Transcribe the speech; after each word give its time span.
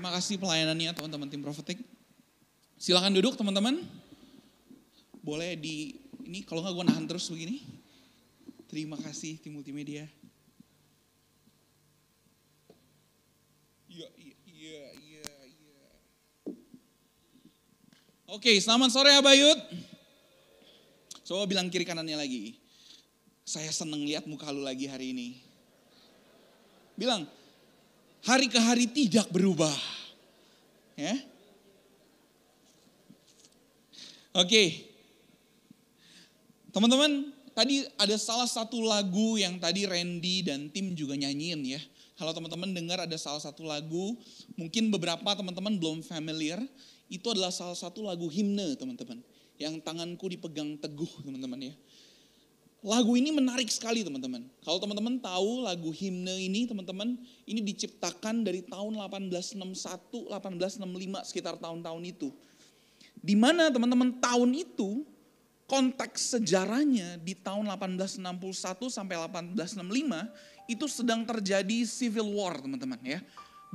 Terima 0.00 0.16
kasih 0.16 0.40
pelayanannya 0.40 0.96
teman-teman 0.96 1.28
tim 1.28 1.44
Prophetic. 1.44 1.76
Silakan 2.80 3.12
duduk 3.12 3.36
teman-teman. 3.36 3.84
Boleh 5.20 5.60
di 5.60 5.92
ini 6.24 6.40
kalau 6.40 6.64
nggak 6.64 6.72
gue 6.72 6.84
nahan 6.88 7.04
terus 7.04 7.28
begini. 7.28 7.60
Terima 8.64 8.96
kasih 8.96 9.36
tim 9.44 9.60
multimedia. 9.60 10.08
Iya, 13.92 14.08
iya, 14.16 14.80
iya, 15.04 15.28
iya. 15.52 15.68
Oke, 18.24 18.56
selamat 18.56 18.96
sore 18.96 19.12
Abayut. 19.12 19.60
Coba 21.28 21.44
bilang 21.44 21.68
kiri 21.68 21.84
kanannya 21.84 22.16
lagi. 22.16 22.56
Saya 23.44 23.68
seneng 23.68 24.00
lihat 24.08 24.24
muka 24.24 24.48
lu 24.48 24.64
lagi 24.64 24.88
hari 24.88 25.12
ini. 25.12 25.44
Bilang, 26.96 27.28
hari 28.24 28.46
ke 28.48 28.60
hari 28.60 28.86
tidak 28.90 29.28
berubah. 29.32 29.72
Ya. 30.96 31.16
Oke. 34.36 34.86
Teman-teman, 36.70 37.34
tadi 37.50 37.82
ada 37.98 38.14
salah 38.14 38.46
satu 38.46 38.78
lagu 38.78 39.34
yang 39.34 39.58
tadi 39.58 39.90
Randy 39.90 40.46
dan 40.46 40.70
tim 40.70 40.94
juga 40.94 41.18
nyanyiin 41.18 41.60
ya. 41.66 41.80
Kalau 42.14 42.36
teman-teman 42.36 42.70
dengar 42.76 43.00
ada 43.02 43.16
salah 43.16 43.40
satu 43.40 43.64
lagu, 43.64 44.14
mungkin 44.54 44.92
beberapa 44.92 45.24
teman-teman 45.24 45.80
belum 45.80 46.04
familiar, 46.04 46.60
itu 47.08 47.26
adalah 47.32 47.50
salah 47.50 47.74
satu 47.74 48.04
lagu 48.04 48.28
himne 48.28 48.76
teman-teman. 48.76 49.24
Yang 49.56 49.80
tanganku 49.82 50.28
dipegang 50.28 50.76
teguh 50.78 51.08
teman-teman 51.24 51.72
ya. 51.72 51.74
Lagu 52.80 53.12
ini 53.12 53.28
menarik 53.28 53.68
sekali 53.68 54.00
teman-teman. 54.00 54.40
Kalau 54.64 54.80
teman-teman 54.80 55.20
tahu 55.20 55.68
lagu 55.68 55.92
himne 55.92 56.32
ini 56.40 56.64
teman-teman, 56.64 57.12
ini 57.44 57.60
diciptakan 57.60 58.40
dari 58.40 58.64
tahun 58.64 58.96
1861, 58.96 60.32
1865 60.32 61.28
sekitar 61.28 61.60
tahun-tahun 61.60 62.02
itu. 62.08 62.32
Di 63.20 63.36
mana 63.36 63.68
teman-teman 63.68 64.16
tahun 64.16 64.56
itu 64.56 65.04
konteks 65.68 66.40
sejarahnya 66.40 67.20
di 67.20 67.36
tahun 67.36 67.68
1861 67.68 68.88
sampai 68.88 69.28
1865 69.28 70.72
itu 70.72 70.84
sedang 70.88 71.20
terjadi 71.28 71.84
civil 71.84 72.32
war 72.32 72.64
teman-teman 72.64 72.96
ya. 73.04 73.20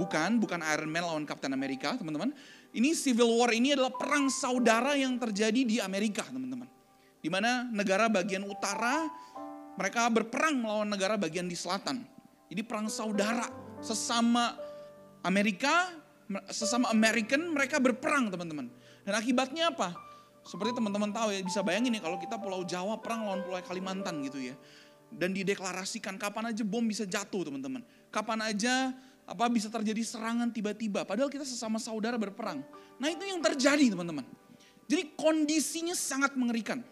Bukan, 0.02 0.42
bukan 0.42 0.66
Iron 0.66 0.90
Man 0.90 1.06
lawan 1.06 1.30
Captain 1.30 1.54
America 1.54 1.94
teman-teman. 1.94 2.34
Ini 2.74 2.98
civil 2.98 3.38
war 3.38 3.54
ini 3.54 3.78
adalah 3.78 3.94
perang 3.94 4.34
saudara 4.34 4.98
yang 4.98 5.14
terjadi 5.22 5.62
di 5.62 5.78
Amerika 5.78 6.26
teman-teman 6.26 6.75
di 7.26 7.34
mana 7.34 7.66
negara 7.74 8.06
bagian 8.06 8.46
utara 8.46 9.10
mereka 9.82 10.06
berperang 10.14 10.62
melawan 10.62 10.86
negara 10.86 11.18
bagian 11.18 11.50
di 11.50 11.58
selatan. 11.58 12.06
Jadi 12.54 12.62
perang 12.62 12.86
saudara 12.86 13.50
sesama 13.82 14.54
Amerika, 15.26 15.90
sesama 16.54 16.94
American 16.94 17.50
mereka 17.50 17.82
berperang 17.82 18.30
teman-teman. 18.30 18.70
Dan 19.02 19.18
akibatnya 19.18 19.74
apa? 19.74 19.98
Seperti 20.46 20.78
teman-teman 20.78 21.10
tahu 21.10 21.34
ya, 21.34 21.42
bisa 21.42 21.66
bayangin 21.66 21.98
nih 21.98 22.06
kalau 22.06 22.22
kita 22.22 22.38
Pulau 22.38 22.62
Jawa 22.62 23.02
perang 23.02 23.26
lawan 23.26 23.42
Pulau 23.42 23.58
Kalimantan 23.66 24.22
gitu 24.22 24.38
ya. 24.38 24.54
Dan 25.10 25.34
dideklarasikan 25.34 26.22
kapan 26.22 26.54
aja 26.54 26.62
bom 26.62 26.86
bisa 26.86 27.10
jatuh 27.10 27.42
teman-teman. 27.50 27.82
Kapan 28.14 28.54
aja 28.54 28.94
apa 29.26 29.50
bisa 29.50 29.74
terjadi 29.74 30.06
serangan 30.06 30.54
tiba-tiba. 30.54 31.02
Padahal 31.10 31.34
kita 31.34 31.42
sesama 31.42 31.82
saudara 31.82 32.22
berperang. 32.22 32.62
Nah 33.02 33.10
itu 33.10 33.26
yang 33.26 33.42
terjadi 33.42 33.98
teman-teman. 33.98 34.30
Jadi 34.86 35.18
kondisinya 35.18 35.98
sangat 35.98 36.38
mengerikan 36.38 36.86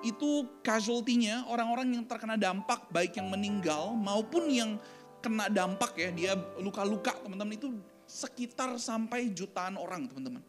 itu 0.00 0.48
casualty-nya 0.64 1.44
orang-orang 1.48 1.96
yang 1.96 2.04
terkena 2.08 2.40
dampak 2.40 2.88
baik 2.88 3.20
yang 3.20 3.28
meninggal 3.28 3.92
maupun 3.92 4.48
yang 4.48 4.80
kena 5.20 5.52
dampak 5.52 5.92
ya 6.00 6.08
dia 6.10 6.32
luka-luka 6.56 7.12
teman-teman 7.20 7.54
itu 7.56 7.68
sekitar 8.08 8.74
sampai 8.80 9.30
jutaan 9.30 9.76
orang 9.76 10.08
teman-teman. 10.10 10.42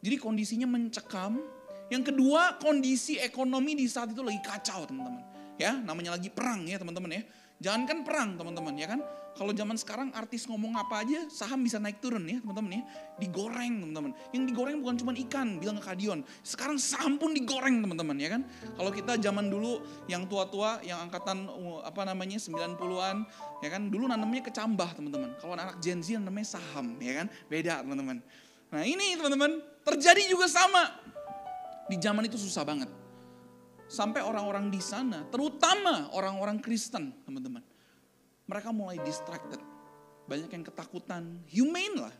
Jadi 0.00 0.16
kondisinya 0.16 0.66
mencekam. 0.66 1.38
Yang 1.92 2.14
kedua 2.14 2.56
kondisi 2.56 3.18
ekonomi 3.18 3.74
di 3.74 3.86
saat 3.90 4.14
itu 4.14 4.22
lagi 4.24 4.40
kacau 4.40 4.88
teman-teman. 4.88 5.22
Ya 5.60 5.76
namanya 5.76 6.16
lagi 6.16 6.32
perang 6.32 6.64
ya 6.64 6.80
teman-teman 6.80 7.20
ya. 7.20 7.22
Jangan 7.60 7.84
kan 7.84 7.98
perang 8.08 8.30
teman-teman 8.40 8.72
ya 8.72 8.88
kan. 8.88 9.04
Kalau 9.36 9.52
zaman 9.52 9.76
sekarang 9.76 10.08
artis 10.16 10.48
ngomong 10.48 10.80
apa 10.80 11.04
aja 11.04 11.28
saham 11.28 11.60
bisa 11.60 11.76
naik 11.76 12.00
turun 12.00 12.24
ya 12.24 12.40
teman-teman 12.40 12.80
ya. 12.80 12.82
Digoreng 13.20 13.84
teman-teman. 13.84 14.10
Yang 14.32 14.42
digoreng 14.48 14.76
bukan 14.80 14.96
cuma 14.96 15.12
ikan 15.28 15.60
bilang 15.60 15.76
ke 15.76 15.84
Kadion. 15.92 16.24
Sekarang 16.40 16.80
saham 16.80 17.20
pun 17.20 17.36
digoreng 17.36 17.84
teman-teman 17.84 18.16
ya 18.16 18.32
kan. 18.32 18.42
Kalau 18.80 18.88
kita 18.88 19.20
zaman 19.20 19.52
dulu 19.52 19.84
yang 20.08 20.24
tua-tua 20.24 20.80
yang 20.88 21.04
angkatan 21.04 21.52
apa 21.84 22.00
namanya 22.08 22.40
90-an 22.40 23.16
ya 23.60 23.68
kan. 23.68 23.82
Dulu 23.92 24.08
nanamnya 24.08 24.40
kecambah 24.40 24.96
teman-teman. 24.96 25.36
Kalau 25.36 25.52
anak 25.52 25.76
Gen 25.84 26.00
Z 26.00 26.16
namanya 26.16 26.56
saham 26.56 26.96
ya 26.96 27.12
kan. 27.22 27.26
Beda 27.52 27.84
teman-teman. 27.84 28.24
Nah 28.72 28.82
ini 28.88 29.20
teman-teman 29.20 29.60
terjadi 29.84 30.32
juga 30.32 30.48
sama. 30.48 30.96
Di 31.92 32.00
zaman 32.00 32.24
itu 32.24 32.40
susah 32.40 32.64
banget 32.64 32.99
Sampai 33.90 34.22
orang-orang 34.22 34.70
di 34.70 34.78
sana, 34.78 35.26
terutama 35.34 36.14
orang-orang 36.14 36.62
Kristen, 36.62 37.10
teman-teman. 37.26 37.58
Mereka 38.46 38.70
mulai 38.70 39.02
distracted. 39.02 39.58
Banyak 40.30 40.46
yang 40.46 40.62
ketakutan, 40.62 41.42
humane 41.50 41.98
lah. 41.98 42.14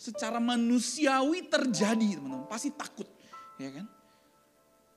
Secara 0.00 0.40
manusiawi 0.40 1.44
terjadi, 1.44 2.16
teman-teman. 2.16 2.48
Pasti 2.48 2.72
takut, 2.72 3.04
ya 3.60 3.68
kan? 3.68 3.86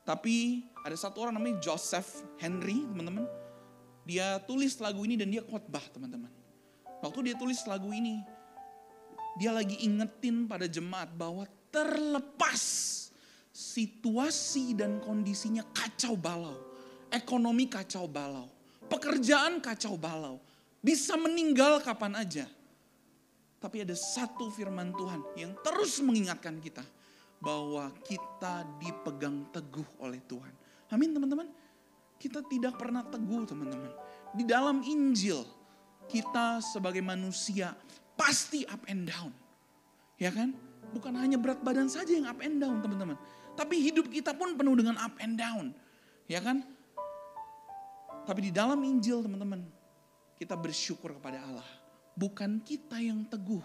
Tapi 0.08 0.64
ada 0.88 0.96
satu 0.96 1.28
orang 1.28 1.36
namanya 1.36 1.60
Joseph 1.60 2.24
Henry, 2.40 2.88
teman-teman. 2.88 3.28
Dia 4.08 4.40
tulis 4.48 4.80
lagu 4.80 5.04
ini 5.04 5.20
dan 5.20 5.28
dia 5.28 5.44
khotbah, 5.44 5.84
teman-teman. 5.92 6.32
Waktu 7.04 7.20
dia 7.28 7.36
tulis 7.36 7.60
lagu 7.68 7.92
ini, 7.92 8.24
dia 9.36 9.52
lagi 9.52 9.76
ingetin 9.84 10.48
pada 10.48 10.72
jemaat 10.72 11.12
bahwa 11.12 11.44
terlepas 11.68 12.64
situasi 13.58 14.78
dan 14.78 15.02
kondisinya 15.02 15.66
kacau 15.74 16.14
balau. 16.14 16.54
Ekonomi 17.10 17.66
kacau 17.66 18.06
balau. 18.06 18.46
Pekerjaan 18.86 19.58
kacau 19.58 19.98
balau. 19.98 20.38
Bisa 20.78 21.18
meninggal 21.18 21.82
kapan 21.82 22.22
aja. 22.22 22.46
Tapi 23.58 23.82
ada 23.82 23.98
satu 23.98 24.54
firman 24.54 24.94
Tuhan 24.94 25.26
yang 25.34 25.58
terus 25.66 25.98
mengingatkan 26.06 26.62
kita. 26.62 26.86
Bahwa 27.42 27.90
kita 28.06 28.62
dipegang 28.78 29.50
teguh 29.50 30.06
oleh 30.06 30.22
Tuhan. 30.30 30.54
Amin 30.94 31.18
teman-teman. 31.18 31.50
Kita 32.22 32.46
tidak 32.46 32.78
pernah 32.78 33.02
teguh 33.02 33.42
teman-teman. 33.50 33.90
Di 34.38 34.46
dalam 34.46 34.86
Injil 34.86 35.42
kita 36.06 36.62
sebagai 36.62 37.02
manusia 37.02 37.74
pasti 38.14 38.62
up 38.70 38.86
and 38.86 39.10
down. 39.10 39.34
Ya 40.22 40.30
kan? 40.30 40.54
Bukan 40.94 41.14
hanya 41.20 41.36
berat 41.42 41.62
badan 41.62 41.90
saja 41.92 42.10
yang 42.14 42.26
up 42.30 42.40
and 42.42 42.62
down 42.62 42.80
teman-teman. 42.82 43.18
Tapi 43.58 43.76
hidup 43.90 44.14
kita 44.14 44.38
pun 44.38 44.54
penuh 44.54 44.78
dengan 44.78 45.02
up 45.02 45.18
and 45.18 45.34
down. 45.34 45.74
Ya 46.30 46.38
kan? 46.38 46.62
Tapi 48.28 48.48
di 48.48 48.52
dalam 48.54 48.78
Injil 48.86 49.26
teman-teman, 49.26 49.66
kita 50.38 50.54
bersyukur 50.54 51.18
kepada 51.18 51.42
Allah. 51.42 51.70
Bukan 52.14 52.62
kita 52.62 53.02
yang 53.02 53.26
teguh, 53.26 53.64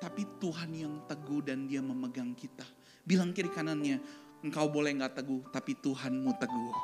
tapi 0.00 0.24
Tuhan 0.38 0.70
yang 0.72 0.94
teguh 1.04 1.44
dan 1.44 1.68
dia 1.68 1.82
memegang 1.84 2.32
kita. 2.32 2.64
Bilang 3.02 3.34
kiri 3.34 3.50
kanannya, 3.50 3.98
engkau 4.46 4.70
boleh 4.70 4.94
nggak 4.94 5.18
teguh, 5.18 5.42
tapi 5.50 5.74
Tuhanmu 5.74 6.30
teguh. 6.38 6.74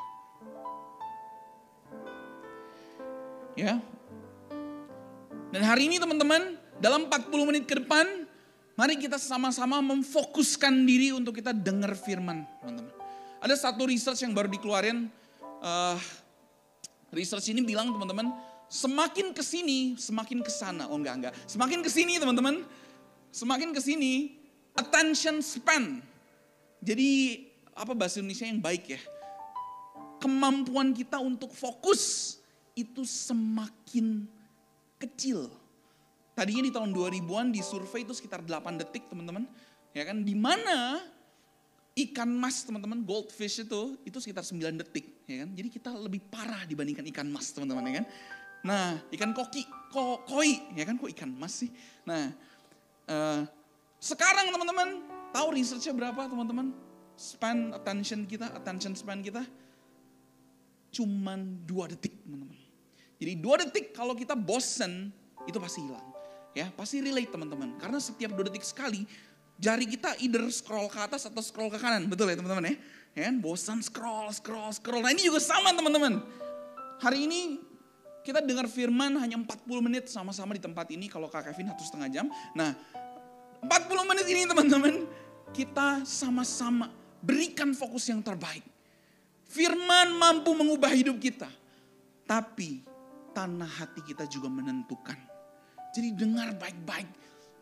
Ya. 3.55 3.79
Dan 5.49 5.61
hari 5.63 5.87
ini 5.87 6.03
teman-teman, 6.03 6.59
dalam 6.83 7.07
40 7.07 7.47
menit 7.47 7.63
ke 7.63 7.79
depan, 7.79 8.18
Mari 8.79 8.95
kita 8.95 9.19
sama-sama 9.19 9.83
memfokuskan 9.83 10.71
diri 10.87 11.11
untuk 11.11 11.35
kita 11.35 11.51
dengar 11.51 11.99
firman, 11.99 12.47
teman-teman. 12.63 12.95
Ada 13.43 13.67
satu 13.67 13.83
research 13.83 14.23
yang 14.23 14.31
baru 14.31 14.47
dikeluarin, 14.47 15.11
uh, 15.59 15.99
research 17.11 17.51
ini 17.51 17.59
bilang 17.59 17.91
teman-teman, 17.91 18.31
semakin 18.71 19.35
ke 19.35 19.43
sini, 19.43 19.99
semakin 19.99 20.39
ke 20.39 20.47
sana. 20.47 20.87
Oh 20.87 20.95
enggak, 20.95 21.15
enggak. 21.19 21.33
Semakin 21.43 21.83
ke 21.83 21.91
sini 21.91 22.23
teman-teman, 22.23 22.63
semakin 23.35 23.75
ke 23.75 23.83
sini, 23.83 24.39
attention 24.79 25.43
span. 25.43 25.99
Jadi 26.79 27.43
apa 27.75 27.91
bahasa 27.91 28.23
Indonesia 28.23 28.47
yang 28.47 28.63
baik 28.63 28.95
ya? 28.95 29.01
Kemampuan 30.23 30.95
kita 30.95 31.19
untuk 31.19 31.51
fokus 31.51 32.39
itu 32.79 33.03
semakin 33.03 34.23
kecil 35.03 35.51
Tadinya 36.39 36.63
di 36.63 36.71
tahun 36.71 36.95
2000-an 36.95 37.51
di 37.51 37.59
survei 37.59 38.07
itu 38.07 38.15
sekitar 38.15 38.39
8 38.39 38.79
detik 38.79 39.11
teman-teman. 39.11 39.43
Ya 39.91 40.07
kan, 40.07 40.23
di 40.23 40.31
mana 40.31 41.03
ikan 41.99 42.31
mas 42.31 42.63
teman-teman, 42.63 43.03
goldfish 43.03 43.67
itu, 43.67 43.99
itu 44.07 44.17
sekitar 44.23 44.47
9 44.47 44.79
detik. 44.79 45.19
Ya 45.27 45.43
kan, 45.43 45.51
jadi 45.51 45.67
kita 45.67 45.91
lebih 45.99 46.23
parah 46.31 46.63
dibandingkan 46.63 47.03
ikan 47.11 47.27
mas 47.27 47.51
teman-teman 47.51 47.91
ya 47.91 47.93
kan. 47.99 48.05
Nah, 48.63 48.87
ikan 49.11 49.35
koki, 49.35 49.67
ko, 49.91 50.23
koi, 50.23 50.63
ya 50.79 50.87
kan, 50.87 50.95
kok 50.95 51.11
ikan 51.11 51.27
mas 51.27 51.59
sih. 51.59 51.75
Nah, 52.07 52.31
uh, 53.11 53.43
sekarang 53.99 54.47
teman-teman, 54.47 55.03
tahu 55.35 55.59
researchnya 55.59 55.91
berapa 55.91 56.23
teman-teman? 56.23 56.71
Span 57.19 57.75
attention 57.75 58.23
kita, 58.23 58.47
attention 58.55 58.95
span 58.95 59.19
kita, 59.19 59.43
cuman 60.95 61.67
2 61.67 61.91
detik 61.99 62.15
teman-teman. 62.23 62.55
Jadi 63.19 63.33
2 63.43 63.61
detik 63.67 63.91
kalau 63.91 64.15
kita 64.15 64.39
bosen, 64.39 65.11
itu 65.43 65.59
pasti 65.59 65.83
hilang. 65.83 66.18
Ya, 66.57 66.73
pasti 66.73 66.99
relate 66.99 67.29
teman-teman. 67.29 67.77
Karena 67.77 68.01
setiap 68.01 68.33
dua 68.33 68.49
detik 68.49 68.65
sekali 68.65 69.05
jari 69.59 69.85
kita 69.85 70.15
either 70.23 70.47
scroll 70.49 70.87
ke 70.87 70.97
atas 70.97 71.27
atau 71.27 71.43
scroll 71.43 71.69
ke 71.69 71.77
kanan. 71.77 72.07
Betul 72.07 72.31
ya 72.31 72.39
teman-teman 72.39 72.73
ya? 72.73 72.75
Ya 73.13 73.21
kan? 73.29 73.35
Bosan 73.43 73.83
scroll, 73.83 74.31
scroll, 74.31 74.71
scroll. 74.71 75.03
Nah 75.03 75.11
ini 75.11 75.27
juga 75.27 75.43
sama 75.43 75.75
teman-teman. 75.75 76.23
Hari 77.03 77.27
ini 77.27 77.59
kita 78.23 78.39
dengar 78.39 78.65
firman 78.71 79.19
hanya 79.19 79.35
40 79.35 79.85
menit 79.85 80.07
sama-sama 80.07 80.55
di 80.55 80.63
tempat 80.63 80.87
ini. 80.89 81.11
Kalau 81.11 81.27
Kak 81.27 81.51
Kevin 81.51 81.75
satu 81.75 81.83
setengah 81.83 82.09
jam. 82.09 82.25
Nah 82.55 82.73
40 83.61 84.09
menit 84.09 84.25
ini 84.31 84.41
teman-teman. 84.47 84.95
Kita 85.51 86.07
sama-sama 86.07 86.89
berikan 87.19 87.75
fokus 87.75 88.07
yang 88.07 88.23
terbaik. 88.23 88.63
Firman 89.49 90.13
mampu 90.15 90.53
mengubah 90.55 90.93
hidup 90.93 91.17
kita. 91.17 91.49
Tapi 92.29 92.85
tanah 93.33 93.65
hati 93.65 94.05
kita 94.05 94.29
juga 94.29 94.45
menentukan. 94.45 95.28
Jadi 95.95 96.13
dengar 96.13 96.53
baik-baik 96.55 97.19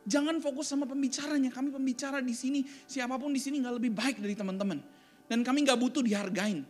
Jangan 0.07 0.39
fokus 0.39 0.71
sama 0.71 0.87
pembicaranya. 0.87 1.51
Kami 1.51 1.67
pembicara 1.67 2.23
di 2.23 2.31
sini, 2.31 2.63
siapa 2.87 3.19
pun 3.19 3.35
di 3.35 3.43
sini 3.43 3.59
nggak 3.59 3.75
lebih 3.75 3.91
baik 3.91 4.23
dari 4.23 4.39
teman-teman. 4.39 4.79
Dan 5.27 5.43
kami 5.43 5.67
nggak 5.67 5.75
butuh 5.75 5.99
dihargain. 5.99 6.63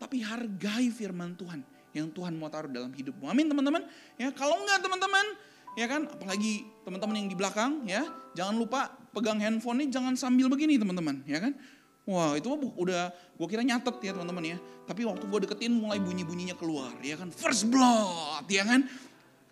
Tapi 0.00 0.24
hargai 0.24 0.88
firman 0.88 1.36
Tuhan 1.36 1.60
yang 1.92 2.08
Tuhan 2.08 2.32
mau 2.32 2.48
taruh 2.48 2.72
dalam 2.72 2.88
hidupmu. 2.88 3.28
Amin 3.28 3.44
teman-teman. 3.52 3.84
Ya 4.16 4.32
kalau 4.32 4.56
nggak 4.64 4.80
teman-teman, 4.88 5.36
ya 5.76 5.84
kan 5.84 6.08
apalagi 6.08 6.64
teman-teman 6.88 7.16
yang 7.20 7.28
di 7.28 7.36
belakang 7.36 7.72
ya 7.84 8.04
jangan 8.32 8.56
lupa 8.56 8.92
pegang 9.12 9.40
handphone 9.40 9.84
ini 9.84 9.88
jangan 9.92 10.16
sambil 10.16 10.52
begini 10.52 10.76
teman-teman 10.76 11.24
ya 11.24 11.40
kan 11.40 11.56
wah 12.04 12.36
itu 12.36 12.44
udah 12.52 13.08
gue 13.08 13.46
kira 13.48 13.64
nyatet 13.64 13.96
ya 14.04 14.12
teman-teman 14.12 14.52
ya 14.52 14.58
tapi 14.84 15.08
waktu 15.08 15.24
gue 15.24 15.38
deketin 15.48 15.72
mulai 15.72 15.96
bunyi-bunyinya 15.96 16.60
keluar 16.60 16.92
ya 17.00 17.16
kan 17.16 17.32
first 17.32 17.72
blood 17.72 18.44
ya 18.52 18.68
kan 18.68 18.84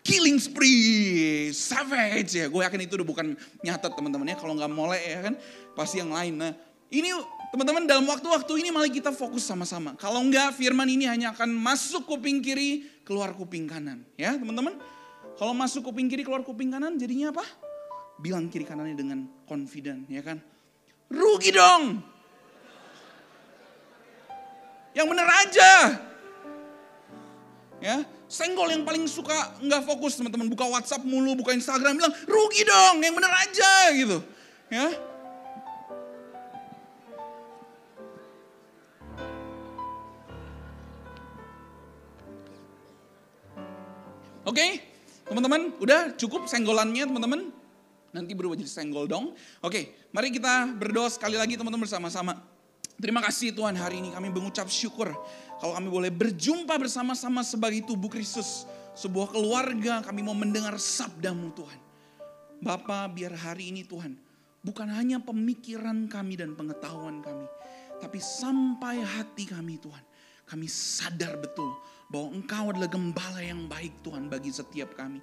killing 0.01 0.37
spree, 0.41 1.53
savage 1.53 2.37
ya. 2.37 2.45
Gue 2.49 2.61
yakin 2.65 2.81
itu 2.85 2.97
udah 2.97 3.07
bukan 3.07 3.27
nyatet 3.61 3.91
teman-teman 3.93 4.33
ya. 4.33 4.37
Kalau 4.37 4.53
nggak 4.57 4.71
mulai 4.73 5.01
ya 5.01 5.19
kan 5.31 5.33
pasti 5.77 6.01
yang 6.01 6.11
lain. 6.11 6.41
Nah 6.41 6.51
ini 6.91 7.09
teman-teman 7.53 7.87
dalam 7.87 8.05
waktu-waktu 8.09 8.51
ini 8.65 8.69
malah 8.73 8.89
kita 8.89 9.13
fokus 9.13 9.45
sama-sama. 9.45 9.95
Kalau 9.95 10.19
nggak 10.25 10.57
firman 10.57 10.89
ini 10.89 11.07
hanya 11.07 11.31
akan 11.31 11.53
masuk 11.53 12.09
kuping 12.09 12.41
kiri, 12.41 12.85
keluar 13.05 13.31
kuping 13.31 13.69
kanan. 13.69 14.03
Ya 14.17 14.35
teman-teman. 14.35 14.75
Kalau 15.39 15.55
masuk 15.57 15.89
kuping 15.89 16.05
kiri, 16.11 16.21
keluar 16.21 16.45
kuping 16.45 16.69
kanan 16.69 16.99
jadinya 16.99 17.33
apa? 17.33 17.41
Bilang 18.21 18.51
kiri 18.51 18.61
kanannya 18.61 18.93
dengan 18.93 19.25
confident 19.49 20.05
ya 20.05 20.21
kan. 20.21 20.37
Rugi 21.09 21.49
dong. 21.49 22.03
Yang 24.91 25.07
bener 25.07 25.27
aja. 25.27 25.71
Ya, 27.81 28.05
senggol 28.29 28.69
yang 28.69 28.85
paling 28.85 29.09
suka 29.09 29.57
nggak 29.57 29.89
fokus 29.89 30.13
teman-teman 30.13 30.45
buka 30.53 30.69
WhatsApp 30.69 31.01
mulu, 31.01 31.33
buka 31.33 31.57
Instagram 31.57 31.97
bilang 31.97 32.13
rugi 32.29 32.61
dong, 32.61 33.01
yang 33.01 33.17
bener 33.17 33.33
aja 33.33 33.73
gitu. 33.97 34.17
Ya. 34.69 34.93
Oke, 44.41 44.57
okay, 44.57 44.69
teman-teman, 45.25 45.73
udah 45.81 46.13
cukup 46.21 46.45
senggolannya 46.45 47.09
teman-teman. 47.09 47.49
Nanti 48.11 48.35
berubah 48.35 48.59
jadi 48.59 48.69
senggol 48.69 49.09
dong. 49.09 49.33
Oke, 49.63 49.73
okay, 49.73 49.83
mari 50.13 50.29
kita 50.29 50.69
berdoa 50.75 51.09
sekali 51.09 51.39
lagi 51.39 51.57
teman-teman 51.57 51.87
bersama-sama. 51.87 52.37
Terima 53.01 53.17
kasih 53.17 53.49
Tuhan 53.49 53.73
hari 53.81 53.97
ini 53.97 54.13
kami 54.13 54.29
mengucap 54.29 54.69
syukur 54.69 55.09
kalau 55.57 55.73
kami 55.73 55.89
boleh 55.89 56.13
berjumpa 56.13 56.77
bersama-sama 56.77 57.41
sebagai 57.41 57.81
tubuh 57.81 58.13
Kristus. 58.13 58.69
Sebuah 58.93 59.33
keluarga 59.33 60.05
kami 60.05 60.21
mau 60.21 60.37
mendengar 60.37 60.77
sabdamu 60.77 61.49
Tuhan. 61.57 61.79
Bapa 62.61 63.09
biar 63.09 63.33
hari 63.33 63.73
ini 63.73 63.81
Tuhan 63.81 64.13
bukan 64.61 64.85
hanya 64.93 65.17
pemikiran 65.17 66.05
kami 66.05 66.37
dan 66.37 66.53
pengetahuan 66.53 67.25
kami. 67.25 67.49
Tapi 67.97 68.21
sampai 68.21 69.01
hati 69.01 69.49
kami 69.49 69.81
Tuhan. 69.81 70.05
Kami 70.45 70.69
sadar 70.69 71.41
betul 71.41 71.73
bahwa 72.05 72.37
Engkau 72.37 72.69
adalah 72.69 72.85
gembala 72.85 73.41
yang 73.41 73.65
baik 73.65 74.05
Tuhan 74.05 74.29
bagi 74.29 74.53
setiap 74.53 74.93
kami. 74.93 75.17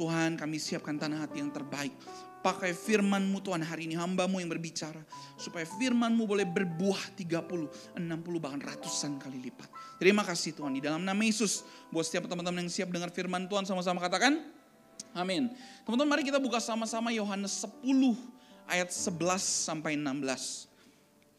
Tuhan 0.00 0.40
kami 0.40 0.56
siapkan 0.56 0.96
tanah 0.96 1.28
hati 1.28 1.44
yang 1.44 1.52
terbaik 1.52 1.92
Pakai 2.40 2.72
firmanmu 2.72 3.44
Tuhan 3.44 3.60
hari 3.60 3.84
ini 3.84 4.00
hambamu 4.00 4.40
yang 4.40 4.48
berbicara. 4.48 5.04
Supaya 5.36 5.68
firmanmu 5.68 6.24
boleh 6.24 6.48
berbuah 6.48 7.12
30, 7.12 8.00
60 8.00 8.00
bahkan 8.40 8.60
ratusan 8.64 9.20
kali 9.20 9.44
lipat. 9.44 9.68
Terima 10.00 10.24
kasih 10.24 10.56
Tuhan 10.56 10.72
di 10.72 10.80
dalam 10.80 11.04
nama 11.04 11.20
Yesus. 11.20 11.60
Buat 11.92 12.08
setiap 12.08 12.32
teman-teman 12.32 12.64
yang 12.64 12.72
siap 12.72 12.88
dengar 12.88 13.12
firman 13.12 13.44
Tuhan 13.44 13.68
sama-sama 13.68 14.00
katakan. 14.00 14.40
Amin. 15.12 15.52
Teman-teman 15.84 16.16
mari 16.16 16.24
kita 16.24 16.40
buka 16.40 16.64
sama-sama 16.64 17.12
Yohanes 17.12 17.60
10 17.60 18.16
ayat 18.64 18.88
11 18.88 19.36
sampai 19.36 20.00
16. 20.00 20.70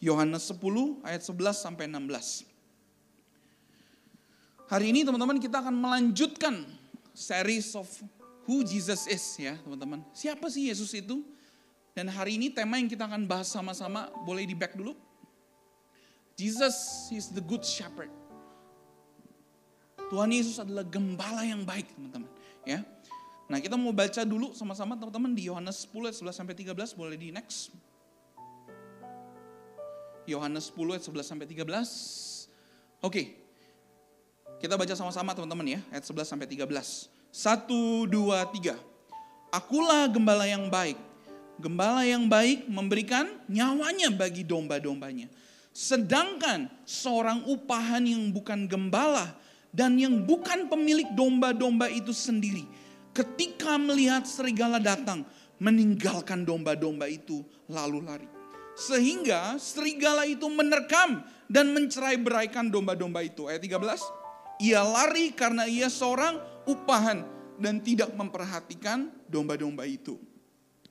Yohanes 0.05 0.43
10 0.53 1.01
ayat 1.01 1.21
11 1.25 1.65
sampai 1.65 1.89
16. 1.89 2.45
Hari 4.69 4.85
ini 4.85 5.01
teman-teman 5.01 5.41
kita 5.41 5.65
akan 5.65 5.75
melanjutkan 5.75 6.63
series 7.11 7.73
of 7.73 7.89
who 8.51 8.67
Jesus 8.67 9.07
is 9.07 9.23
ya 9.39 9.55
teman-teman. 9.63 10.03
Siapa 10.11 10.51
sih 10.51 10.67
Yesus 10.67 10.91
itu? 10.91 11.23
Dan 11.95 12.11
hari 12.11 12.35
ini 12.35 12.51
tema 12.51 12.75
yang 12.75 12.91
kita 12.91 13.07
akan 13.07 13.23
bahas 13.23 13.47
sama-sama, 13.47 14.11
boleh 14.27 14.43
di 14.43 14.51
back 14.51 14.75
dulu. 14.75 14.91
Jesus 16.35 17.07
is 17.15 17.31
the 17.31 17.39
good 17.39 17.63
shepherd. 17.63 18.11
Tuhan 20.11 20.27
Yesus 20.35 20.59
adalah 20.59 20.83
gembala 20.83 21.47
yang 21.47 21.63
baik 21.63 21.87
teman-teman. 21.95 22.27
Ya. 22.67 22.83
Nah 23.47 23.63
kita 23.63 23.79
mau 23.79 23.95
baca 23.95 24.27
dulu 24.27 24.51
sama-sama 24.51 24.99
teman-teman 24.99 25.31
di 25.31 25.47
Yohanes 25.47 25.87
10 25.87 26.11
ayat 26.11 26.17
11 26.19 26.35
sampai 26.35 26.55
13, 26.55 26.91
boleh 26.99 27.15
di 27.15 27.31
next. 27.31 27.71
Yohanes 30.27 30.71
10 30.75 30.99
ayat 30.99 31.03
11 31.07 31.23
sampai 31.23 31.47
13. 31.47 32.51
Oke. 32.99 33.23
Kita 34.59 34.75
baca 34.75 34.93
sama-sama 34.93 35.31
teman-teman 35.31 35.79
ya, 35.79 35.79
ayat 35.91 36.03
11 36.03 36.27
sampai 36.27 36.47
13. 36.47 37.20
Satu, 37.31 38.03
dua, 38.11 38.43
tiga. 38.51 38.75
Akulah 39.55 40.11
gembala 40.11 40.43
yang 40.43 40.67
baik. 40.67 40.99
Gembala 41.63 42.03
yang 42.03 42.27
baik 42.27 42.67
memberikan 42.67 43.23
nyawanya 43.47 44.11
bagi 44.11 44.43
domba-dombanya. 44.43 45.31
Sedangkan 45.71 46.67
seorang 46.83 47.47
upahan 47.47 48.03
yang 48.03 48.35
bukan 48.35 48.67
gembala 48.67 49.31
dan 49.71 49.95
yang 49.95 50.27
bukan 50.27 50.67
pemilik 50.67 51.07
domba-domba 51.15 51.87
itu 51.87 52.11
sendiri. 52.11 52.67
Ketika 53.15 53.79
melihat 53.79 54.27
serigala 54.27 54.83
datang, 54.83 55.23
meninggalkan 55.55 56.43
domba-domba 56.43 57.07
itu 57.07 57.47
lalu 57.71 58.03
lari. 58.03 58.27
Sehingga 58.75 59.55
serigala 59.55 60.27
itu 60.27 60.51
menerkam 60.51 61.23
dan 61.47 61.71
mencerai 61.71 62.19
beraikan 62.19 62.67
domba-domba 62.67 63.23
itu. 63.23 63.47
Ayat 63.47 63.63
13. 63.63 64.67
Ia 64.67 64.83
lari 64.83 65.31
karena 65.31 65.63
ia 65.63 65.87
seorang 65.87 66.50
upahan 66.65 67.25
dan 67.61 67.77
tidak 67.81 68.09
memperhatikan 68.17 69.09
domba-domba 69.29 69.85
itu. 69.85 70.17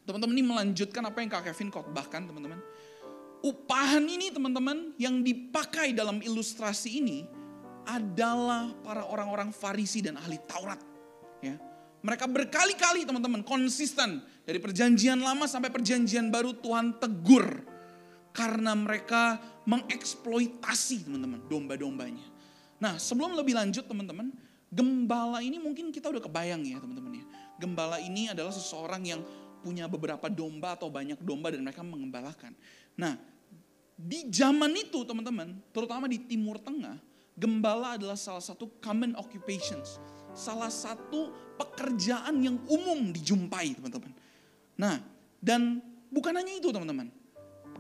Teman-teman 0.07 0.35
ini 0.35 0.47
melanjutkan 0.47 1.03
apa 1.07 1.19
yang 1.23 1.31
Kak 1.31 1.51
Kevin 1.51 1.71
khotbahkan 1.71 2.27
teman-teman. 2.27 2.59
Upahan 3.41 4.05
ini 4.05 4.29
teman-teman 4.29 4.93
yang 5.01 5.25
dipakai 5.25 5.97
dalam 5.97 6.21
ilustrasi 6.21 7.01
ini 7.01 7.25
adalah 7.89 8.71
para 8.85 9.07
orang-orang 9.09 9.51
Farisi 9.51 10.05
dan 10.05 10.21
ahli 10.21 10.37
Taurat. 10.45 10.81
Ya. 11.41 11.57
Mereka 12.01 12.29
berkali-kali 12.29 13.05
teman-teman 13.05 13.45
konsisten 13.45 14.25
dari 14.45 14.57
perjanjian 14.57 15.21
lama 15.21 15.45
sampai 15.45 15.69
perjanjian 15.69 16.29
baru 16.33 16.57
Tuhan 16.57 16.97
tegur. 17.01 17.65
Karena 18.31 18.79
mereka 18.79 19.43
mengeksploitasi 19.67 21.11
teman-teman 21.11 21.43
domba-dombanya. 21.51 22.27
Nah 22.79 22.97
sebelum 22.97 23.35
lebih 23.35 23.59
lanjut 23.59 23.85
teman-teman, 23.91 24.31
gembala 24.71 25.43
ini 25.43 25.59
mungkin 25.59 25.91
kita 25.91 26.07
udah 26.07 26.23
kebayang 26.23 26.63
ya 26.63 26.79
teman-teman 26.79 27.21
ya. 27.21 27.27
Gembala 27.59 27.99
ini 27.99 28.31
adalah 28.31 28.55
seseorang 28.55 29.03
yang 29.05 29.21
punya 29.61 29.85
beberapa 29.91 30.31
domba 30.33 30.79
atau 30.79 30.89
banyak 30.89 31.21
domba 31.21 31.53
dan 31.53 31.61
mereka 31.61 31.85
mengembalakan. 31.85 32.57
Nah 32.97 33.19
di 34.01 34.33
zaman 34.33 34.73
itu 34.73 35.05
teman-teman, 35.05 35.61
terutama 35.77 36.09
di 36.09 36.17
Timur 36.25 36.57
Tengah, 36.57 36.97
gembala 37.37 38.01
adalah 38.01 38.17
salah 38.17 38.41
satu 38.41 38.81
common 38.81 39.13
occupations. 39.19 40.01
Salah 40.33 40.73
satu 40.73 41.35
pekerjaan 41.61 42.41
yang 42.41 42.57
umum 42.71 43.13
dijumpai 43.13 43.77
teman-teman. 43.77 44.15
Nah 44.79 45.03
dan 45.43 45.85
bukan 46.09 46.33
hanya 46.33 46.57
itu 46.57 46.73
teman-teman 46.73 47.20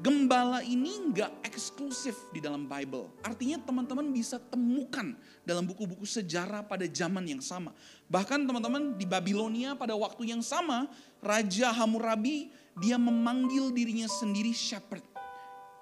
gembala 0.01 0.65
ini 0.65 1.13
nggak 1.13 1.45
eksklusif 1.45 2.17
di 2.33 2.41
dalam 2.41 2.65
Bible. 2.65 3.13
Artinya 3.21 3.61
teman-teman 3.61 4.09
bisa 4.11 4.41
temukan 4.41 5.13
dalam 5.45 5.69
buku-buku 5.69 6.09
sejarah 6.09 6.65
pada 6.65 6.89
zaman 6.89 7.25
yang 7.29 7.45
sama. 7.45 7.77
Bahkan 8.09 8.49
teman-teman 8.49 8.97
di 8.97 9.05
Babilonia 9.05 9.77
pada 9.77 9.93
waktu 9.95 10.33
yang 10.33 10.41
sama, 10.41 10.89
Raja 11.21 11.71
Hammurabi 11.77 12.51
dia 12.81 12.97
memanggil 12.97 13.71
dirinya 13.71 14.09
sendiri 14.09 14.57
shepherd. 14.57 15.05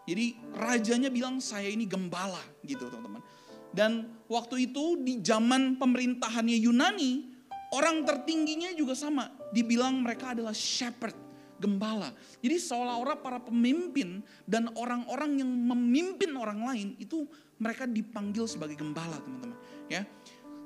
Jadi 0.08 0.34
rajanya 0.56 1.08
bilang 1.08 1.38
saya 1.38 1.70
ini 1.70 1.87
gembala 1.87 2.40
gitu 2.66 2.90
teman-teman. 2.90 3.22
Dan 3.70 4.10
waktu 4.26 4.68
itu 4.70 4.98
di 5.04 5.20
zaman 5.20 5.76
pemerintahannya 5.76 6.56
Yunani, 6.56 7.38
Orang 7.68 8.08
tertingginya 8.08 8.72
juga 8.72 8.96
sama, 8.96 9.28
dibilang 9.52 10.00
mereka 10.00 10.32
adalah 10.32 10.56
shepherd, 10.56 11.12
gembala. 11.59 12.15
Jadi 12.41 12.57
seolah-olah 12.57 13.19
para 13.19 13.38
pemimpin 13.43 14.23
dan 14.47 14.71
orang-orang 14.79 15.43
yang 15.43 15.50
memimpin 15.50 16.33
orang 16.38 16.62
lain 16.62 16.88
itu 16.97 17.27
mereka 17.59 17.85
dipanggil 17.85 18.47
sebagai 18.47 18.79
gembala, 18.79 19.19
teman-teman. 19.19 19.59
Ya, 19.91 20.07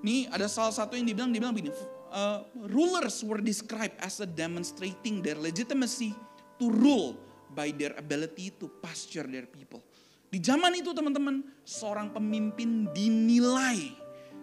ini 0.05 0.29
ada 0.29 0.47
salah 0.47 0.73
satu 0.73 0.95
yang 0.95 1.09
dibilang, 1.09 1.33
dibilang 1.33 1.57
begini, 1.57 1.73
uh, 2.13 2.45
rulers 2.69 3.25
were 3.25 3.41
described 3.41 3.97
as 3.99 4.21
a 4.21 4.29
demonstrating 4.29 5.25
their 5.25 5.41
legitimacy 5.41 6.13
to 6.61 6.69
rule 6.69 7.17
by 7.57 7.73
their 7.73 7.97
ability 7.97 8.53
to 8.61 8.69
pasture 8.85 9.25
their 9.25 9.49
people. 9.49 9.81
Di 10.33 10.41
zaman 10.41 10.73
itu 10.77 10.97
teman-teman, 10.97 11.45
seorang 11.65 12.09
pemimpin 12.13 12.89
dinilai 12.93 13.93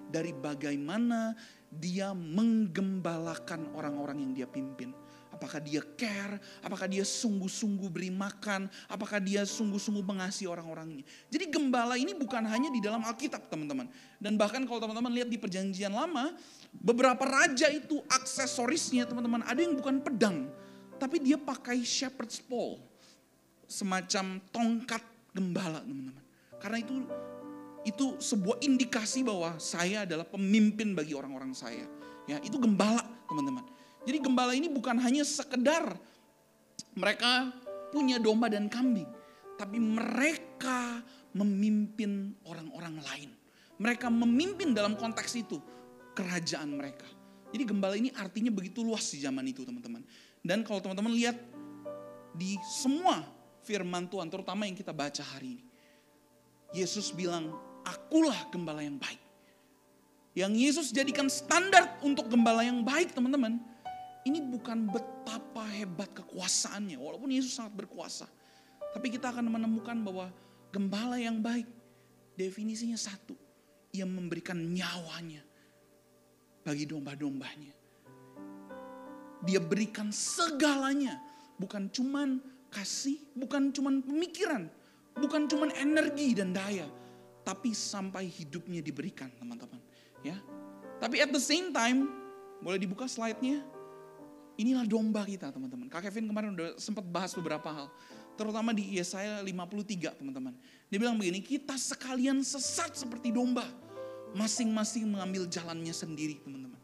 dari 0.09 0.33
bagaimana 0.33 1.33
dia 1.69 2.13
menggembalakan 2.13 3.73
orang-orang 3.77 4.21
yang 4.25 4.31
dia 4.33 4.47
pimpin. 4.49 4.93
Apakah 5.39 5.63
dia 5.63 5.79
care, 5.95 6.35
apakah 6.59 6.83
dia 6.91 7.07
sungguh-sungguh 7.07 7.87
beri 7.87 8.11
makan, 8.11 8.67
apakah 8.91 9.23
dia 9.23 9.47
sungguh-sungguh 9.47 10.03
mengasihi 10.03 10.51
orang-orangnya. 10.51 11.07
Jadi 11.31 11.47
gembala 11.47 11.95
ini 11.95 12.11
bukan 12.11 12.43
hanya 12.43 12.67
di 12.67 12.83
dalam 12.83 12.99
Alkitab 13.07 13.47
teman-teman. 13.47 13.87
Dan 14.19 14.35
bahkan 14.35 14.67
kalau 14.67 14.83
teman-teman 14.83 15.15
lihat 15.15 15.31
di 15.31 15.39
perjanjian 15.39 15.95
lama, 15.95 16.35
beberapa 16.75 17.23
raja 17.23 17.71
itu 17.71 18.03
aksesorisnya 18.11 19.07
teman-teman 19.07 19.47
ada 19.47 19.63
yang 19.63 19.79
bukan 19.79 20.03
pedang. 20.03 20.51
Tapi 20.99 21.23
dia 21.23 21.39
pakai 21.39 21.79
shepherd's 21.87 22.43
pole. 22.43 22.83
Semacam 23.63 24.43
tongkat 24.51 24.99
gembala 25.31 25.79
teman-teman. 25.87 26.25
Karena 26.59 26.83
itu 26.83 26.93
itu 27.87 28.19
sebuah 28.19 28.59
indikasi 28.59 29.23
bahwa 29.23 29.55
saya 29.55 30.03
adalah 30.03 30.27
pemimpin 30.27 30.91
bagi 30.91 31.15
orang-orang 31.15 31.55
saya. 31.55 31.87
Ya, 32.27 32.37
itu 32.43 32.59
gembala, 32.59 33.01
teman-teman. 33.25 33.63
Jadi 34.09 34.25
gembala 34.25 34.57
ini 34.57 34.65
bukan 34.65 34.97
hanya 34.97 35.21
sekedar 35.21 35.93
mereka 36.97 37.53
punya 37.93 38.17
domba 38.17 38.49
dan 38.49 38.65
kambing, 38.65 39.05
tapi 39.53 39.77
mereka 39.77 41.05
memimpin 41.37 42.33
orang-orang 42.49 42.97
lain. 43.05 43.29
Mereka 43.77 44.09
memimpin 44.09 44.73
dalam 44.73 44.97
konteks 44.97 45.37
itu 45.37 45.61
kerajaan 46.17 46.73
mereka. 46.73 47.05
Jadi 47.53 47.63
gembala 47.69 47.93
ini 47.93 48.09
artinya 48.17 48.49
begitu 48.49 48.81
luas 48.81 49.05
di 49.13 49.21
zaman 49.21 49.45
itu, 49.45 49.61
teman-teman. 49.61 50.01
Dan 50.41 50.65
kalau 50.65 50.81
teman-teman 50.81 51.13
lihat 51.13 51.37
di 52.33 52.57
semua 52.65 53.21
firman 53.61 54.09
Tuhan, 54.09 54.25
terutama 54.25 54.65
yang 54.65 54.73
kita 54.73 54.89
baca 54.89 55.21
hari 55.21 55.61
ini. 55.61 55.65
Yesus 56.73 57.13
bilang, 57.13 57.53
akulah 57.85 58.49
gembala 58.49 58.81
yang 58.81 58.97
baik. 58.97 59.21
Yang 60.33 60.53
Yesus 60.57 60.87
jadikan 60.93 61.29
standar 61.29 61.97
untuk 62.01 62.25
gembala 62.25 62.65
yang 62.65 62.81
baik 62.81 63.13
teman-teman. 63.13 63.61
Ini 64.29 64.45
bukan 64.45 64.93
betapa 64.93 65.65
hebat 65.73 66.13
kekuasaannya, 66.13 67.01
walaupun 67.01 67.33
Yesus 67.33 67.57
sangat 67.57 67.73
berkuasa. 67.81 68.29
Tapi 68.93 69.09
kita 69.09 69.33
akan 69.33 69.49
menemukan 69.49 69.97
bahwa 70.05 70.29
gembala 70.69 71.17
yang 71.17 71.41
baik, 71.41 71.65
definisinya 72.37 72.93
satu. 72.93 73.33
Ia 73.89 74.05
memberikan 74.05 74.61
nyawanya 74.61 75.41
bagi 76.61 76.85
domba-dombanya. 76.85 77.73
Dia 79.49 79.57
berikan 79.57 80.13
segalanya, 80.13 81.17
bukan 81.57 81.89
cuman 81.89 82.37
kasih, 82.69 83.17
bukan 83.33 83.73
cuman 83.73 84.05
pemikiran, 84.05 84.69
bukan 85.17 85.49
cuman 85.49 85.73
energi 85.73 86.37
dan 86.37 86.53
daya, 86.53 86.85
tapi 87.41 87.73
sampai 87.73 88.29
hidupnya 88.29 88.85
diberikan 88.85 89.33
teman-teman. 89.41 89.81
Ya, 90.21 90.37
tapi 91.01 91.17
at 91.17 91.33
the 91.33 91.41
same 91.41 91.73
time, 91.73 92.05
boleh 92.61 92.77
dibuka 92.77 93.09
slide-nya? 93.09 93.78
Inilah 94.59 94.83
domba 94.83 95.23
kita 95.23 95.55
teman-teman. 95.55 95.87
Kak 95.87 96.03
Kevin 96.03 96.27
kemarin 96.27 96.51
udah 96.51 96.75
sempat 96.75 97.07
bahas 97.07 97.31
beberapa 97.31 97.71
hal. 97.71 97.87
Terutama 98.35 98.75
di 98.75 98.99
Yesaya 98.99 99.39
53 99.39 100.19
teman-teman. 100.19 100.51
Dia 100.91 100.99
bilang 100.99 101.15
begini, 101.15 101.39
kita 101.39 101.79
sekalian 101.79 102.43
sesat 102.43 102.91
seperti 102.91 103.31
domba. 103.31 103.63
Masing-masing 104.35 105.07
mengambil 105.07 105.47
jalannya 105.47 105.95
sendiri 105.95 106.43
teman-teman. 106.43 106.75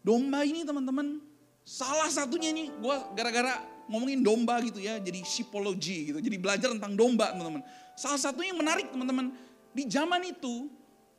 Domba 0.00 0.48
ini 0.48 0.64
teman-teman, 0.64 1.20
salah 1.60 2.08
satunya 2.08 2.56
ini 2.56 2.72
gue 2.72 2.96
gara-gara 3.12 3.60
ngomongin 3.84 4.24
domba 4.24 4.64
gitu 4.64 4.80
ya, 4.80 4.96
jadi 4.96 5.20
shipology 5.20 6.08
gitu. 6.08 6.18
Jadi 6.24 6.36
belajar 6.40 6.72
tentang 6.72 6.96
domba 6.96 7.36
teman-teman. 7.36 7.60
Salah 8.00 8.16
satu 8.16 8.40
yang 8.40 8.56
menarik 8.56 8.88
teman-teman, 8.88 9.36
di 9.76 9.84
zaman 9.92 10.24
itu 10.24 10.72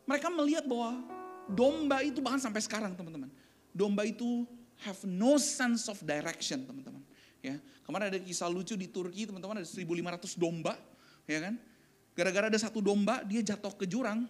mereka 0.10 0.34
melihat 0.34 0.66
bahwa 0.66 0.98
domba 1.46 2.02
itu 2.02 2.26
bahkan 2.26 2.42
sampai 2.42 2.62
sekarang 2.66 2.98
teman-teman. 2.98 3.30
Domba 3.70 4.02
itu 4.04 4.50
have 4.86 5.00
no 5.06 5.38
sense 5.38 5.88
of 5.88 5.98
direction 6.02 6.66
teman-teman. 6.66 7.02
Ya, 7.42 7.58
kemarin 7.86 8.14
ada 8.14 8.20
kisah 8.22 8.50
lucu 8.50 8.78
di 8.78 8.90
Turki 8.90 9.26
teman-teman 9.26 9.62
ada 9.62 9.68
1.500 9.68 10.38
domba, 10.38 10.78
ya 11.26 11.42
kan? 11.42 11.58
Gara-gara 12.14 12.52
ada 12.54 12.60
satu 12.60 12.84
domba 12.84 13.26
dia 13.26 13.42
jatuh 13.42 13.74
ke 13.74 13.90
jurang, 13.90 14.30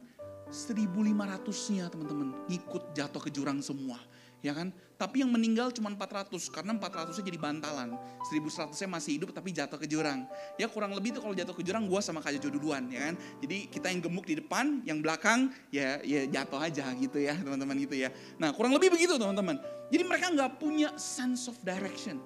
1.500-nya 0.51 1.87
teman-teman 1.87 2.35
ngikut 2.51 2.91
jatuh 2.91 3.21
ke 3.23 3.31
jurang 3.31 3.63
semua 3.63 3.95
ya 4.41 4.53
kan? 4.57 4.73
Tapi 4.97 5.25
yang 5.25 5.33
meninggal 5.33 5.73
cuma 5.73 5.89
400 5.89 6.29
karena 6.53 6.77
400-nya 6.77 7.25
jadi 7.25 7.39
bantalan. 7.41 7.97
1100-nya 8.29 8.87
masih 8.89 9.17
hidup 9.17 9.33
tapi 9.33 9.49
jatuh 9.49 9.81
ke 9.81 9.89
jurang. 9.89 10.29
Ya 10.61 10.69
kurang 10.69 10.93
lebih 10.93 11.17
tuh 11.17 11.25
kalau 11.25 11.33
jatuh 11.33 11.57
ke 11.57 11.65
jurang 11.65 11.89
gua 11.89 12.05
sama 12.05 12.21
kayak 12.21 12.41
duluan 12.45 12.85
ya 12.89 13.09
kan. 13.09 13.15
Jadi 13.41 13.57
kita 13.69 13.89
yang 13.89 14.01
gemuk 14.05 14.29
di 14.29 14.37
depan, 14.37 14.85
yang 14.85 15.01
belakang 15.01 15.49
ya 15.73 15.97
ya 16.05 16.29
jatuh 16.29 16.61
aja 16.61 16.85
gitu 16.93 17.17
ya 17.17 17.33
teman-teman 17.33 17.77
gitu 17.81 17.97
ya. 17.97 18.13
Nah 18.37 18.53
kurang 18.53 18.77
lebih 18.77 18.93
begitu 18.93 19.17
teman-teman. 19.17 19.57
Jadi 19.89 20.03
mereka 20.05 20.29
nggak 20.29 20.61
punya 20.61 20.93
sense 21.01 21.49
of 21.49 21.57
direction. 21.65 22.21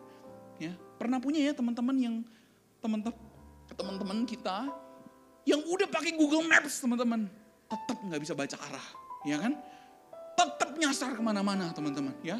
Ya 0.59 0.75
pernah 0.99 1.19
punya 1.19 1.43
ya 1.43 1.55
teman-teman 1.55 1.95
yang 1.95 2.15
teman-teman 2.83 3.15
teman-teman 3.75 4.23
kita 4.23 4.71
yang 5.45 5.61
udah 5.63 5.87
pakai 5.89 6.15
Google 6.15 6.43
Maps 6.47 6.81
teman-teman 6.81 7.29
tetap 7.65 7.97
nggak 7.97 8.21
bisa 8.21 8.33
baca 8.37 8.57
arah, 8.61 8.87
ya 9.25 9.37
kan? 9.41 9.57
Tetap 10.35 10.75
nyasar 10.75 11.15
ke 11.15 11.21
mana-mana 11.23 11.71
teman-teman 11.71 12.13
ya. 12.21 12.39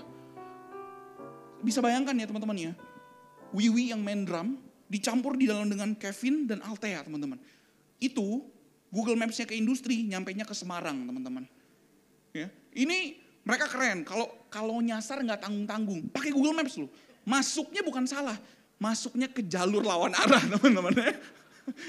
Bisa 1.64 1.80
bayangkan 1.82 2.14
ya 2.14 2.28
teman-teman 2.28 2.72
ya. 2.72 2.74
Wiwi 3.56 3.96
yang 3.96 4.04
main 4.04 4.28
drum 4.28 4.60
dicampur 4.86 5.40
di 5.40 5.50
dalam 5.50 5.72
dengan 5.72 5.96
Kevin 5.98 6.46
dan 6.46 6.60
Altea 6.62 7.02
teman-teman. 7.08 7.40
Itu 7.98 8.46
Google 8.92 9.18
Maps-nya 9.18 9.50
ke 9.50 9.56
industri, 9.58 10.06
nyampainya 10.06 10.46
ke 10.46 10.54
Semarang 10.54 11.08
teman-teman. 11.08 11.44
Ya. 12.36 12.52
Ini 12.76 13.18
mereka 13.48 13.72
keren. 13.72 14.04
Kalau 14.04 14.28
kalau 14.52 14.78
nyasar 14.84 15.24
nggak 15.24 15.42
tanggung-tanggung, 15.42 16.12
pakai 16.12 16.32
Google 16.36 16.56
Maps 16.56 16.76
loh. 16.78 16.92
Masuknya 17.26 17.82
bukan 17.82 18.06
salah, 18.06 18.38
masuknya 18.78 19.26
ke 19.26 19.42
jalur 19.42 19.82
lawan 19.82 20.14
arah 20.14 20.44
teman-teman. 20.54 20.94
Ya. 20.96 21.16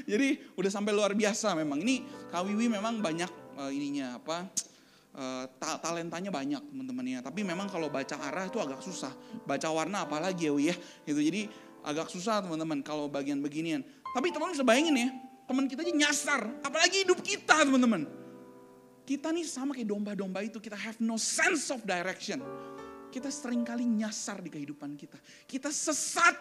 Jadi 0.08 0.40
udah 0.56 0.70
sampai 0.72 0.96
luar 0.96 1.12
biasa 1.12 1.52
memang. 1.52 1.84
Ini 1.84 2.00
Kawiwi 2.32 2.72
memang 2.72 3.04
banyak 3.04 3.28
uh, 3.60 3.68
ininya 3.68 4.16
apa 4.16 4.48
Uh, 5.16 5.48
ta 5.56 5.80
talentanya 5.80 6.28
banyak 6.28 6.60
teman-teman 6.60 7.04
ya. 7.08 7.18
Tapi 7.24 7.40
memang 7.40 7.72
kalau 7.72 7.88
baca 7.88 8.20
arah 8.20 8.52
itu 8.52 8.60
agak 8.60 8.84
susah. 8.84 9.08
Baca 9.48 9.64
warna 9.72 10.04
apalagi 10.04 10.52
ya 10.52 10.52
ya. 10.72 10.74
Gitu. 11.08 11.20
Jadi 11.24 11.42
agak 11.80 12.12
susah 12.12 12.44
teman-teman 12.44 12.84
kalau 12.84 13.08
bagian 13.08 13.40
beginian. 13.40 13.80
Tapi 14.12 14.28
teman-teman 14.28 14.52
bisa 14.52 14.66
bayangin 14.68 14.96
ya. 14.96 15.08
Teman 15.48 15.64
kita 15.72 15.80
aja 15.88 15.94
nyasar. 15.96 16.40
Apalagi 16.60 17.08
hidup 17.08 17.24
kita 17.24 17.64
teman-teman. 17.64 18.04
Kita 19.08 19.32
nih 19.32 19.48
sama 19.48 19.72
kayak 19.72 19.88
domba-domba 19.88 20.44
itu. 20.44 20.60
Kita 20.60 20.76
have 20.76 21.00
no 21.00 21.16
sense 21.16 21.72
of 21.72 21.80
direction. 21.88 22.44
Kita 23.08 23.32
sering 23.32 23.64
kali 23.64 23.88
nyasar 23.88 24.44
di 24.44 24.52
kehidupan 24.52 25.00
kita. 25.00 25.16
Kita 25.48 25.72
sesat. 25.72 26.36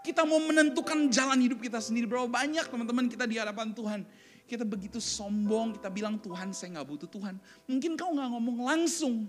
Kita 0.00 0.24
mau 0.24 0.40
menentukan 0.40 1.12
jalan 1.12 1.44
hidup 1.44 1.60
kita 1.60 1.76
sendiri. 1.76 2.08
Berapa 2.08 2.24
banyak 2.24 2.72
teman-teman 2.72 3.04
kita 3.12 3.28
di 3.28 3.36
hadapan 3.36 3.76
Tuhan 3.76 4.00
kita 4.44 4.64
begitu 4.64 5.00
sombong, 5.00 5.80
kita 5.80 5.88
bilang 5.88 6.20
Tuhan 6.20 6.52
saya 6.52 6.80
nggak 6.80 6.88
butuh 6.88 7.08
Tuhan. 7.08 7.40
Mungkin 7.64 7.96
kau 7.96 8.12
nggak 8.12 8.30
ngomong 8.36 8.58
langsung, 8.64 9.28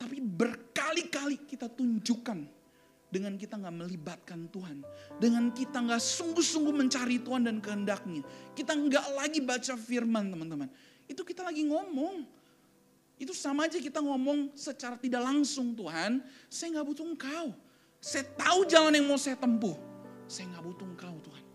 tapi 0.00 0.20
berkali-kali 0.24 1.44
kita 1.44 1.68
tunjukkan 1.68 2.48
dengan 3.08 3.36
kita 3.40 3.56
nggak 3.56 3.76
melibatkan 3.84 4.48
Tuhan, 4.52 4.84
dengan 5.20 5.52
kita 5.52 5.80
nggak 5.80 6.00
sungguh-sungguh 6.00 6.72
mencari 6.72 7.20
Tuhan 7.20 7.44
dan 7.44 7.56
kehendaknya, 7.60 8.24
kita 8.56 8.72
nggak 8.76 9.06
lagi 9.16 9.40
baca 9.44 9.74
firman 9.76 10.32
teman-teman. 10.32 10.68
Itu 11.08 11.24
kita 11.24 11.44
lagi 11.44 11.64
ngomong. 11.64 12.24
Itu 13.18 13.34
sama 13.34 13.66
aja 13.66 13.82
kita 13.82 13.98
ngomong 13.98 14.54
secara 14.54 14.94
tidak 14.94 15.24
langsung 15.26 15.74
Tuhan, 15.74 16.22
saya 16.46 16.78
nggak 16.78 16.86
butuh 16.86 17.04
engkau. 17.08 17.46
Saya 17.98 18.22
tahu 18.38 18.62
jalan 18.70 18.94
yang 18.94 19.10
mau 19.10 19.18
saya 19.18 19.34
tempuh. 19.34 19.74
Saya 20.30 20.54
nggak 20.54 20.64
butuh 20.70 20.86
engkau 20.86 21.18
Tuhan. 21.18 21.47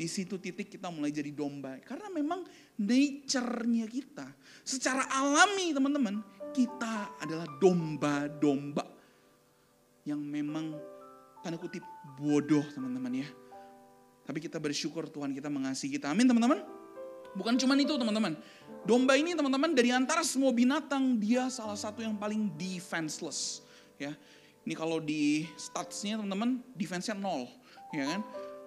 Di 0.00 0.08
situ 0.08 0.40
titik 0.40 0.72
kita 0.72 0.88
mulai 0.88 1.12
jadi 1.12 1.28
domba. 1.28 1.76
Karena 1.84 2.08
memang 2.08 2.40
nature-nya 2.80 3.84
kita. 3.84 4.24
Secara 4.64 5.04
alami 5.12 5.76
teman-teman, 5.76 6.24
kita 6.56 7.20
adalah 7.20 7.44
domba-domba. 7.60 8.80
Yang 10.08 10.20
memang 10.24 10.72
tanda 11.44 11.60
kutip 11.60 11.84
bodoh 12.16 12.64
teman-teman 12.72 13.20
ya. 13.20 13.28
Tapi 14.24 14.40
kita 14.40 14.56
bersyukur 14.56 15.04
Tuhan 15.12 15.36
kita 15.36 15.52
mengasihi 15.52 16.00
kita. 16.00 16.08
Amin 16.08 16.24
teman-teman. 16.24 16.64
Bukan 17.36 17.60
cuma 17.60 17.76
itu 17.76 17.92
teman-teman. 18.00 18.40
Domba 18.88 19.20
ini 19.20 19.36
teman-teman 19.36 19.76
dari 19.76 19.92
antara 19.92 20.24
semua 20.24 20.48
binatang 20.48 21.20
dia 21.20 21.52
salah 21.52 21.76
satu 21.76 22.00
yang 22.00 22.16
paling 22.16 22.48
defenseless. 22.56 23.60
Ya, 24.00 24.16
ini 24.64 24.72
kalau 24.72 24.96
di 24.96 25.44
statsnya 25.60 26.16
teman-teman 26.16 26.64
defense-nya 26.72 27.12
nol, 27.20 27.52
ya 27.92 28.16
kan? 28.16 28.20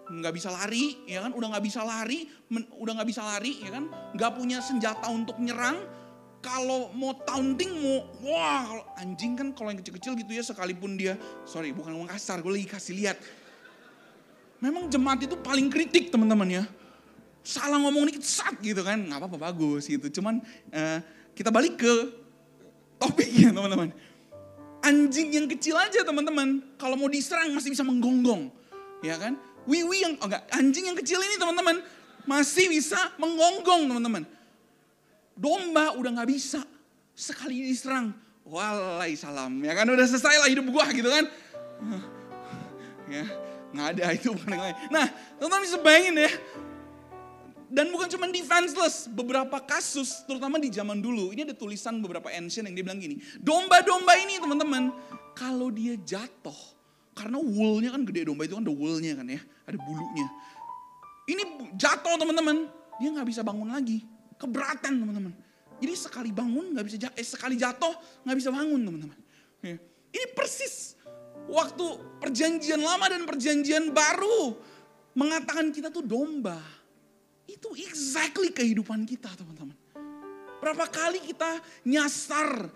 Nggak 0.09 0.33
bisa 0.35 0.49
lari, 0.51 0.99
ya 1.07 1.23
kan? 1.23 1.31
Udah 1.31 1.47
nggak 1.55 1.65
bisa 1.65 1.81
lari, 1.83 2.27
men, 2.51 2.67
udah 2.75 2.93
nggak 2.99 3.09
bisa 3.09 3.21
lari, 3.23 3.63
ya 3.63 3.71
kan? 3.71 3.87
Nggak 4.15 4.31
punya 4.35 4.57
senjata 4.59 5.07
untuk 5.11 5.39
nyerang. 5.39 5.79
Kalau 6.43 6.91
mau 6.91 7.15
taunting, 7.23 7.71
mau 7.71 8.03
wah 8.19 8.83
anjing 8.99 9.39
kan 9.39 9.55
kalau 9.55 9.71
yang 9.71 9.79
kecil-kecil 9.79 10.11
gitu 10.19 10.31
ya 10.35 10.43
sekalipun 10.43 10.99
dia, 10.99 11.15
sorry 11.47 11.71
bukan 11.71 11.95
ngomong 11.95 12.11
kasar, 12.11 12.43
gue 12.43 12.51
lagi 12.51 12.67
kasih 12.67 12.99
lihat. 12.99 13.15
Memang 14.59 14.91
jemaat 14.91 15.23
itu 15.23 15.39
paling 15.39 15.71
kritik 15.71 16.11
teman-teman 16.11 16.51
ya 16.51 16.63
salah 17.43 17.75
ngomong 17.75 18.07
dikit 18.07 18.23
sat 18.23 18.55
gitu 18.63 18.79
kan 18.81 18.95
nggak 18.95 19.19
apa-apa 19.19 19.51
bagus 19.51 19.91
gitu 19.91 20.07
cuman 20.19 20.39
uh, 20.71 20.99
kita 21.35 21.51
balik 21.51 21.75
ke 21.75 21.93
topiknya 22.95 23.51
teman-teman 23.51 23.91
anjing 24.79 25.27
yang 25.35 25.47
kecil 25.51 25.75
aja 25.75 26.07
teman-teman 26.07 26.63
kalau 26.79 26.95
mau 26.95 27.11
diserang 27.11 27.51
masih 27.51 27.75
bisa 27.75 27.83
menggonggong 27.83 28.47
ya 29.03 29.19
kan 29.19 29.35
wiwi 29.67 29.97
yang 30.03 30.13
oh 30.19 30.27
enggak. 30.27 30.43
Anjing 30.53 30.85
yang 30.91 30.97
kecil 30.97 31.19
ini 31.19 31.35
teman-teman 31.39 31.81
masih 32.23 32.71
bisa 32.71 32.97
menggonggong 33.19 33.89
teman-teman. 33.89 34.23
Domba 35.33 35.97
udah 35.97 36.11
nggak 36.19 36.29
bisa. 36.29 36.61
Sekali 37.13 37.65
diserang. 37.67 38.13
Walai 38.43 39.15
salam. 39.15 39.59
Ya 39.63 39.73
kan 39.73 39.87
udah 39.87 40.05
selesai 40.05 40.35
lah 40.43 40.49
hidup 40.51 40.67
gua 40.71 40.87
gitu 40.91 41.09
kan. 41.09 41.25
Ya 43.03 43.27
nggak 43.75 43.87
ada 43.99 44.05
itu 44.15 44.31
bukan 44.31 44.55
lain. 44.55 44.75
Nah 44.87 45.05
teman-teman 45.37 45.63
bisa 45.67 45.77
bayangin 45.83 46.23
ya. 46.23 46.31
Dan 47.73 47.89
bukan 47.89 48.05
cuma 48.05 48.29
defenseless, 48.29 49.09
beberapa 49.09 49.57
kasus, 49.57 50.21
terutama 50.29 50.61
di 50.61 50.69
zaman 50.69 51.01
dulu, 51.01 51.33
ini 51.33 51.41
ada 51.41 51.57
tulisan 51.57 51.97
beberapa 52.05 52.29
ancient 52.29 52.69
yang 52.69 52.77
dia 52.77 52.85
bilang 52.85 53.01
gini, 53.01 53.17
domba-domba 53.41 54.13
ini 54.21 54.37
teman-teman, 54.37 54.93
kalau 55.33 55.73
dia 55.73 55.97
jatuh, 55.97 56.53
karena 57.13 57.37
woolnya 57.37 57.93
kan 57.93 58.01
gede 58.05 58.29
domba 58.29 58.45
itu 58.45 58.57
kan 58.57 58.65
ada 58.65 58.73
woolnya 58.73 59.13
kan 59.17 59.25
ya, 59.29 59.41
ada 59.69 59.77
bulunya. 59.77 60.27
Ini 61.29 61.43
jatuh 61.77 62.19
teman-teman, 62.19 62.67
dia 62.99 63.09
nggak 63.13 63.27
bisa 63.29 63.41
bangun 63.45 63.69
lagi, 63.71 64.03
keberatan 64.35 64.99
teman-teman. 64.99 65.33
Jadi 65.79 65.93
sekali 65.95 66.29
bangun 66.33 66.73
nggak 66.75 66.85
bisa 66.85 66.97
jatuh, 66.99 67.15
eh 67.15 67.27
sekali 67.27 67.55
jatuh 67.55 67.93
nggak 68.27 68.37
bisa 68.37 68.49
bangun 68.51 68.81
teman-teman. 68.81 69.19
Ya. 69.63 69.77
Ini 70.13 70.25
persis 70.35 70.99
waktu 71.47 71.85
perjanjian 72.19 72.81
lama 72.81 73.07
dan 73.09 73.23
perjanjian 73.23 73.91
baru 73.91 74.57
mengatakan 75.13 75.69
kita 75.69 75.93
tuh 75.93 76.03
domba 76.03 76.57
itu 77.47 77.69
exactly 77.85 78.49
kehidupan 78.49 79.05
kita 79.05 79.29
teman-teman. 79.35 79.75
Berapa 80.63 80.87
kali 80.87 81.19
kita 81.19 81.59
nyasar, 81.83 82.71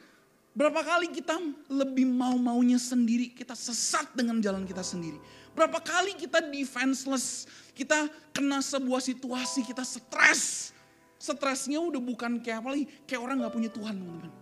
berapa 0.57 0.81
kali 0.81 1.13
kita 1.13 1.37
lebih 1.69 2.09
mau-maunya 2.09 2.81
sendiri, 2.81 3.29
kita 3.29 3.53
sesat 3.53 4.09
dengan 4.17 4.41
jalan 4.41 4.65
kita 4.65 4.81
sendiri. 4.81 5.21
Berapa 5.53 5.77
kali 5.77 6.17
kita 6.17 6.41
defenseless, 6.49 7.45
kita 7.77 8.09
kena 8.33 8.65
sebuah 8.65 9.01
situasi, 9.05 9.61
kita 9.61 9.85
stres. 9.85 10.73
Stresnya 11.17 11.77
udah 11.77 12.01
bukan 12.01 12.41
kayak 12.41 12.65
apa 12.65 12.69
lagi, 12.73 12.85
kayak 13.05 13.21
orang 13.21 13.41
gak 13.45 13.53
punya 13.53 13.69
Tuhan 13.69 13.93
teman-teman. 13.97 14.33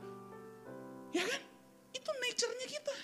Ya 1.12 1.24
kan? 1.24 1.42
Itu 1.92 2.10
nature-nya 2.12 2.68
kita. 2.68 2.96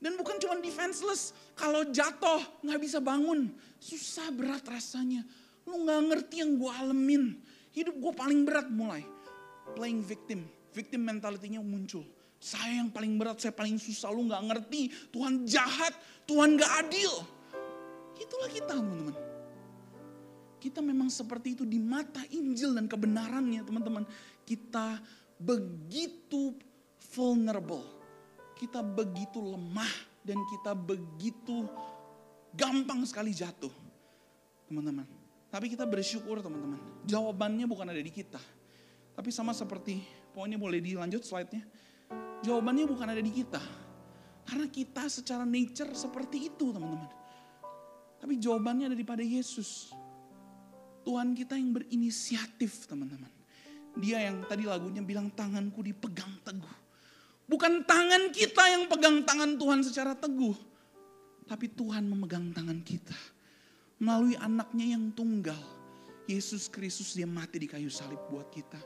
Dan 0.00 0.20
bukan 0.20 0.36
cuma 0.40 0.60
defenseless, 0.60 1.32
kalau 1.56 1.88
jatuh 1.88 2.40
gak 2.64 2.80
bisa 2.80 3.00
bangun, 3.00 3.48
susah 3.80 4.28
berat 4.28 4.64
rasanya 4.68 5.24
Lu 5.64 5.84
gak 5.88 6.00
ngerti 6.12 6.44
yang 6.44 6.60
gue 6.60 6.72
alamin. 6.72 7.24
Hidup 7.74 7.96
gue 7.98 8.12
paling 8.14 8.44
berat 8.44 8.68
mulai. 8.68 9.02
Playing 9.74 10.04
victim. 10.04 10.44
Victim 10.76 11.02
mentalitinya 11.02 11.64
muncul. 11.64 12.04
Saya 12.44 12.84
yang 12.84 12.92
paling 12.92 13.16
berat, 13.16 13.40
saya 13.40 13.56
paling 13.56 13.80
susah. 13.80 14.12
Lu 14.12 14.28
gak 14.28 14.44
ngerti. 14.44 14.92
Tuhan 15.08 15.48
jahat, 15.48 15.96
Tuhan 16.28 16.60
gak 16.60 16.72
adil. 16.84 17.12
Itulah 18.20 18.52
kita 18.52 18.76
teman-teman. 18.76 19.16
Kita 20.60 20.84
memang 20.84 21.08
seperti 21.08 21.56
itu 21.56 21.64
di 21.64 21.80
mata 21.80 22.20
Injil 22.28 22.76
dan 22.76 22.84
kebenarannya 22.84 23.64
teman-teman. 23.64 24.04
Kita 24.44 25.00
begitu 25.40 26.52
vulnerable. 27.16 27.80
Kita 28.60 28.84
begitu 28.84 29.40
lemah 29.40 30.12
dan 30.20 30.36
kita 30.52 30.76
begitu 30.76 31.64
gampang 32.52 33.08
sekali 33.08 33.32
jatuh. 33.32 33.72
Teman-teman, 34.68 35.08
tapi 35.48 35.72
kita 35.72 35.84
bersyukur 35.84 36.44
teman-teman. 36.44 36.80
Jawabannya 37.08 37.64
bukan 37.68 37.88
ada 37.88 38.00
di 38.00 38.12
kita. 38.12 38.40
Tapi 39.16 39.28
sama 39.32 39.52
seperti 39.52 40.00
poinnya 40.32 40.56
boleh 40.56 40.80
dilanjut 40.80 41.24
slide-nya. 41.24 41.64
Jawabannya 42.44 42.84
bukan 42.84 43.08
ada 43.08 43.22
di 43.24 43.32
kita. 43.32 43.62
Karena 44.44 44.68
kita 44.68 45.08
secara 45.08 45.48
nature 45.48 45.96
seperti 45.96 46.52
itu 46.52 46.68
teman-teman. 46.68 47.08
Tapi 48.20 48.36
jawabannya 48.36 48.92
ada 48.92 48.96
di 48.96 49.04
pada 49.04 49.24
Yesus. 49.24 49.88
Tuhan 51.04 51.32
kita 51.32 51.56
yang 51.56 51.72
berinisiatif 51.72 52.84
teman-teman. 52.84 53.32
Dia 53.96 54.28
yang 54.28 54.44
tadi 54.44 54.68
lagunya 54.68 55.00
bilang 55.00 55.32
tanganku 55.32 55.80
dipegang 55.80 56.44
teguh. 56.44 56.76
Bukan 57.44 57.84
tangan 57.84 58.32
kita 58.32 58.72
yang 58.72 58.88
pegang 58.88 59.24
tangan 59.24 59.56
Tuhan 59.56 59.80
secara 59.84 60.12
teguh. 60.12 60.56
Tapi 61.44 61.68
Tuhan 61.72 62.08
memegang 62.08 62.52
tangan 62.52 62.80
kita 62.80 63.16
melalui 64.00 64.36
anaknya 64.36 64.96
yang 64.96 65.12
tunggal. 65.12 65.60
Yesus 66.24 66.72
Kristus 66.72 67.12
dia 67.12 67.28
mati 67.28 67.60
di 67.60 67.68
kayu 67.68 67.92
salib 67.92 68.20
buat 68.32 68.48
kita. 68.48 68.80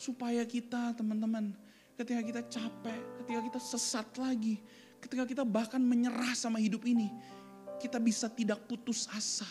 Supaya 0.00 0.48
kita 0.48 0.96
teman-teman 0.96 1.52
ketika 2.00 2.22
kita 2.24 2.42
capek, 2.48 3.00
ketika 3.20 3.40
kita 3.52 3.60
sesat 3.60 4.08
lagi, 4.16 4.56
ketika 5.04 5.28
kita 5.28 5.44
bahkan 5.44 5.84
menyerah 5.84 6.32
sama 6.32 6.56
hidup 6.56 6.88
ini, 6.88 7.12
kita 7.76 8.00
bisa 8.00 8.32
tidak 8.32 8.64
putus 8.64 9.04
asa. 9.12 9.48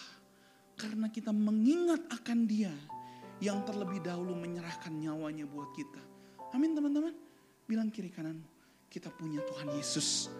Karena 0.74 1.12
kita 1.12 1.30
mengingat 1.30 2.10
akan 2.10 2.50
dia 2.50 2.74
yang 3.38 3.62
terlebih 3.68 4.02
dahulu 4.02 4.34
menyerahkan 4.34 4.90
nyawanya 4.90 5.46
buat 5.46 5.70
kita. 5.78 6.02
Amin 6.56 6.74
teman-teman. 6.74 7.14
Bilang 7.70 7.94
kiri 7.94 8.10
kananmu, 8.10 8.48
kita 8.90 9.14
punya 9.14 9.46
Tuhan 9.46 9.70
Yesus 9.78 10.32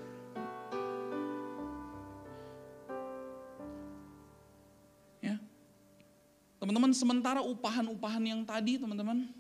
Teman-teman, 6.60 6.93
sementara 6.93 7.41
upahan-upahan 7.41 8.22
yang 8.30 8.45
tadi, 8.45 8.78
teman-teman, 8.78 9.32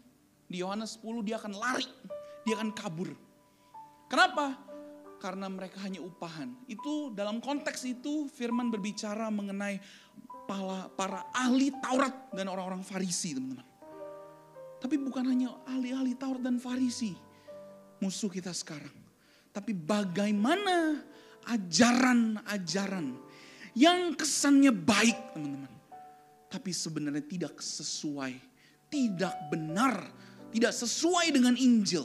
di 0.49 0.65
Yohanes 0.65 0.97
10 0.97 1.21
dia 1.21 1.37
akan 1.37 1.53
lari, 1.61 1.85
dia 2.49 2.57
akan 2.57 2.73
kabur. 2.73 3.13
Kenapa? 4.09 4.57
Karena 5.21 5.45
mereka 5.45 5.77
hanya 5.85 6.01
upahan. 6.01 6.49
Itu 6.65 7.13
dalam 7.13 7.37
konteks 7.37 7.85
itu 7.85 8.25
firman 8.33 8.73
berbicara 8.73 9.29
mengenai 9.29 9.77
para, 10.49 10.89
para 10.97 11.29
ahli 11.29 11.69
Taurat 11.77 12.33
dan 12.33 12.49
orang-orang 12.49 12.81
Farisi, 12.81 13.37
teman-teman. 13.37 13.67
Tapi 14.81 14.95
bukan 14.97 15.29
hanya 15.29 15.53
ahli-ahli 15.69 16.17
Taurat 16.17 16.41
dan 16.41 16.57
Farisi 16.57 17.13
musuh 18.01 18.33
kita 18.33 18.49
sekarang. 18.49 18.97
Tapi 19.53 19.77
bagaimana 19.77 21.05
ajaran-ajaran 21.45 23.13
yang 23.77 24.17
kesannya 24.17 24.73
baik, 24.73 25.37
teman-teman 25.37 25.79
tapi 26.49 26.73
sebenarnya 26.73 27.21
tidak 27.29 27.61
sesuai, 27.61 28.33
tidak 28.89 29.37
benar, 29.53 30.01
tidak 30.49 30.73
sesuai 30.73 31.29
dengan 31.29 31.53
Injil. 31.53 32.03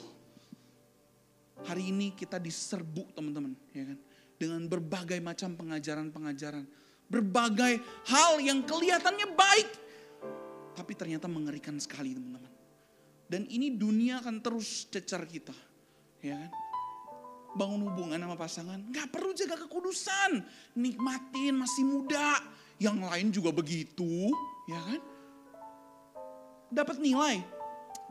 Hari 1.65 1.89
ini 1.89 2.13
kita 2.13 2.37
diserbu 2.37 3.17
teman-teman, 3.17 3.57
ya 3.73 3.89
kan? 3.89 3.99
Dengan 4.37 4.63
berbagai 4.69 5.17
macam 5.25 5.57
pengajaran-pengajaran, 5.57 6.69
berbagai 7.09 7.81
hal 8.11 8.43
yang 8.45 8.61
kelihatannya 8.69 9.33
baik, 9.33 9.69
tapi 10.77 10.93
ternyata 10.93 11.25
mengerikan 11.25 11.81
sekali 11.81 12.13
teman-teman. 12.13 12.53
Dan 13.25 13.49
ini 13.49 13.73
dunia 13.73 14.21
akan 14.21 14.45
terus 14.45 14.85
cecar 14.93 15.25
kita, 15.25 15.57
ya 16.21 16.37
kan? 16.37 16.53
Bangun 17.55 17.87
hubungan 17.89 18.21
sama 18.21 18.37
pasangan, 18.37 18.79
nggak 18.91 19.09
perlu 19.09 19.33
jaga 19.33 19.57
kekudusan, 19.65 20.45
nikmatin 20.77 21.55
masih 21.57 21.87
muda, 21.87 22.43
yang 22.77 23.01
lain 23.01 23.33
juga 23.33 23.55
begitu, 23.55 24.29
ya 24.69 24.81
kan? 24.85 25.01
Dapat 26.75 26.99
nilai. 27.01 27.54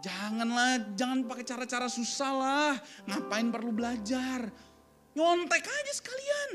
Janganlah, 0.03 0.91
jangan 0.99 1.23
pakai 1.23 1.47
cara-cara 1.47 1.87
susah 1.87 2.31
lah. 2.35 2.73
Ngapain 3.07 3.47
perlu 3.47 3.71
belajar? 3.71 4.51
Nyontek 5.15 5.63
aja 5.63 5.93
sekalian. 5.95 6.51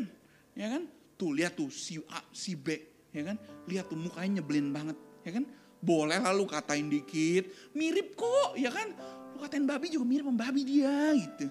Ya 0.52 0.76
kan? 0.76 0.82
Tuh 1.16 1.32
lihat 1.32 1.56
tuh 1.56 1.72
si 1.72 1.96
A, 2.12 2.20
si 2.28 2.52
B, 2.52 2.76
ya 3.08 3.32
kan? 3.32 3.40
Lihat 3.64 3.88
tuh 3.88 3.96
mukanya 3.96 4.38
nyebelin 4.38 4.68
banget, 4.68 5.00
ya 5.24 5.32
kan? 5.40 5.48
Boleh 5.80 6.20
lalu 6.20 6.44
katain 6.44 6.92
dikit, 6.92 7.48
mirip 7.72 8.12
kok, 8.18 8.58
ya 8.58 8.68
kan? 8.68 8.92
Lu 9.32 9.40
katain 9.40 9.64
babi 9.64 9.96
juga 9.96 10.04
mirip 10.04 10.28
sama 10.28 10.38
babi 10.44 10.62
dia 10.68 11.16
gitu. 11.16 11.48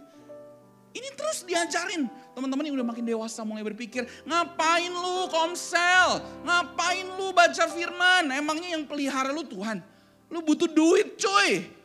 Ini 0.93 1.09
terus 1.17 1.43
diajarin. 1.43 2.07
Teman-teman 2.37 2.63
yang 2.67 2.75
udah 2.77 2.87
makin 2.93 3.05
dewasa 3.09 3.41
mulai 3.41 3.65
berpikir, 3.65 4.05
ngapain 4.27 4.93
lu 4.93 5.25
komsel? 5.33 6.21
Ngapain 6.45 7.07
lu 7.17 7.33
baca 7.33 7.65
firman? 7.73 8.29
Emangnya 8.31 8.77
yang 8.77 8.85
pelihara 8.85 9.33
lu 9.33 9.47
Tuhan? 9.49 9.81
Lu 10.27 10.43
butuh 10.43 10.67
duit 10.67 11.17
coy. 11.17 11.76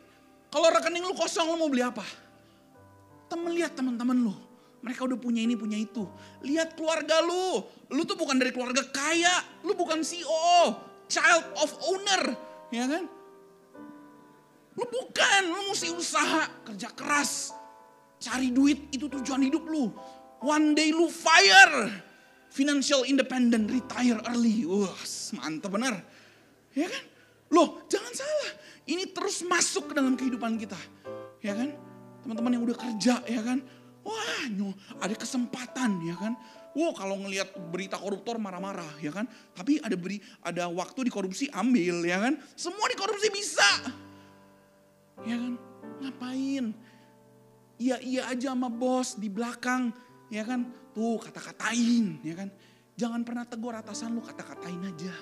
Kalau 0.53 0.69
rekening 0.69 1.01
lu 1.01 1.17
kosong 1.17 1.49
lu 1.49 1.57
mau 1.57 1.65
beli 1.65 1.81
apa? 1.81 2.05
Temen 3.25 3.57
lihat 3.57 3.73
teman-teman 3.73 4.13
lu. 4.13 4.37
Mereka 4.85 5.01
udah 5.09 5.17
punya 5.17 5.41
ini, 5.41 5.57
punya 5.57 5.81
itu. 5.81 6.05
Lihat 6.45 6.77
keluarga 6.77 7.25
lu. 7.25 7.65
Lu 7.89 8.05
tuh 8.05 8.13
bukan 8.13 8.37
dari 8.37 8.53
keluarga 8.53 8.85
kaya. 8.85 9.33
Lu 9.65 9.73
bukan 9.73 10.05
CEO. 10.05 10.77
Child 11.09 11.57
of 11.57 11.73
owner. 11.89 12.37
Ya 12.69 12.85
kan? 12.85 13.09
Lu 14.77 14.85
bukan. 14.85 15.41
Lu 15.49 15.73
mesti 15.73 15.89
usaha. 15.89 16.45
Kerja 16.69 16.93
keras. 16.93 17.49
Cari 18.21 18.53
duit. 18.53 18.93
Itu 18.93 19.09
tujuan 19.09 19.41
hidup 19.41 19.65
lu. 19.65 19.89
One 20.45 20.77
day 20.77 20.93
lu 20.93 21.09
fire. 21.09 21.89
Financial 22.53 23.09
independent. 23.09 23.73
Retire 23.73 24.21
early. 24.29 24.69
Wah 24.69 24.93
mantap 25.41 25.73
bener. 25.73 25.97
Ya 26.77 26.85
kan? 26.85 27.03
Loh 27.49 27.81
jangan 27.89 28.13
salah. 28.13 28.51
Ini 28.83 29.15
terus 29.15 29.43
masuk 29.47 29.91
ke 29.91 29.93
dalam 29.95 30.15
kehidupan 30.19 30.59
kita. 30.59 30.79
Ya 31.39 31.55
kan? 31.55 31.75
Teman-teman 32.23 32.51
yang 32.55 32.63
udah 32.63 32.77
kerja 32.79 33.19
ya 33.27 33.41
kan 33.43 33.59
Wah, 34.03 34.43
ada 34.99 35.15
kesempatan 35.15 36.03
ya 36.03 36.15
kan. 36.19 36.35
Wow, 36.75 36.91
kalau 36.91 37.15
ngelihat 37.23 37.55
berita 37.71 37.95
koruptor 37.95 38.35
marah-marah 38.35 38.99
ya 38.99 39.15
kan. 39.15 39.23
Tapi 39.55 39.79
ada 39.79 39.95
beri 39.95 40.19
ada 40.43 40.67
waktu 40.67 41.07
dikorupsi 41.07 41.47
ambil 41.55 42.03
ya 42.03 42.19
kan. 42.19 42.35
Semua 42.59 42.91
dikorupsi 42.91 43.31
bisa. 43.31 43.69
Ya 45.23 45.39
kan? 45.39 45.55
Ngapain? 46.03 46.75
Iya 47.79 47.97
iya 48.03 48.21
aja 48.27 48.51
sama 48.51 48.67
bos 48.67 49.15
di 49.15 49.31
belakang 49.31 49.95
ya 50.27 50.43
kan. 50.43 50.67
Tuh 50.91 51.23
kata-katain 51.23 52.19
ya 52.27 52.35
kan. 52.35 52.49
Jangan 52.99 53.23
pernah 53.23 53.47
tegur 53.47 53.73
atasan 53.73 54.11
lu 54.11 54.21
kata-katain 54.21 54.83
aja. 54.83 55.15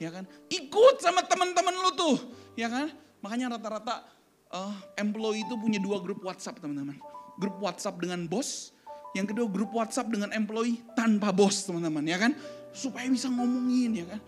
Ya 0.00 0.10
kan? 0.10 0.24
Ikut 0.48 0.98
sama 0.98 1.22
teman-teman 1.22 1.70
lu 1.70 1.90
tuh, 1.94 2.16
ya 2.54 2.70
kan? 2.70 2.90
Makanya 3.20 3.58
rata-rata 3.58 4.04
uh, 4.50 4.74
employee 4.98 5.46
itu 5.46 5.54
punya 5.58 5.78
dua 5.78 5.98
grup 6.02 6.22
WhatsApp, 6.22 6.58
teman-teman 6.58 6.98
grup 7.38 7.58
WhatsApp 7.58 7.98
dengan 7.98 8.26
bos, 8.26 8.70
yang 9.14 9.26
kedua 9.26 9.46
grup 9.50 9.74
WhatsApp 9.74 10.10
dengan 10.10 10.30
employee 10.34 10.82
tanpa 10.94 11.34
bos 11.34 11.66
teman-teman 11.66 12.04
ya 12.06 12.18
kan. 12.18 12.32
Supaya 12.74 13.06
bisa 13.06 13.30
ngomongin 13.30 14.02
ya 14.02 14.06
kan. 14.10 14.20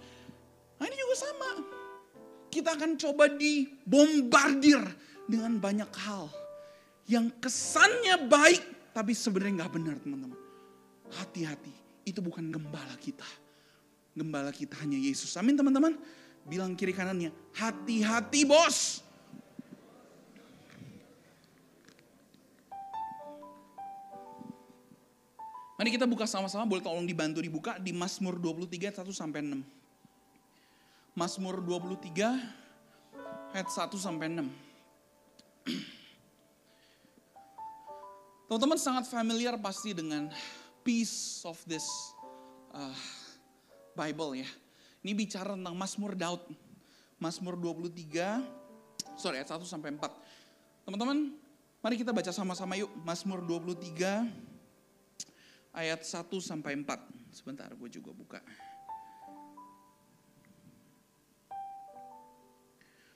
Nah 0.78 0.84
ini 0.86 0.94
juga 0.94 1.16
sama. 1.18 1.50
Kita 2.46 2.78
akan 2.78 2.94
coba 2.94 3.26
dibombardir 3.26 4.82
dengan 5.26 5.58
banyak 5.58 5.90
hal. 6.06 6.30
Yang 7.10 7.34
kesannya 7.42 8.30
baik 8.30 8.94
tapi 8.94 9.12
sebenarnya 9.12 9.66
nggak 9.66 9.72
benar 9.74 9.96
teman-teman. 9.98 10.38
Hati-hati, 11.06 11.74
itu 12.06 12.18
bukan 12.22 12.50
gembala 12.50 12.94
kita. 12.98 13.26
Gembala 14.14 14.50
kita 14.54 14.78
hanya 14.82 14.98
Yesus. 14.98 15.34
Amin 15.38 15.58
teman-teman. 15.58 15.98
Bilang 16.46 16.78
kiri 16.78 16.94
kanannya, 16.94 17.34
hati-hati 17.58 18.46
bos. 18.46 19.02
Mari 25.76 25.92
kita 25.92 26.08
buka 26.08 26.24
sama-sama, 26.24 26.64
boleh 26.64 26.80
tolong 26.80 27.04
dibantu 27.04 27.44
dibuka 27.44 27.76
di 27.76 27.92
Mazmur 27.92 28.40
23 28.40 28.96
1 28.96 29.12
sampai 29.12 29.44
6. 29.44 29.60
Mazmur 31.12 31.60
23 31.60 33.52
ayat 33.52 33.68
1 33.68 33.92
sampai 34.00 34.32
6. 34.32 34.48
Teman-teman 38.46 38.78
sangat 38.78 39.04
familiar 39.10 39.58
pasti 39.58 39.90
dengan 39.90 40.30
piece 40.86 41.42
of 41.42 41.58
this 41.66 41.84
uh, 42.70 42.94
Bible 43.98 44.38
ya. 44.38 44.48
Ini 45.06 45.14
bicara 45.14 45.54
tentang 45.54 45.78
Mazmur 45.78 46.18
Daud. 46.18 46.42
Mazmur 47.22 47.54
23, 47.54 48.42
sorry 49.14 49.38
ayat 49.38 49.54
1 49.54 49.62
sampai 49.62 49.94
4. 49.94 50.02
Teman-teman, 50.82 51.30
mari 51.78 51.94
kita 51.94 52.10
baca 52.10 52.34
sama-sama 52.34 52.74
yuk. 52.74 52.90
Mazmur 53.06 53.38
23 53.38 54.26
ayat 55.70 56.02
1 56.02 56.26
sampai 56.42 56.74
4. 56.82 57.06
Sebentar 57.30 57.70
gue 57.70 57.86
juga 57.86 58.10
buka. 58.10 58.42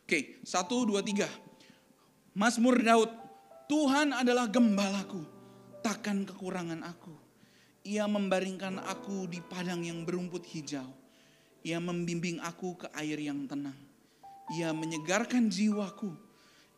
Oke, 0.07 0.39
1, 0.47 0.47
2, 0.47 0.95
3. 0.95 1.27
Mazmur 2.39 2.79
Daud, 2.87 3.11
Tuhan 3.67 4.15
adalah 4.15 4.47
gembalaku, 4.47 5.27
takkan 5.83 6.23
kekurangan 6.23 6.87
aku. 6.87 7.19
Ia 7.83 8.07
membaringkan 8.07 8.79
aku 8.79 9.27
di 9.27 9.43
padang 9.43 9.83
yang 9.83 10.07
berumput 10.07 10.47
hijau. 10.55 11.00
Ia 11.61 11.77
membimbing 11.77 12.41
aku 12.41 12.81
ke 12.81 12.89
air 12.97 13.21
yang 13.21 13.45
tenang. 13.45 13.77
Ia 14.57 14.73
menyegarkan 14.73 15.53
jiwaku. 15.53 16.11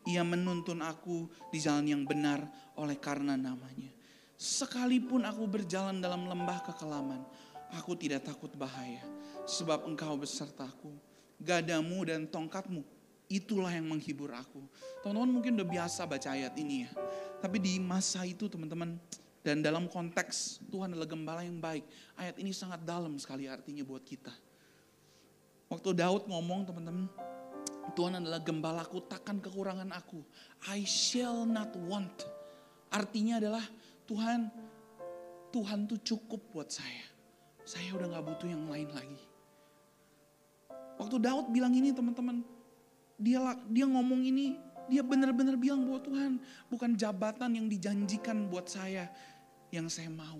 Ia 0.03 0.21
menuntun 0.21 0.83
aku 0.83 1.31
di 1.47 1.63
jalan 1.63 1.87
yang 1.87 2.03
benar 2.03 2.43
oleh 2.75 2.99
karena 2.99 3.39
namanya. 3.39 3.87
Sekalipun 4.35 5.23
aku 5.23 5.47
berjalan 5.47 6.03
dalam 6.03 6.27
lembah 6.27 6.59
kekelaman, 6.67 7.23
aku 7.71 7.95
tidak 7.95 8.27
takut 8.27 8.51
bahaya. 8.59 8.99
Sebab 9.47 9.87
engkau 9.87 10.19
besertaku. 10.19 10.91
Gadamu 11.39 12.03
dan 12.03 12.27
tongkatmu, 12.27 12.83
itulah 13.31 13.71
yang 13.71 13.87
menghibur 13.87 14.35
aku. 14.35 14.63
Teman-teman 14.99 15.39
mungkin 15.39 15.55
udah 15.55 15.67
biasa 15.67 16.03
baca 16.03 16.35
ayat 16.35 16.51
ini 16.59 16.87
ya. 16.87 16.91
Tapi 17.39 17.59
di 17.59 17.79
masa 17.79 18.27
itu 18.27 18.51
teman-teman, 18.51 18.99
dan 19.43 19.59
dalam 19.59 19.91
konteks 19.91 20.63
Tuhan 20.71 20.95
adalah 20.95 21.07
gembala 21.07 21.41
yang 21.43 21.59
baik. 21.59 21.83
Ayat 22.15 22.35
ini 22.39 22.55
sangat 22.55 22.83
dalam 22.83 23.15
sekali 23.19 23.47
artinya 23.47 23.83
buat 23.83 24.03
kita. 24.03 24.31
Waktu 25.73 25.89
Daud 25.97 26.29
ngomong 26.29 26.69
teman-teman, 26.69 27.09
Tuhan 27.97 28.21
adalah 28.21 28.37
gembalaku, 28.45 29.01
takkan 29.09 29.41
kekurangan 29.41 29.89
aku. 29.89 30.21
I 30.69 30.85
shall 30.85 31.49
not 31.49 31.73
want. 31.89 32.13
Artinya 32.93 33.41
adalah 33.41 33.65
Tuhan, 34.05 34.53
Tuhan 35.49 35.89
tuh 35.89 35.97
cukup 36.05 36.45
buat 36.53 36.69
saya. 36.69 37.09
Saya 37.65 37.89
udah 37.97 38.05
gak 38.05 38.21
butuh 38.21 38.53
yang 38.53 38.69
lain 38.69 38.85
lagi. 38.93 39.21
Waktu 41.01 41.17
Daud 41.25 41.49
bilang 41.49 41.73
ini 41.73 41.89
teman-teman, 41.89 42.45
dia 43.17 43.41
dia 43.73 43.89
ngomong 43.89 44.21
ini, 44.29 44.53
dia 44.93 45.01
benar-benar 45.01 45.57
bilang 45.57 45.89
buat 45.89 46.05
Tuhan, 46.05 46.37
bukan 46.69 46.93
jabatan 46.93 47.49
yang 47.49 47.65
dijanjikan 47.65 48.45
buat 48.45 48.69
saya 48.69 49.09
yang 49.73 49.89
saya 49.89 50.13
mau. 50.13 50.37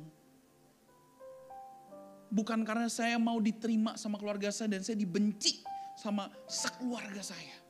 Bukan 2.33 2.65
karena 2.65 2.89
saya 2.89 3.21
mau 3.21 3.37
diterima 3.37 3.93
sama 3.93 4.17
keluarga 4.17 4.49
saya 4.49 4.73
dan 4.73 4.81
saya 4.81 4.97
dibenci 4.97 5.61
sama 5.93 6.33
sekeluarga 6.49 7.21
saya. 7.21 7.61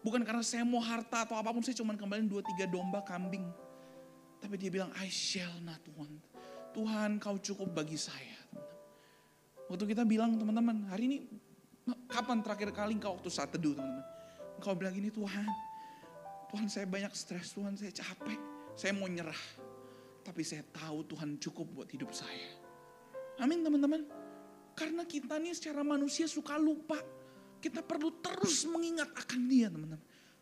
Bukan 0.00 0.24
karena 0.24 0.40
saya 0.40 0.64
mau 0.64 0.80
harta 0.80 1.28
atau 1.28 1.36
apa 1.36 1.52
pun, 1.52 1.60
saya 1.60 1.76
cuma 1.76 1.92
kembali 1.92 2.24
dua 2.24 2.40
tiga 2.40 2.64
domba 2.64 3.04
kambing. 3.04 3.44
Tapi 4.40 4.56
dia 4.56 4.72
bilang, 4.72 4.88
I 4.96 5.12
shall 5.12 5.60
not 5.60 5.84
want. 6.00 6.16
Tuhan 6.72 7.20
kau 7.20 7.36
cukup 7.36 7.76
bagi 7.76 8.00
saya. 8.00 8.40
Waktu 9.68 9.84
kita 9.92 10.08
bilang 10.08 10.40
teman-teman, 10.40 10.88
hari 10.88 11.04
ini 11.04 11.18
kapan 12.08 12.40
terakhir 12.40 12.72
kali 12.72 12.96
engkau 12.96 13.20
waktu 13.20 13.28
saat 13.28 13.52
teduh 13.52 13.76
teman-teman. 13.76 14.06
Engkau 14.56 14.72
bilang 14.72 14.96
gini 14.96 15.12
Tuhan, 15.12 15.48
Tuhan 16.48 16.66
saya 16.72 16.88
banyak 16.88 17.12
stres, 17.12 17.52
Tuhan 17.52 17.76
saya 17.76 17.92
capek, 17.92 18.40
saya 18.80 18.96
mau 18.96 19.12
nyerah. 19.12 19.44
Tapi 20.24 20.40
saya 20.40 20.64
tahu 20.72 21.04
Tuhan 21.04 21.36
cukup 21.36 21.66
buat 21.76 21.88
hidup 21.92 22.16
saya. 22.16 22.59
Amin 23.40 23.64
teman-teman. 23.64 24.04
Karena 24.76 25.02
kita 25.08 25.40
nih 25.40 25.56
secara 25.56 25.80
manusia 25.80 26.28
suka 26.28 26.60
lupa. 26.60 27.00
Kita 27.60 27.80
perlu 27.84 28.20
terus 28.20 28.64
mengingat 28.68 29.08
akan 29.16 29.40
dia 29.48 29.72
teman-teman. 29.72 30.00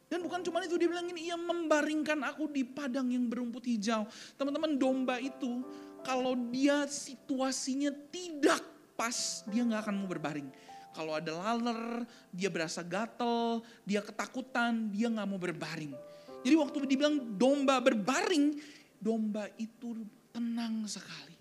Dan 0.08 0.24
bukan 0.24 0.40
cuma 0.40 0.64
itu, 0.64 0.80
dia 0.80 0.88
bilang 0.88 1.04
ini, 1.04 1.28
ia 1.28 1.36
membaringkan 1.36 2.24
aku 2.24 2.48
di 2.48 2.64
padang 2.64 3.12
yang 3.12 3.28
berumput 3.28 3.60
hijau. 3.68 4.08
Teman-teman 4.40 4.80
domba 4.80 5.20
itu, 5.20 5.60
kalau 6.00 6.32
dia 6.48 6.88
situasinya 6.88 7.92
tidak 8.08 8.64
pas, 8.96 9.44
dia 9.52 9.62
nggak 9.68 9.84
akan 9.84 9.94
mau 10.00 10.08
berbaring. 10.08 10.48
Kalau 10.96 11.12
ada 11.14 11.30
laler, 11.30 12.08
dia 12.32 12.48
berasa 12.48 12.80
gatel, 12.80 13.60
dia 13.84 14.00
ketakutan, 14.00 14.88
dia 14.90 15.12
nggak 15.12 15.28
mau 15.28 15.38
berbaring. 15.38 15.92
Jadi 16.40 16.54
waktu 16.56 16.76
dibilang 16.88 17.36
domba 17.36 17.76
berbaring, 17.78 18.56
domba 18.98 19.46
itu 19.60 19.94
tenang 20.32 20.88
sekali. 20.88 21.37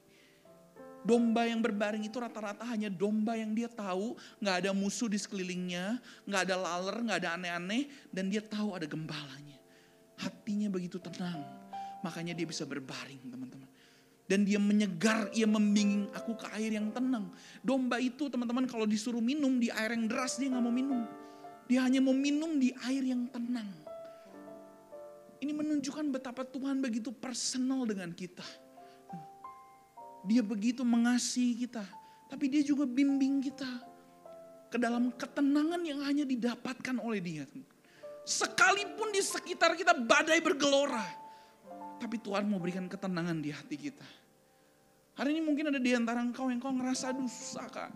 Domba 1.05 1.45
yang 1.45 1.61
berbaring 1.61 2.03
itu 2.03 2.17
rata-rata 2.17 2.65
hanya 2.67 2.89
domba 2.89 3.37
yang 3.37 3.53
dia 3.53 3.69
tahu 3.69 4.17
nggak 4.41 4.55
ada 4.65 4.71
musuh 4.73 5.05
di 5.07 5.19
sekelilingnya, 5.19 6.01
nggak 6.25 6.41
ada 6.49 6.55
laler, 6.57 6.97
nggak 7.05 7.17
ada 7.23 7.29
aneh-aneh, 7.37 7.87
dan 8.09 8.27
dia 8.27 8.41
tahu 8.41 8.73
ada 8.73 8.89
gembalanya. 8.89 9.57
Hatinya 10.17 10.67
begitu 10.73 10.97
tenang, 10.97 11.45
makanya 12.01 12.33
dia 12.33 12.47
bisa 12.49 12.65
berbaring 12.65 13.21
teman-teman. 13.29 13.69
Dan 14.27 14.43
dia 14.43 14.59
menyegar, 14.59 15.31
ia 15.31 15.47
membimbing 15.47 16.11
aku 16.11 16.35
ke 16.35 16.51
air 16.59 16.75
yang 16.75 16.91
tenang. 16.91 17.31
Domba 17.63 17.95
itu 18.03 18.27
teman-teman 18.27 18.67
kalau 18.67 18.83
disuruh 18.83 19.23
minum 19.23 19.55
di 19.55 19.71
air 19.71 19.95
yang 19.95 20.03
deras 20.11 20.35
dia 20.35 20.51
nggak 20.51 20.63
mau 20.65 20.73
minum. 20.73 21.07
Dia 21.71 21.87
hanya 21.87 22.03
mau 22.03 22.11
minum 22.11 22.59
di 22.59 22.75
air 22.83 23.07
yang 23.07 23.23
tenang. 23.31 23.71
Ini 25.39 25.53
menunjukkan 25.55 26.11
betapa 26.11 26.43
Tuhan 26.43 26.83
begitu 26.83 27.13
personal 27.15 27.87
dengan 27.87 28.11
kita 28.11 28.66
dia 30.27 30.43
begitu 30.43 30.83
mengasihi 30.83 31.65
kita. 31.65 31.87
Tapi 32.27 32.51
dia 32.51 32.59
juga 32.59 32.83
bimbing 32.83 33.39
kita 33.39 33.71
ke 34.67 34.75
dalam 34.75 35.15
ketenangan 35.15 35.79
yang 35.79 36.03
hanya 36.03 36.27
didapatkan 36.27 36.99
oleh 36.99 37.23
dia. 37.23 37.47
Sekalipun 38.27 39.15
di 39.15 39.23
sekitar 39.23 39.79
kita 39.79 39.95
badai 39.95 40.43
bergelora. 40.43 41.07
Tapi 41.97 42.19
Tuhan 42.19 42.43
mau 42.51 42.59
berikan 42.59 42.91
ketenangan 42.91 43.39
di 43.39 43.55
hati 43.55 43.79
kita. 43.79 44.07
Hari 45.17 45.33
ini 45.33 45.41
mungkin 45.41 45.71
ada 45.71 45.79
di 45.79 45.95
antara 45.95 46.21
engkau 46.21 46.51
yang 46.51 46.59
kau 46.61 46.69
ngerasa 46.69 47.15
aduh 47.15 47.25
susah 47.25 47.65
kak. 47.71 47.89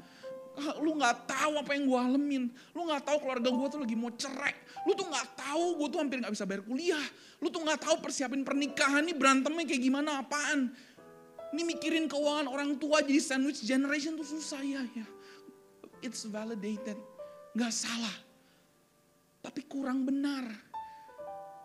Ah, 0.51 0.75
lu 0.83 0.99
gak 0.99 1.31
tahu 1.31 1.63
apa 1.63 1.71
yang 1.77 1.85
gue 1.87 1.99
alamin. 1.99 2.43
Lu 2.75 2.87
gak 2.89 3.07
tahu 3.07 3.23
keluarga 3.23 3.49
gue 3.51 3.67
tuh 3.71 3.79
lagi 3.83 3.95
mau 3.95 4.11
cerai. 4.11 4.55
Lu 4.83 4.91
tuh 4.97 5.07
gak 5.07 5.37
tahu 5.37 5.79
gue 5.79 5.87
tuh 5.91 5.99
hampir 6.01 6.17
gak 6.19 6.33
bisa 6.33 6.43
bayar 6.49 6.63
kuliah. 6.65 7.05
Lu 7.39 7.47
tuh 7.53 7.61
gak 7.61 7.79
tahu 7.83 8.01
persiapin 8.03 8.41
pernikahan 8.41 9.05
nih 9.05 9.15
berantemnya 9.15 9.63
kayak 9.63 9.83
gimana 9.83 10.23
apaan. 10.23 10.73
Ini 11.51 11.61
mikirin 11.67 12.07
keuangan 12.07 12.47
orang 12.47 12.79
tua 12.79 13.03
jadi 13.03 13.19
sandwich 13.19 13.59
generation 13.63 14.15
tuh 14.15 14.23
susah 14.23 14.63
ya. 14.63 14.83
ya. 14.95 15.05
It's 15.99 16.23
validated. 16.23 16.95
Gak 17.53 17.73
salah. 17.75 18.15
Tapi 19.43 19.67
kurang 19.67 20.07
benar. 20.07 20.47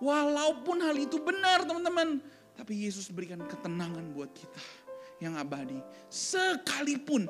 Walaupun 0.02 0.82
hal 0.82 0.96
itu 0.98 1.22
benar 1.22 1.62
teman-teman. 1.64 2.18
Tapi 2.56 2.88
Yesus 2.88 3.08
berikan 3.14 3.40
ketenangan 3.46 4.10
buat 4.10 4.32
kita 4.34 4.62
yang 5.22 5.38
abadi. 5.38 5.78
Sekalipun 6.10 7.28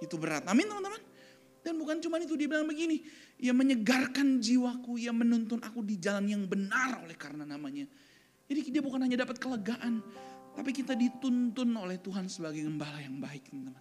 itu 0.00 0.16
berat. 0.16 0.48
Amin 0.48 0.66
teman-teman. 0.66 1.02
Dan 1.60 1.76
bukan 1.76 2.00
cuma 2.00 2.16
itu, 2.16 2.32
dia 2.40 2.48
bilang 2.48 2.64
begini. 2.64 3.04
Ia 3.36 3.52
menyegarkan 3.52 4.40
jiwaku, 4.40 4.96
ia 4.96 5.12
menuntun 5.12 5.60
aku 5.60 5.84
di 5.84 6.00
jalan 6.00 6.24
yang 6.24 6.42
benar 6.48 7.04
oleh 7.04 7.12
karena 7.12 7.44
namanya. 7.44 7.84
Jadi 8.48 8.72
dia 8.72 8.82
bukan 8.82 9.04
hanya 9.04 9.28
dapat 9.28 9.36
kelegaan. 9.36 10.00
Tapi 10.60 10.76
kita 10.76 10.92
dituntun 10.92 11.72
oleh 11.72 11.96
Tuhan 11.96 12.28
sebagai 12.28 12.60
gembala 12.60 13.00
yang 13.00 13.16
baik 13.16 13.48
teman-teman. 13.48 13.80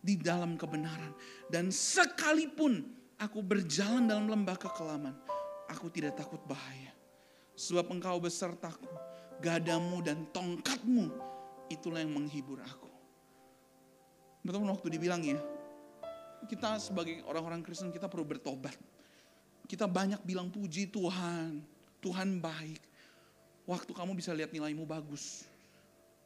Di 0.00 0.16
dalam 0.16 0.56
kebenaran. 0.56 1.12
Dan 1.52 1.68
sekalipun 1.68 2.80
aku 3.20 3.44
berjalan 3.44 4.08
dalam 4.08 4.32
lembah 4.32 4.56
kekelaman. 4.56 5.12
Aku 5.68 5.92
tidak 5.92 6.16
takut 6.16 6.40
bahaya. 6.48 6.96
Sebab 7.60 7.92
engkau 7.92 8.24
besertaku. 8.24 8.88
Gadamu 9.44 10.00
dan 10.00 10.24
tongkatmu. 10.32 11.12
Itulah 11.68 12.00
yang 12.00 12.16
menghibur 12.16 12.56
aku. 12.64 12.88
Betul 14.40 14.64
waktu 14.64 14.96
dibilang 14.96 15.20
ya, 15.20 15.36
kita 16.48 16.80
sebagai 16.80 17.20
orang-orang 17.28 17.60
Kristen 17.60 17.92
kita 17.92 18.08
perlu 18.08 18.24
bertobat. 18.24 18.76
Kita 19.68 19.84
banyak 19.84 20.24
bilang 20.24 20.48
puji 20.48 20.88
Tuhan, 20.88 21.60
Tuhan 22.00 22.40
baik. 22.40 22.80
Waktu 23.68 23.92
kamu 23.92 24.16
bisa 24.16 24.32
lihat 24.32 24.56
nilaimu 24.56 24.88
bagus. 24.88 25.52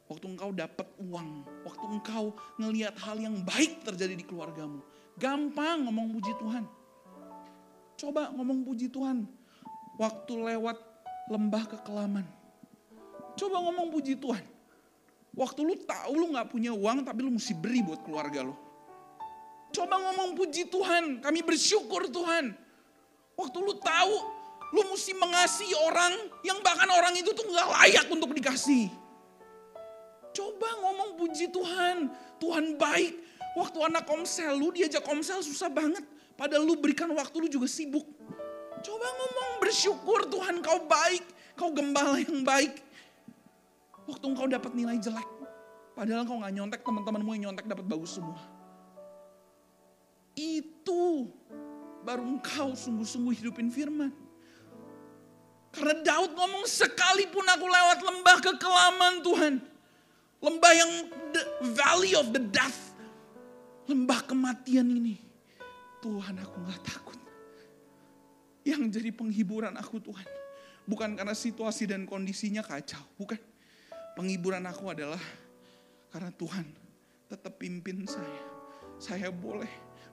Waktu 0.09 0.25
engkau 0.25 0.49
dapat 0.49 0.89
uang, 0.97 1.45
waktu 1.69 1.85
engkau 1.85 2.33
ngelihat 2.57 2.97
hal 2.97 3.21
yang 3.21 3.45
baik 3.45 3.85
terjadi 3.85 4.17
di 4.17 4.25
keluargamu. 4.25 4.81
Gampang 5.21 5.85
ngomong 5.85 6.09
puji 6.17 6.33
Tuhan. 6.41 6.65
Coba 7.93 8.33
ngomong 8.33 8.65
puji 8.65 8.89
Tuhan. 8.89 9.29
Waktu 10.01 10.33
lewat 10.33 10.81
lembah 11.29 11.63
kekelaman. 11.69 12.25
Coba 13.37 13.61
ngomong 13.61 13.93
puji 13.93 14.17
Tuhan. 14.17 14.41
Waktu 15.37 15.61
lu 15.61 15.77
tahu 15.85 16.11
lu 16.17 16.33
gak 16.33 16.49
punya 16.49 16.73
uang 16.73 17.05
tapi 17.05 17.21
lu 17.21 17.29
mesti 17.29 17.53
beri 17.53 17.85
buat 17.85 18.01
keluarga 18.01 18.49
lu. 18.49 18.57
Coba 19.69 20.01
ngomong 20.01 20.33
puji 20.33 20.73
Tuhan, 20.73 21.21
kami 21.21 21.45
bersyukur 21.45 22.09
Tuhan. 22.09 22.57
Waktu 23.37 23.57
lu 23.61 23.77
tahu, 23.77 24.13
lu 24.73 24.81
mesti 24.89 25.13
mengasihi 25.13 25.77
orang 25.85 26.17
yang 26.41 26.57
bahkan 26.65 26.89
orang 26.89 27.13
itu 27.13 27.29
tuh 27.37 27.45
gak 27.53 27.69
layak 27.77 28.09
untuk 28.09 28.33
dikasih. 28.33 28.89
Coba 30.35 30.69
ngomong 30.85 31.17
puji 31.17 31.49
Tuhan, 31.49 32.09
Tuhan 32.37 32.77
baik. 32.77 33.17
Waktu 33.57 33.77
anak 33.81 34.05
komsel, 34.05 34.55
lu 34.55 34.69
diajak 34.69 35.01
komsel 35.03 35.41
susah 35.41 35.67
banget. 35.67 36.05
Padahal 36.37 36.63
lu 36.63 36.79
berikan 36.79 37.09
waktu 37.11 37.35
lu 37.43 37.47
juga 37.51 37.67
sibuk. 37.67 38.05
Coba 38.79 39.07
ngomong 39.09 39.49
bersyukur 39.59 40.29
Tuhan 40.31 40.63
kau 40.63 40.87
baik, 40.87 41.23
kau 41.59 41.69
gembala 41.75 42.21
yang 42.23 42.45
baik. 42.45 42.79
Waktu 44.07 44.25
engkau 44.25 44.47
dapat 44.47 44.71
nilai 44.73 44.97
jelek, 44.97 45.27
padahal 45.93 46.23
kau 46.23 46.39
gak 46.39 46.53
nyontek, 46.55 46.81
teman-temanmu 46.81 47.29
yang 47.37 47.51
nyontek 47.51 47.67
dapat 47.67 47.85
bagus 47.85 48.17
semua 48.17 48.59
itu 50.39 51.27
baru 52.07 52.23
engkau 52.23 52.71
sungguh-sungguh 52.71 53.35
hidupin 53.43 53.67
firman. 53.67 54.15
Karena 55.69 56.01
Daud 56.01 56.33
ngomong 56.33 56.65
sekalipun 56.65 57.45
aku 57.45 57.65
lewat 57.67 57.99
lembah 58.01 58.37
kekelaman 58.41 59.13
Tuhan. 59.21 59.53
Lembah 60.39 60.73
yang 60.75 60.91
the 61.35 61.43
valley 61.75 62.15
of 62.15 62.31
the 62.31 62.39
death. 62.39 62.95
Lembah 63.91 64.23
kematian 64.23 64.87
ini. 64.87 65.19
Tuhan 65.99 66.39
aku 66.39 66.55
gak 66.63 66.81
takut. 66.87 67.19
Yang 68.63 68.99
jadi 68.99 69.09
penghiburan 69.11 69.75
aku 69.75 69.99
Tuhan. 69.99 70.27
Bukan 70.87 71.19
karena 71.19 71.35
situasi 71.35 71.91
dan 71.91 72.07
kondisinya 72.07 72.63
kacau. 72.63 73.03
Bukan. 73.19 73.37
Penghiburan 74.15 74.63
aku 74.67 74.91
adalah 74.91 75.21
karena 76.11 76.31
Tuhan 76.33 76.65
tetap 77.29 77.59
pimpin 77.59 78.03
saya. 78.07 78.41
Saya 78.99 79.31
boleh 79.31 79.69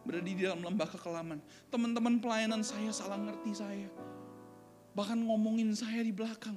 berada 0.06 0.22
di 0.22 0.38
dalam 0.38 0.62
lembah 0.62 0.86
kekelaman. 0.86 1.42
Teman-teman 1.72 2.22
pelayanan 2.22 2.62
saya 2.62 2.94
salah 2.94 3.18
ngerti 3.18 3.52
saya. 3.56 3.90
Bahkan 4.94 5.18
ngomongin 5.26 5.74
saya 5.74 6.00
di 6.06 6.14
belakang. 6.14 6.56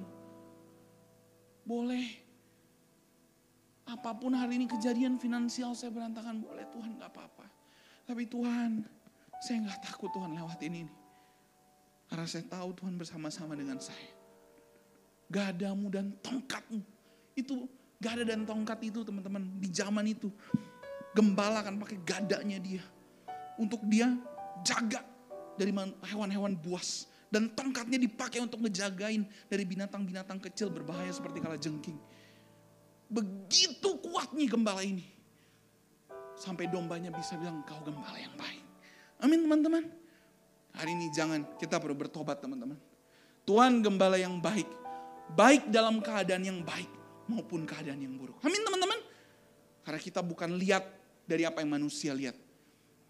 Boleh. 1.66 2.29
Apa 3.90 4.14
pun 4.14 4.30
hari 4.38 4.62
ini 4.62 4.70
kejadian 4.70 5.18
finansial 5.18 5.74
saya 5.74 5.90
berantakan, 5.90 6.46
boleh 6.46 6.62
Tuhan 6.70 6.94
gak 7.02 7.10
apa-apa. 7.10 7.46
Tapi 8.06 8.22
Tuhan, 8.30 8.86
saya 9.42 9.56
gak 9.66 9.82
takut 9.82 10.10
Tuhan 10.14 10.30
lewatin 10.38 10.86
ini. 10.86 10.94
Karena 12.06 12.26
saya 12.26 12.46
tahu 12.46 12.70
Tuhan 12.78 12.94
bersama-sama 12.94 13.58
dengan 13.58 13.82
saya. 13.82 14.10
Gadamu 15.30 15.90
dan 15.90 16.14
tongkatmu. 16.22 16.82
Itu 17.34 17.66
gada 18.02 18.26
dan 18.26 18.42
tongkat 18.42 18.82
itu 18.82 19.06
teman-teman 19.06 19.46
di 19.62 19.70
zaman 19.70 20.06
itu. 20.10 20.26
Gembala 21.14 21.62
kan 21.62 21.78
pakai 21.78 21.98
gadanya 22.02 22.58
dia 22.58 22.82
untuk 23.58 23.82
dia 23.86 24.10
jaga 24.66 25.02
dari 25.54 25.70
hewan-hewan 26.10 26.58
buas. 26.58 27.06
Dan 27.30 27.46
tongkatnya 27.54 27.94
dipakai 27.94 28.42
untuk 28.42 28.58
ngejagain 28.66 29.22
dari 29.46 29.62
binatang-binatang 29.62 30.42
kecil 30.42 30.66
berbahaya 30.66 31.14
seperti 31.14 31.38
kala 31.38 31.54
jengking. 31.54 31.94
Begitu 33.10 33.98
kuatnya 34.00 34.46
gembala 34.46 34.86
ini. 34.86 35.04
Sampai 36.38 36.70
dombanya 36.70 37.12
bisa 37.12 37.36
bilang 37.36 37.60
kau 37.66 37.82
gembala 37.82 38.16
yang 38.16 38.32
baik. 38.38 38.64
Amin 39.20 39.44
teman-teman. 39.44 39.84
Hari 40.72 40.90
ini 40.94 41.10
jangan 41.12 41.44
kita 41.58 41.76
perlu 41.82 41.98
bertobat 41.98 42.38
teman-teman. 42.40 42.78
Tuhan 43.44 43.82
gembala 43.82 44.16
yang 44.16 44.38
baik. 44.38 44.70
Baik 45.34 45.68
dalam 45.68 45.98
keadaan 46.00 46.46
yang 46.46 46.62
baik 46.62 46.88
maupun 47.26 47.66
keadaan 47.66 48.00
yang 48.00 48.14
buruk. 48.14 48.38
Amin 48.46 48.62
teman-teman. 48.62 48.98
Karena 49.84 50.00
kita 50.00 50.22
bukan 50.22 50.54
lihat 50.56 50.86
dari 51.26 51.44
apa 51.44 51.60
yang 51.60 51.76
manusia 51.76 52.14
lihat 52.14 52.38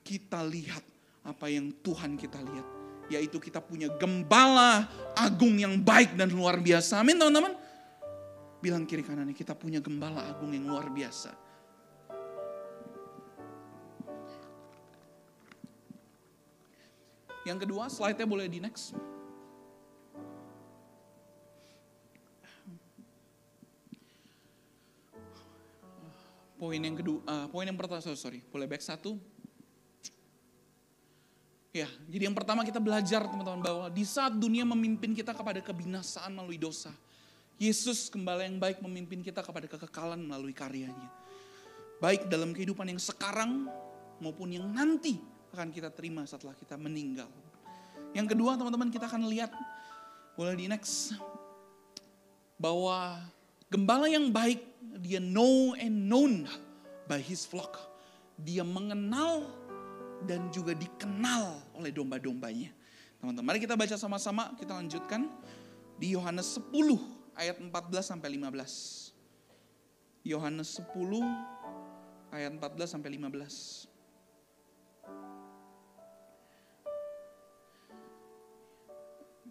kita 0.00 0.40
lihat 0.44 0.82
apa 1.22 1.46
yang 1.52 1.70
Tuhan 1.84 2.16
kita 2.16 2.40
lihat. 2.40 2.66
Yaitu 3.10 3.42
kita 3.42 3.58
punya 3.58 3.90
gembala 3.98 4.86
agung 5.18 5.58
yang 5.58 5.82
baik 5.82 6.14
dan 6.14 6.30
luar 6.30 6.62
biasa. 6.62 7.02
Amin 7.02 7.18
teman-teman. 7.18 7.58
Bilang 8.60 8.84
kiri 8.84 9.00
kanannya 9.00 9.32
kita 9.32 9.56
punya 9.56 9.80
gembala 9.80 10.28
agung 10.28 10.52
yang 10.52 10.68
luar 10.68 10.92
biasa. 10.92 11.32
Yang 17.48 17.64
kedua, 17.64 17.88
slide-nya 17.88 18.28
boleh 18.28 18.46
di 18.52 18.60
next. 18.60 18.92
Poin 26.60 26.76
yang 26.76 26.92
kedua, 26.92 27.24
uh, 27.24 27.48
poin 27.48 27.64
yang 27.64 27.80
pertama, 27.80 28.04
sorry, 28.04 28.44
boleh 28.52 28.68
back 28.68 28.84
satu. 28.84 29.16
Ya, 31.72 31.88
jadi 32.12 32.28
yang 32.28 32.36
pertama 32.36 32.60
kita 32.68 32.76
belajar 32.76 33.24
teman-teman 33.24 33.64
bahwa 33.64 33.86
di 33.88 34.04
saat 34.04 34.36
dunia 34.36 34.68
memimpin 34.68 35.16
kita 35.16 35.32
kepada 35.32 35.64
kebinasaan 35.64 36.36
melalui 36.36 36.60
dosa, 36.60 36.92
Yesus 37.60 38.08
kembali 38.08 38.48
yang 38.48 38.56
baik 38.56 38.80
memimpin 38.80 39.20
kita 39.20 39.44
kepada 39.44 39.68
kekekalan 39.68 40.16
melalui 40.16 40.56
karyanya. 40.56 41.12
Baik 42.00 42.24
dalam 42.32 42.56
kehidupan 42.56 42.88
yang 42.88 42.96
sekarang 42.96 43.68
maupun 44.16 44.48
yang 44.48 44.64
nanti 44.72 45.20
akan 45.52 45.68
kita 45.68 45.92
terima 45.92 46.24
setelah 46.24 46.56
kita 46.56 46.80
meninggal. 46.80 47.28
Yang 48.16 48.32
kedua 48.32 48.56
teman-teman 48.56 48.88
kita 48.88 49.04
akan 49.04 49.28
lihat, 49.28 49.52
boleh 50.40 50.56
di 50.56 50.72
next, 50.72 51.20
bahwa 52.56 53.20
gembala 53.68 54.08
yang 54.08 54.32
baik 54.32 54.64
dia 55.04 55.20
know 55.20 55.76
and 55.76 56.08
known 56.08 56.48
by 57.04 57.20
his 57.20 57.44
flock. 57.44 57.76
Dia 58.40 58.64
mengenal 58.64 59.44
dan 60.24 60.48
juga 60.48 60.72
dikenal 60.72 61.60
oleh 61.76 61.92
domba-dombanya. 61.92 62.72
Teman-teman, 63.20 63.52
mari 63.52 63.60
kita 63.60 63.76
baca 63.76 64.00
sama-sama, 64.00 64.56
kita 64.56 64.72
lanjutkan 64.80 65.28
di 66.00 66.16
Yohanes 66.16 66.56
10 66.56 67.19
ayat 67.40 67.56
14 67.56 67.72
sampai 68.04 68.36
15. 68.36 69.16
Yohanes 70.28 70.76
10 70.76 70.92
ayat 72.36 72.52
14 72.52 72.92
sampai 72.92 73.16
15. 73.16 73.90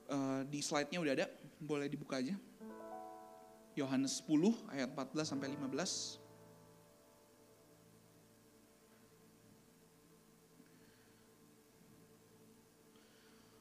uh, 0.09 0.41
di 0.49 0.59
slide-nya 0.59 0.99
udah 0.99 1.13
ada, 1.13 1.27
boleh 1.61 1.87
dibuka 1.87 2.19
aja. 2.19 2.35
Yohanes 3.77 4.19
10 4.25 4.57
ayat 4.73 4.89
14 4.91 5.31
sampai 5.31 5.47
15. 5.53 6.19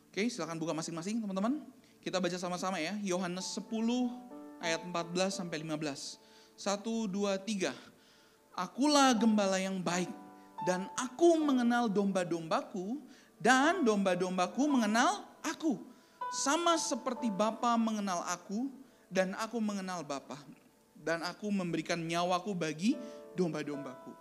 Oke, 0.08 0.26
silakan 0.26 0.58
buka 0.58 0.74
masing-masing 0.74 1.22
teman-teman. 1.22 1.62
Kita 2.02 2.22
baca 2.22 2.38
sama-sama 2.38 2.78
ya. 2.78 2.94
Yohanes 3.02 3.50
10 3.58 3.66
ayat 4.62 4.80
14 4.86 5.42
sampai 5.42 5.62
15. 5.62 6.18
1 6.58 6.82
2 7.10 7.38
3. 7.38 7.74
Akulah 8.58 9.14
gembala 9.14 9.58
yang 9.62 9.78
baik 9.78 10.10
dan 10.66 10.90
aku 10.98 11.38
mengenal 11.38 11.86
domba-dombaku 11.86 12.98
dan 13.38 13.86
domba-dombaku 13.86 14.66
mengenal 14.66 15.22
aku. 15.46 15.78
Sama 16.28 16.76
seperti 16.76 17.30
Bapa 17.30 17.78
mengenal 17.78 18.26
aku 18.26 18.68
dan 19.08 19.32
aku 19.38 19.62
mengenal 19.62 20.02
Bapa. 20.02 20.36
Dan 20.98 21.22
aku 21.22 21.48
memberikan 21.48 21.96
nyawaku 21.96 22.52
bagi 22.52 22.98
domba-dombaku. 23.38 24.12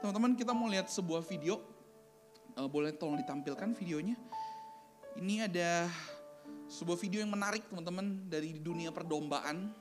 Teman-teman 0.00 0.32
kita 0.38 0.54
mau 0.54 0.70
lihat 0.70 0.88
sebuah 0.88 1.20
video. 1.26 1.60
Uh, 2.56 2.70
boleh 2.70 2.94
tolong 2.94 3.20
ditampilkan 3.20 3.76
videonya. 3.76 4.16
Ini 5.18 5.50
ada 5.50 5.90
sebuah 6.70 6.94
video 7.02 7.18
yang 7.26 7.34
menarik 7.34 7.66
teman-teman 7.66 8.30
dari 8.30 8.54
dunia 8.54 8.94
perdombaan. 8.94 9.74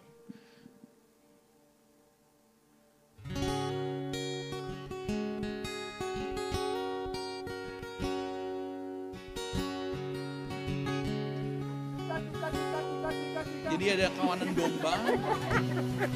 Jadi 13.69 13.85
ada 13.95 14.11
kawanan 14.17 14.49
domba. 14.57 14.91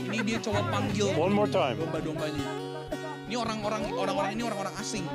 Ini 0.09 0.19
dia 0.25 0.41
coba 0.41 0.67
panggil 0.67 1.15
One 1.15 1.31
more 1.31 1.47
time. 1.47 1.79
domba-dombanya. 1.79 2.43
Ini 3.29 3.35
orang-orang 3.39 3.93
orang-orang 3.93 4.31
ini 4.35 4.43
orang-orang 4.43 4.75
asing. 4.81 5.05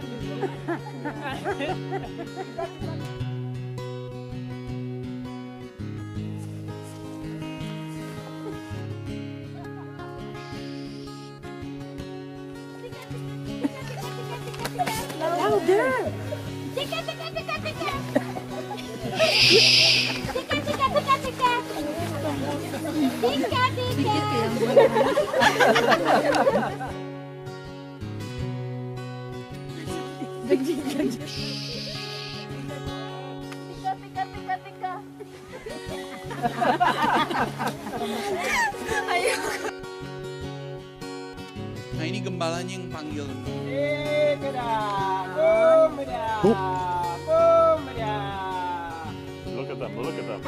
Tika. 25.58 25.74
Tika, 33.68 33.92
tika, 33.98 34.22
tika, 34.32 34.54
tika. 34.64 34.92
Nah 41.98 42.04
ini 42.06 42.18
gembalanya 42.22 42.72
yang 42.78 42.86
panggil. 42.90 43.26
Look 49.58 49.74
at 49.74 49.78
them, 49.82 49.90
look 49.98 50.14
at 50.14 50.22
them. 50.22 50.38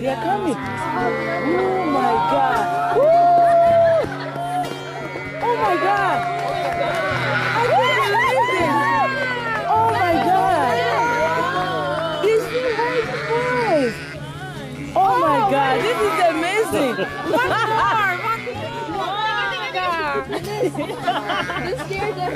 They 0.00 0.08
are 0.08 0.16
coming. 0.22 0.56
Oh, 0.56 0.62
oh 1.44 1.84
my 1.92 2.12
God. 2.32 2.96
Woo! 2.96 3.04
Oh 5.42 5.54
my 5.60 5.74
God. 5.76 6.18
I 7.56 7.68
can't 7.68 8.00
believe 8.00 8.48
this. 8.56 8.72
Oh 9.68 9.92
my 9.92 10.12
God. 10.24 10.72
These 12.24 12.44
two 12.48 12.64
white 12.80 13.12
boys. 13.28 13.92
Oh 14.96 15.20
my 15.20 15.36
oh, 15.36 15.50
God. 15.50 15.74
This 15.84 15.98
is 16.08 16.16
amazing. 16.32 16.96
One 17.36 17.50
more. 17.60 18.20
You 21.68 21.76
scared 21.76 22.16
them. 22.16 22.32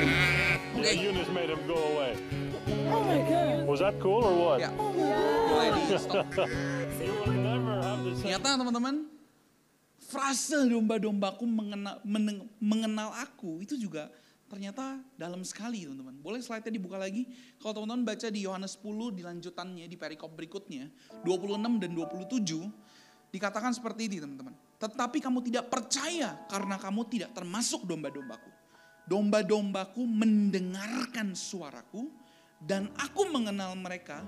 Yeah, 0.75 0.91
Eunice 0.91 1.29
made 1.29 1.49
him 1.49 1.65
go 1.65 1.73
away. 1.73 2.15
Oh 2.91 3.03
my 3.03 3.17
God. 3.27 3.65
Was 3.65 3.79
that 3.79 3.99
cool 3.99 4.23
or 4.23 4.35
what? 4.45 4.59
Ya, 4.59 4.69
boleh 4.77 5.09
oh, 6.45 7.25
Ternyata 8.25 8.57
teman-teman, 8.57 8.95
frase 10.01 10.57
domba-dombaku 10.65 11.45
mengenal, 11.45 12.01
mengenal 12.57 13.13
aku 13.21 13.61
itu 13.61 13.77
juga 13.77 14.09
ternyata 14.49 14.97
dalam 15.13 15.45
sekali 15.45 15.85
teman-teman. 15.85 16.17
Boleh 16.25 16.41
slide-nya 16.41 16.73
dibuka 16.73 16.97
lagi? 16.97 17.29
Kalau 17.61 17.77
teman-teman 17.77 18.01
baca 18.01 18.27
di 18.33 18.41
Yohanes 18.41 18.81
10 18.81 19.13
di 19.13 19.21
lanjutannya 19.21 19.85
di 19.85 19.93
perikop 19.93 20.33
berikutnya, 20.33 20.89
26 21.21 21.77
dan 21.77 21.91
27, 21.93 23.29
dikatakan 23.29 23.77
seperti 23.77 24.09
ini 24.09 24.17
teman-teman. 24.17 24.57
Tetapi 24.81 25.21
kamu 25.21 25.45
tidak 25.45 25.69
percaya 25.69 26.33
karena 26.49 26.81
kamu 26.81 27.05
tidak 27.05 27.29
termasuk 27.37 27.85
domba-dombaku. 27.85 28.49
Domba-dombaku 29.05 30.01
mendengarkan 30.01 31.37
suaraku 31.37 32.09
dan 32.57 32.89
aku 32.97 33.29
mengenal 33.29 33.77
mereka 33.77 34.25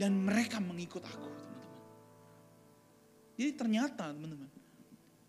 dan 0.00 0.16
mereka 0.16 0.64
mengikut 0.64 1.04
aku. 1.04 1.43
Jadi 3.34 3.50
ternyata 3.54 4.14
teman-teman, 4.14 4.50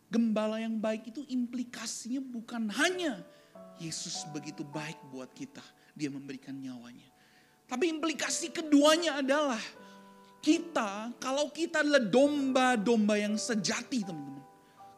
gembala 0.10 0.62
yang 0.62 0.78
baik 0.78 1.10
itu 1.10 1.26
implikasinya 1.26 2.22
bukan 2.22 2.70
hanya 2.70 3.26
Yesus 3.82 4.24
begitu 4.32 4.64
baik 4.64 4.96
buat 5.12 5.34
kita, 5.36 5.64
dia 5.98 6.08
memberikan 6.08 6.56
nyawanya. 6.56 7.10
Tapi 7.66 7.90
implikasi 7.90 8.54
keduanya 8.54 9.20
adalah 9.20 9.60
kita, 10.40 11.18
kalau 11.18 11.50
kita 11.50 11.82
adalah 11.82 12.00
domba-domba 12.00 13.18
yang 13.18 13.36
sejati 13.36 14.06
teman-teman. 14.06 14.46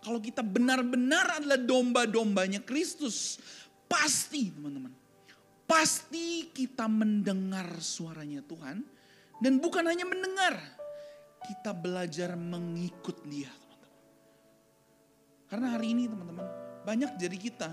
Kalau 0.04 0.20
kita 0.20 0.44
benar-benar 0.44 1.40
adalah 1.42 1.60
domba-dombanya 1.60 2.62
Kristus, 2.68 3.40
pasti 3.88 4.52
teman-teman. 4.52 4.92
Pasti 5.68 6.52
kita 6.52 6.88
mendengar 6.88 7.80
suaranya 7.80 8.44
Tuhan. 8.44 8.84
Dan 9.40 9.60
bukan 9.60 9.84
hanya 9.84 10.08
mendengar, 10.08 10.56
kita 11.46 11.72
belajar 11.76 12.34
mengikut 12.34 13.22
dia. 13.28 13.52
Karena 15.48 15.78
hari 15.78 15.96
ini 15.96 16.12
teman-teman, 16.12 16.44
banyak 16.84 17.16
jadi 17.16 17.38
kita, 17.40 17.72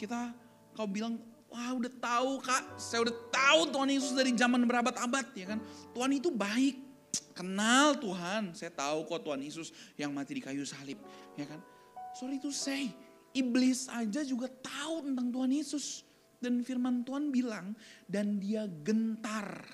kita 0.00 0.34
kau 0.74 0.90
bilang, 0.90 1.18
wah 1.46 1.70
udah 1.78 1.92
tahu 2.02 2.42
kak, 2.42 2.74
saya 2.74 3.06
udah 3.06 3.14
tahu 3.30 3.70
Tuhan 3.70 3.90
Yesus 3.94 4.12
dari 4.18 4.34
zaman 4.34 4.66
berabad-abad 4.66 5.30
ya 5.38 5.54
kan. 5.54 5.62
Tuhan 5.94 6.10
itu 6.10 6.34
baik, 6.34 6.82
kenal 7.30 7.94
Tuhan, 8.02 8.50
saya 8.58 8.74
tahu 8.74 9.06
kok 9.06 9.22
Tuhan 9.22 9.46
Yesus 9.46 9.70
yang 9.94 10.10
mati 10.10 10.34
di 10.34 10.42
kayu 10.42 10.66
salib 10.66 10.98
ya 11.38 11.46
kan. 11.46 11.62
Sorry 12.18 12.42
to 12.42 12.50
say, 12.50 12.90
iblis 13.30 13.86
aja 13.90 14.26
juga 14.26 14.50
tahu 14.50 15.06
tentang 15.06 15.30
Tuhan 15.30 15.50
Yesus. 15.54 16.02
Dan 16.42 16.60
firman 16.60 17.06
Tuhan 17.06 17.32
bilang, 17.32 17.72
dan 18.04 18.36
dia 18.36 18.68
gentar. 18.84 19.64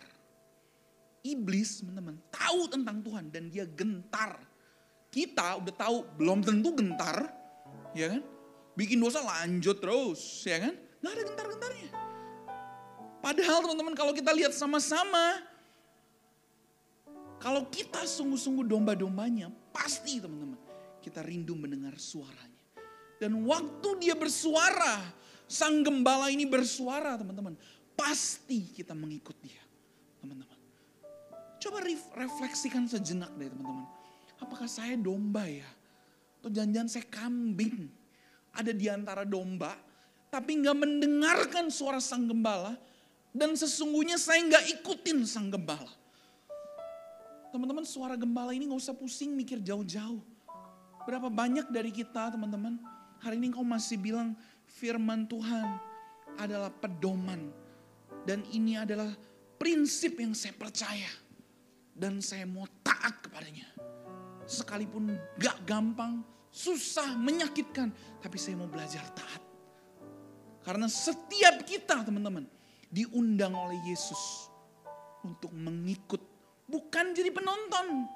Iblis 1.20 1.84
teman-teman 1.84 2.16
tahu 2.32 2.70
tentang 2.70 3.04
Tuhan 3.04 3.28
dan 3.28 3.52
dia 3.52 3.68
gentar. 3.68 4.40
Kita 5.10 5.58
udah 5.58 5.74
tahu 5.74 5.96
belum 6.16 6.46
tentu 6.46 6.70
gentar, 6.72 7.26
ya 7.92 8.14
kan? 8.14 8.22
Bikin 8.78 9.02
dosa 9.02 9.20
lanjut 9.20 9.82
terus, 9.82 10.46
ya 10.46 10.62
kan? 10.62 10.74
Gak 11.02 11.12
ada 11.12 11.22
gentar-gentarnya. 11.26 11.88
Padahal 13.20 13.58
teman-teman 13.66 13.94
kalau 13.98 14.12
kita 14.16 14.30
lihat 14.32 14.54
sama-sama, 14.56 15.44
kalau 17.42 17.68
kita 17.68 18.06
sungguh-sungguh 18.06 18.64
domba-dombanya, 18.64 19.52
pasti 19.74 20.22
teman-teman 20.22 20.56
kita 21.00 21.24
rindu 21.24 21.56
mendengar 21.56 21.96
suaranya. 21.96 22.60
Dan 23.20 23.44
waktu 23.44 23.88
dia 24.00 24.16
bersuara, 24.16 25.04
sang 25.44 25.84
gembala 25.84 26.32
ini 26.32 26.48
bersuara 26.48 27.16
teman-teman, 27.20 27.56
pasti 27.92 28.72
kita 28.72 28.96
mengikut 28.96 29.36
dia. 29.44 29.60
Coba 31.70 31.86
ref- 31.86 32.10
refleksikan 32.18 32.90
sejenak 32.90 33.30
deh 33.38 33.46
teman-teman. 33.46 33.86
Apakah 34.42 34.66
saya 34.66 34.98
domba 34.98 35.46
ya? 35.46 35.70
Atau 36.42 36.50
jangan-jangan 36.50 36.90
saya 36.90 37.06
kambing? 37.06 37.86
Ada 38.50 38.74
di 38.74 38.90
antara 38.90 39.22
domba, 39.22 39.78
tapi 40.34 40.58
nggak 40.58 40.74
mendengarkan 40.74 41.70
suara 41.70 42.02
sang 42.02 42.26
gembala. 42.26 42.74
Dan 43.30 43.54
sesungguhnya 43.54 44.18
saya 44.18 44.42
nggak 44.50 44.82
ikutin 44.82 45.22
sang 45.22 45.46
gembala. 45.46 45.94
Teman-teman 47.54 47.86
suara 47.86 48.18
gembala 48.18 48.50
ini 48.50 48.66
nggak 48.66 48.82
usah 48.90 48.98
pusing 48.98 49.30
mikir 49.38 49.62
jauh-jauh. 49.62 50.18
Berapa 51.06 51.30
banyak 51.30 51.70
dari 51.70 51.94
kita 51.94 52.34
teman-teman, 52.34 52.82
hari 53.22 53.38
ini 53.38 53.54
kau 53.54 53.62
masih 53.62 53.94
bilang 53.94 54.34
firman 54.66 55.22
Tuhan. 55.30 55.86
adalah 56.34 56.72
pedoman. 56.72 57.52
Dan 58.26 58.42
ini 58.50 58.74
adalah 58.74 59.12
prinsip 59.54 60.18
yang 60.18 60.34
saya 60.34 60.56
percaya. 60.56 61.19
Dan 62.00 62.24
saya 62.24 62.48
mau 62.48 62.64
taat 62.80 63.20
kepadanya. 63.20 63.68
Sekalipun 64.48 65.12
gak 65.36 65.60
gampang, 65.68 66.24
susah, 66.48 67.12
menyakitkan. 67.20 67.92
Tapi 68.24 68.40
saya 68.40 68.56
mau 68.56 68.72
belajar 68.72 69.04
taat. 69.12 69.44
Karena 70.64 70.88
setiap 70.88 71.60
kita 71.68 72.00
teman-teman 72.00 72.48
diundang 72.88 73.52
oleh 73.52 73.76
Yesus 73.84 74.48
untuk 75.20 75.52
mengikut. 75.52 76.24
Bukan 76.64 77.12
jadi 77.12 77.28
penonton. 77.28 78.08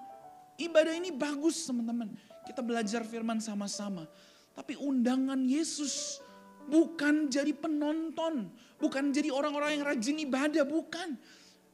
Ibadah 0.56 0.94
ini 0.96 1.12
bagus 1.12 1.68
teman-teman. 1.68 2.14
Kita 2.48 2.64
belajar 2.64 3.04
firman 3.04 3.42
sama-sama. 3.44 4.08
Tapi 4.54 4.78
undangan 4.78 5.44
Yesus 5.44 6.22
bukan 6.70 7.26
jadi 7.28 7.50
penonton. 7.52 8.48
Bukan 8.78 9.10
jadi 9.10 9.34
orang-orang 9.34 9.80
yang 9.80 9.84
rajin 9.84 10.16
ibadah, 10.22 10.62
bukan. 10.62 11.18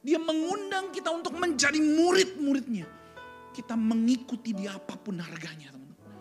Dia 0.01 0.17
mengundang 0.17 0.89
kita 0.89 1.13
untuk 1.13 1.37
menjadi 1.37 1.77
murid-muridnya. 1.77 2.89
Kita 3.53 3.77
mengikuti 3.77 4.55
dia 4.57 4.73
apa 4.73 4.97
pun 4.97 5.21
harganya 5.21 5.69
teman-teman. 5.69 6.13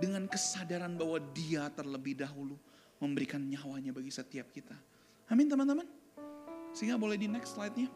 Dengan 0.00 0.24
kesadaran 0.24 0.96
bahwa 0.96 1.20
dia 1.36 1.68
terlebih 1.72 2.16
dahulu 2.16 2.56
memberikan 2.96 3.44
nyawanya 3.44 3.92
bagi 3.92 4.08
setiap 4.08 4.48
kita. 4.48 4.76
Amin 5.28 5.44
teman-teman. 5.44 5.84
Sehingga 6.72 6.96
boleh 6.96 7.20
di 7.20 7.28
next 7.28 7.52
slide-nya. 7.52 7.92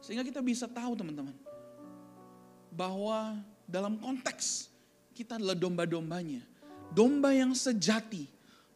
Sehingga 0.00 0.24
kita 0.24 0.40
bisa 0.40 0.64
tahu 0.64 0.96
teman-teman. 0.96 1.36
Bahwa 2.72 3.36
dalam 3.68 4.00
konteks 4.00 4.72
kita 5.12 5.36
adalah 5.36 5.58
domba-dombanya. 5.58 6.40
Domba 6.88 7.36
yang 7.36 7.52
sejati 7.52 8.24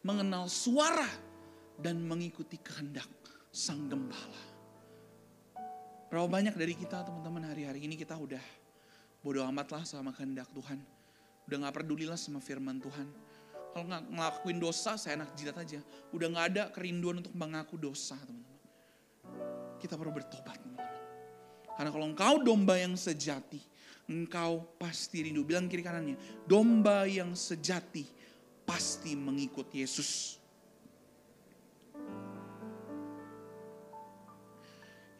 mengenal 0.05 0.45
suara 0.51 1.07
dan 1.81 2.03
mengikuti 2.03 2.61
kehendak 2.61 3.09
sang 3.49 3.89
gembala. 3.89 4.52
Berapa 6.13 6.29
banyak 6.29 6.53
dari 6.53 6.77
kita 6.77 7.01
teman-teman 7.01 7.41
hari-hari 7.49 7.89
ini 7.89 7.97
kita 7.97 8.13
udah 8.13 8.37
bodoh 9.25 9.41
amat 9.49 9.73
lah 9.73 9.81
sama 9.81 10.13
kehendak 10.13 10.45
Tuhan. 10.53 10.77
Udah 11.49 11.57
gak 11.65 11.81
pedulilah 11.81 12.21
sama 12.21 12.37
firman 12.37 12.77
Tuhan. 12.77 13.09
Kalau 13.73 13.89
nggak 13.89 14.13
ngelakuin 14.13 14.61
dosa, 14.61 14.93
saya 14.93 15.17
enak 15.17 15.33
jilat 15.33 15.57
aja. 15.57 15.81
Udah 16.13 16.29
nggak 16.29 16.45
ada 16.53 16.63
kerinduan 16.69 17.25
untuk 17.25 17.33
mengaku 17.33 17.81
dosa, 17.81 18.13
teman-teman. 18.29 18.61
Kita 19.81 19.97
perlu 19.97 20.13
bertobat, 20.13 20.53
teman-teman. 20.61 20.93
Karena 21.81 21.89
kalau 21.89 22.05
engkau 22.05 22.33
domba 22.45 22.77
yang 22.77 22.93
sejati, 22.93 23.57
engkau 24.05 24.69
pasti 24.77 25.25
rindu. 25.25 25.41
Bilang 25.41 25.65
kiri 25.65 25.81
kanannya, 25.81 26.45
domba 26.45 27.09
yang 27.09 27.33
sejati 27.33 28.05
pasti 28.69 29.17
mengikut 29.17 29.65
Yesus. 29.73 30.42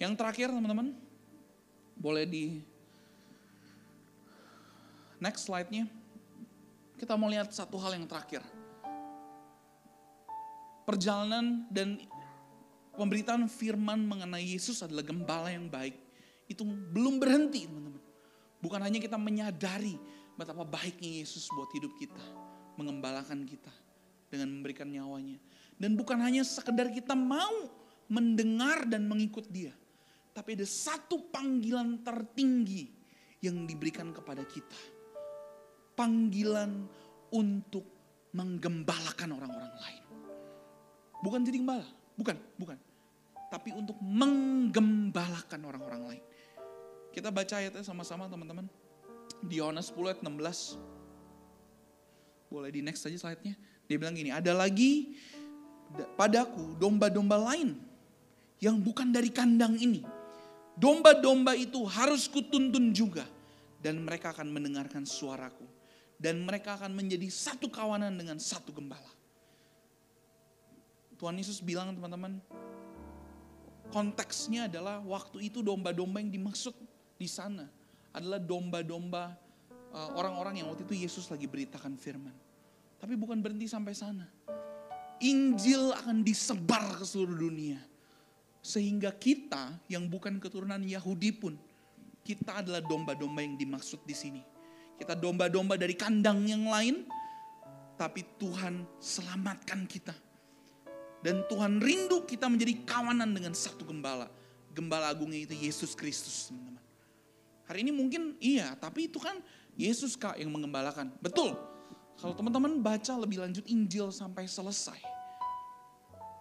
Yang 0.01 0.13
terakhir 0.17 0.47
teman-teman, 0.49 0.95
boleh 1.97 2.25
di 2.25 2.59
next 5.21 5.47
slide-nya. 5.47 5.87
Kita 6.99 7.15
mau 7.15 7.31
lihat 7.31 7.51
satu 7.51 7.79
hal 7.79 7.95
yang 7.95 8.07
terakhir. 8.07 8.43
Perjalanan 10.83 11.63
dan 11.71 11.95
pemberitaan 12.99 13.47
firman 13.47 14.03
mengenai 14.03 14.43
Yesus 14.43 14.83
adalah 14.83 15.03
gembala 15.03 15.47
yang 15.47 15.71
baik. 15.71 15.95
Itu 16.51 16.67
belum 16.67 17.23
berhenti 17.23 17.63
teman-teman. 17.63 18.03
Bukan 18.59 18.79
hanya 18.79 18.99
kita 18.99 19.15
menyadari 19.19 19.95
betapa 20.35 20.63
baiknya 20.67 21.23
Yesus 21.23 21.47
buat 21.55 21.71
hidup 21.75 21.91
kita. 21.99 22.23
Mengembalakan 22.75 23.45
kita 23.47 23.71
dengan 24.27 24.49
memberikan 24.49 24.89
nyawanya. 24.89 25.37
Dan 25.77 25.93
bukan 25.93 26.19
hanya 26.19 26.41
sekedar 26.41 26.89
kita 26.91 27.15
mau 27.15 27.69
mendengar 28.11 28.83
dan 28.89 29.07
mengikut 29.07 29.47
dia. 29.47 29.71
Tapi 30.33 30.57
ada 30.57 30.65
satu 30.65 31.29
panggilan 31.29 32.01
tertinggi 32.01 32.89
yang 33.45 33.69
diberikan 33.69 34.09
kepada 34.09 34.41
kita. 34.41 34.75
Panggilan 35.93 36.89
untuk 37.29 37.85
menggembalakan 38.33 39.29
orang-orang 39.37 39.73
lain. 39.77 40.03
Bukan 41.21 41.45
jadi 41.45 41.57
gembala, 41.61 41.85
bukan, 42.17 42.37
bukan. 42.57 42.77
Tapi 43.53 43.69
untuk 43.77 43.95
menggembalakan 44.01 45.61
orang-orang 45.69 46.01
lain. 46.09 46.23
Kita 47.13 47.29
baca 47.29 47.61
ayatnya 47.61 47.85
sama-sama 47.85 48.25
teman-teman. 48.25 48.65
Di 49.45 49.61
Yohanes 49.61 49.93
10 49.93 50.09
ayat 50.09 50.21
16. 50.25 50.81
Boleh 52.49 52.73
di 52.73 52.81
next 52.81 53.05
aja 53.05 53.29
slide-nya. 53.29 53.53
Dia 53.85 53.97
bilang 54.01 54.17
gini, 54.17 54.33
ada 54.33 54.49
lagi 54.57 55.13
padaku 56.17 56.73
domba-domba 56.81 57.37
lain 57.53 57.77
yang 58.57 58.81
bukan 58.81 59.13
dari 59.13 59.29
kandang 59.29 59.77
ini. 59.77 60.22
Domba-domba 60.73 61.53
itu 61.53 61.85
harus 61.85 62.25
kutuntun 62.25 62.93
juga. 62.93 63.25
Dan 63.83 64.01
mereka 64.01 64.31
akan 64.31 64.47
mendengarkan 64.49 65.03
suaraku. 65.03 65.67
Dan 66.15 66.47
mereka 66.47 66.79
akan 66.79 66.95
menjadi 66.95 67.27
satu 67.27 67.67
kawanan 67.67 68.15
dengan 68.15 68.39
satu 68.39 68.71
gembala. 68.71 69.11
Tuhan 71.19 71.35
Yesus 71.39 71.59
bilang 71.63 71.93
teman-teman, 71.95 72.39
konteksnya 73.93 74.67
adalah 74.67 74.99
waktu 75.03 75.51
itu 75.51 75.61
domba-domba 75.61 76.19
yang 76.19 76.33
dimaksud 76.33 76.73
di 77.15 77.29
sana 77.29 77.69
adalah 78.13 78.41
domba-domba 78.41 79.33
uh, 79.93 80.09
orang-orang 80.17 80.61
yang 80.61 80.67
waktu 80.73 80.85
itu 80.89 81.05
Yesus 81.05 81.29
lagi 81.29 81.45
beritakan 81.45 81.95
firman. 81.95 82.33
Tapi 82.97 83.13
bukan 83.19 83.39
berhenti 83.39 83.69
sampai 83.69 83.93
sana. 83.93 84.25
Injil 85.23 85.93
akan 85.93 86.25
disebar 86.25 86.99
ke 86.99 87.05
seluruh 87.05 87.35
dunia. 87.35 87.79
Sehingga 88.63 89.11
kita 89.11 89.75
yang 89.91 90.07
bukan 90.07 90.39
keturunan 90.39 90.79
Yahudi 90.79 91.35
pun, 91.35 91.59
kita 92.23 92.63
adalah 92.63 92.79
domba-domba 92.79 93.43
yang 93.43 93.59
dimaksud 93.59 94.07
di 94.07 94.15
sini. 94.15 94.41
Kita 94.95 95.19
domba-domba 95.19 95.75
dari 95.75 95.99
kandang 95.99 96.47
yang 96.47 96.63
lain, 96.71 97.03
tapi 97.99 98.23
Tuhan 98.39 98.87
selamatkan 99.03 99.83
kita. 99.83 100.15
Dan 101.19 101.43
Tuhan 101.51 101.83
rindu 101.83 102.23
kita 102.23 102.47
menjadi 102.47 102.87
kawanan 102.87 103.35
dengan 103.35 103.51
satu 103.51 103.83
gembala. 103.83 104.31
Gembala 104.71 105.11
agungnya 105.11 105.43
itu 105.43 105.55
Yesus 105.59 105.91
Kristus, 105.91 106.47
teman-teman. 106.47 106.83
Hari 107.67 107.79
ini 107.83 107.91
mungkin 107.91 108.39
iya, 108.39 108.75
tapi 108.79 109.11
itu 109.11 109.19
kan 109.19 109.43
Yesus 109.75 110.15
kak 110.15 110.39
yang 110.39 110.51
mengembalakan. 110.51 111.11
Betul. 111.19 111.55
Kalau 112.15 112.31
teman-teman 112.31 112.79
baca 112.79 113.13
lebih 113.19 113.43
lanjut 113.43 113.67
Injil 113.67 114.07
sampai 114.11 114.47
selesai. 114.47 114.99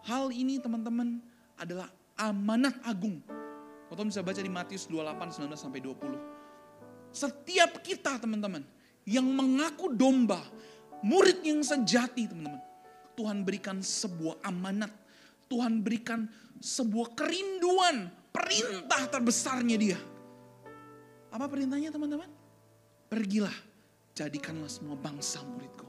Hal 0.07 0.35
ini 0.35 0.59
teman-teman 0.59 1.23
adalah 1.55 1.87
amanat 2.17 2.77
agung. 2.85 3.21
Teman 3.93 4.09
bisa 4.09 4.25
baca 4.25 4.41
di 4.41 4.49
Matius 4.49 4.89
28, 4.89 5.37
19 5.37 5.53
sampai 5.53 5.81
20. 5.85 7.13
Setiap 7.13 7.85
kita 7.85 8.17
teman-teman 8.17 8.65
yang 9.05 9.29
mengaku 9.29 9.93
domba, 9.93 10.41
murid 11.05 11.45
yang 11.45 11.61
sejati 11.61 12.25
teman-teman. 12.25 12.63
Tuhan 13.13 13.45
berikan 13.45 13.85
sebuah 13.85 14.41
amanat. 14.49 14.89
Tuhan 15.53 15.85
berikan 15.85 16.25
sebuah 16.57 17.13
kerinduan, 17.13 18.09
perintah 18.33 19.05
terbesarnya 19.13 19.77
dia. 19.77 20.01
Apa 21.29 21.45
perintahnya 21.45 21.93
teman-teman? 21.93 22.33
Pergilah, 23.13 23.53
jadikanlah 24.17 24.73
semua 24.73 24.97
bangsa 24.97 25.45
muridku. 25.45 25.85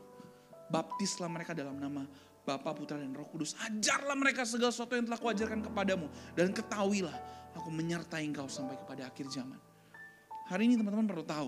Baptislah 0.67 1.31
mereka 1.31 1.55
dalam 1.55 1.79
nama 1.79 2.03
Bapa, 2.43 2.75
Putra, 2.75 2.99
dan 2.99 3.15
Roh 3.15 3.27
Kudus. 3.31 3.55
Ajarlah 3.63 4.19
mereka 4.19 4.43
segala 4.43 4.75
sesuatu 4.75 4.99
yang 4.99 5.07
telah 5.07 5.19
kuajarkan 5.19 5.63
kepadamu. 5.63 6.11
Dan 6.35 6.51
ketahuilah, 6.51 7.15
aku 7.55 7.71
menyertai 7.71 8.27
engkau 8.27 8.51
sampai 8.51 8.75
kepada 8.75 9.07
akhir 9.07 9.31
zaman. 9.31 9.55
Hari 10.51 10.67
ini 10.67 10.75
teman-teman 10.75 11.07
perlu 11.07 11.23
tahu. 11.23 11.47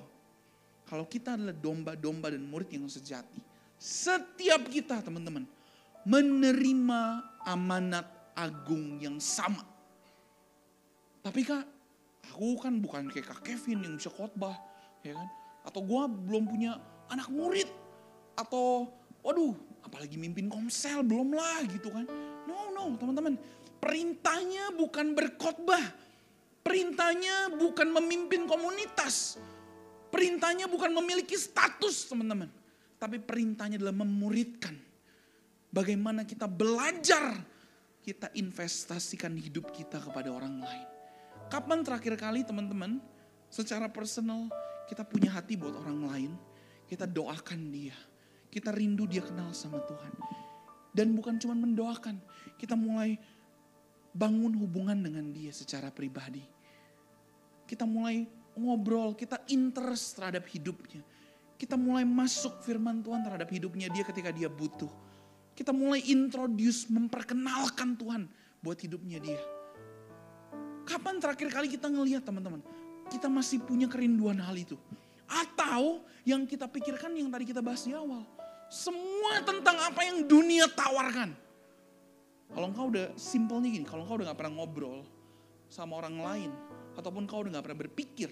Kalau 0.87 1.03
kita 1.03 1.35
adalah 1.35 1.51
domba-domba 1.51 2.31
dan 2.31 2.47
murid 2.47 2.71
yang 2.71 2.87
sejati. 2.87 3.43
Setiap 3.75 4.71
kita 4.71 5.03
teman-teman. 5.03 5.43
Menerima 6.07 7.01
amanat 7.43 8.07
agung 8.37 8.95
yang 9.01 9.19
sama. 9.19 9.65
Tapi 11.25 11.41
kak, 11.41 11.65
aku 12.31 12.61
kan 12.61 12.77
bukan 12.79 13.09
kayak 13.09 13.35
kak 13.35 13.41
Kevin 13.43 13.83
yang 13.83 13.93
bisa 13.97 14.13
khotbah. 14.13 14.55
Ya 15.03 15.17
kan? 15.17 15.27
Atau 15.65 15.83
gue 15.83 16.01
belum 16.29 16.47
punya 16.47 16.77
anak 17.09 17.27
murid. 17.33 17.67
Atau 18.37 18.93
waduh 19.25 19.57
apalagi 19.85 20.17
mimpin 20.17 20.49
komsel 20.49 21.05
belum 21.05 21.37
lah 21.37 21.61
gitu 21.69 21.93
kan. 21.93 22.09
No, 22.49 22.73
no 22.73 22.97
teman-teman. 22.97 23.37
Perintahnya 23.77 24.73
bukan 24.73 25.13
berkhotbah. 25.13 25.85
Perintahnya 26.65 27.53
bukan 27.53 27.93
memimpin 27.93 28.49
komunitas. 28.49 29.37
Perintahnya 30.09 30.65
bukan 30.65 30.89
memiliki 30.89 31.37
status 31.37 32.09
teman-teman. 32.09 32.49
Tapi 32.97 33.21
perintahnya 33.21 33.77
adalah 33.77 34.01
memuridkan. 34.01 34.73
Bagaimana 35.69 36.25
kita 36.25 36.49
belajar, 36.49 37.37
kita 38.01 38.33
investasikan 38.33 39.37
hidup 39.37 39.69
kita 39.69 40.01
kepada 40.01 40.33
orang 40.33 40.63
lain. 40.63 40.87
Kapan 41.51 41.85
terakhir 41.85 42.17
kali 42.17 42.41
teman-teman, 42.41 42.97
secara 43.53 43.85
personal 43.85 44.49
kita 44.89 45.05
punya 45.05 45.29
hati 45.29 45.53
buat 45.53 45.77
orang 45.77 45.99
lain, 46.09 46.31
kita 46.89 47.05
doakan 47.05 47.69
dia 47.69 47.93
kita 48.49 48.71
rindu 48.71 49.05
dia 49.05 49.23
kenal 49.23 49.51
sama 49.51 49.81
Tuhan. 49.83 50.13
Dan 50.95 51.11
bukan 51.11 51.35
cuma 51.39 51.53
mendoakan, 51.55 52.15
kita 52.55 52.73
mulai 52.79 53.19
bangun 54.15 54.55
hubungan 54.55 54.95
dengan 54.95 55.27
dia 55.35 55.51
secara 55.51 55.91
pribadi. 55.91 56.39
Kita 57.67 57.83
mulai 57.83 58.23
ngobrol, 58.55 59.11
kita 59.11 59.43
interest 59.51 60.15
terhadap 60.15 60.47
hidupnya. 60.47 61.03
Kita 61.59 61.75
mulai 61.75 62.07
masuk 62.07 62.63
firman 62.63 63.03
Tuhan 63.03 63.27
terhadap 63.27 63.51
hidupnya 63.51 63.91
dia 63.91 64.07
ketika 64.07 64.31
dia 64.31 64.47
butuh. 64.47 64.91
Kita 65.55 65.71
mulai 65.71 66.03
introduce, 66.07 66.87
memperkenalkan 66.91 67.95
Tuhan 67.95 68.27
buat 68.59 68.79
hidupnya 68.79 69.19
dia. 69.19 69.39
Kapan 70.83 71.19
terakhir 71.19 71.51
kali 71.51 71.67
kita 71.71 71.87
ngelihat 71.87 72.23
teman-teman? 72.23 72.59
Kita 73.07 73.31
masih 73.31 73.63
punya 73.63 73.87
kerinduan 73.87 74.39
hal 74.39 74.55
itu. 74.55 74.75
Atau 75.75 76.07
yang 76.23 76.47
kita 76.47 76.71
pikirkan 76.71 77.11
yang 77.19 77.27
tadi 77.27 77.51
kita 77.51 77.59
bahas 77.59 77.83
di 77.83 77.91
awal. 77.91 78.23
Semua 78.71 79.43
tentang 79.43 79.75
apa 79.75 80.07
yang 80.07 80.23
dunia 80.23 80.71
tawarkan. 80.71 81.35
Kalau 82.47 82.71
engkau 82.71 82.87
udah 82.87 83.11
simpelnya 83.19 83.67
gini, 83.67 83.83
kalau 83.83 84.07
engkau 84.07 84.15
udah 84.15 84.31
gak 84.31 84.39
pernah 84.39 84.55
ngobrol 84.55 85.03
sama 85.67 85.99
orang 85.99 86.15
lain. 86.15 86.51
Ataupun 86.95 87.27
engkau 87.27 87.43
udah 87.43 87.59
gak 87.59 87.65
pernah 87.67 87.81
berpikir 87.83 88.31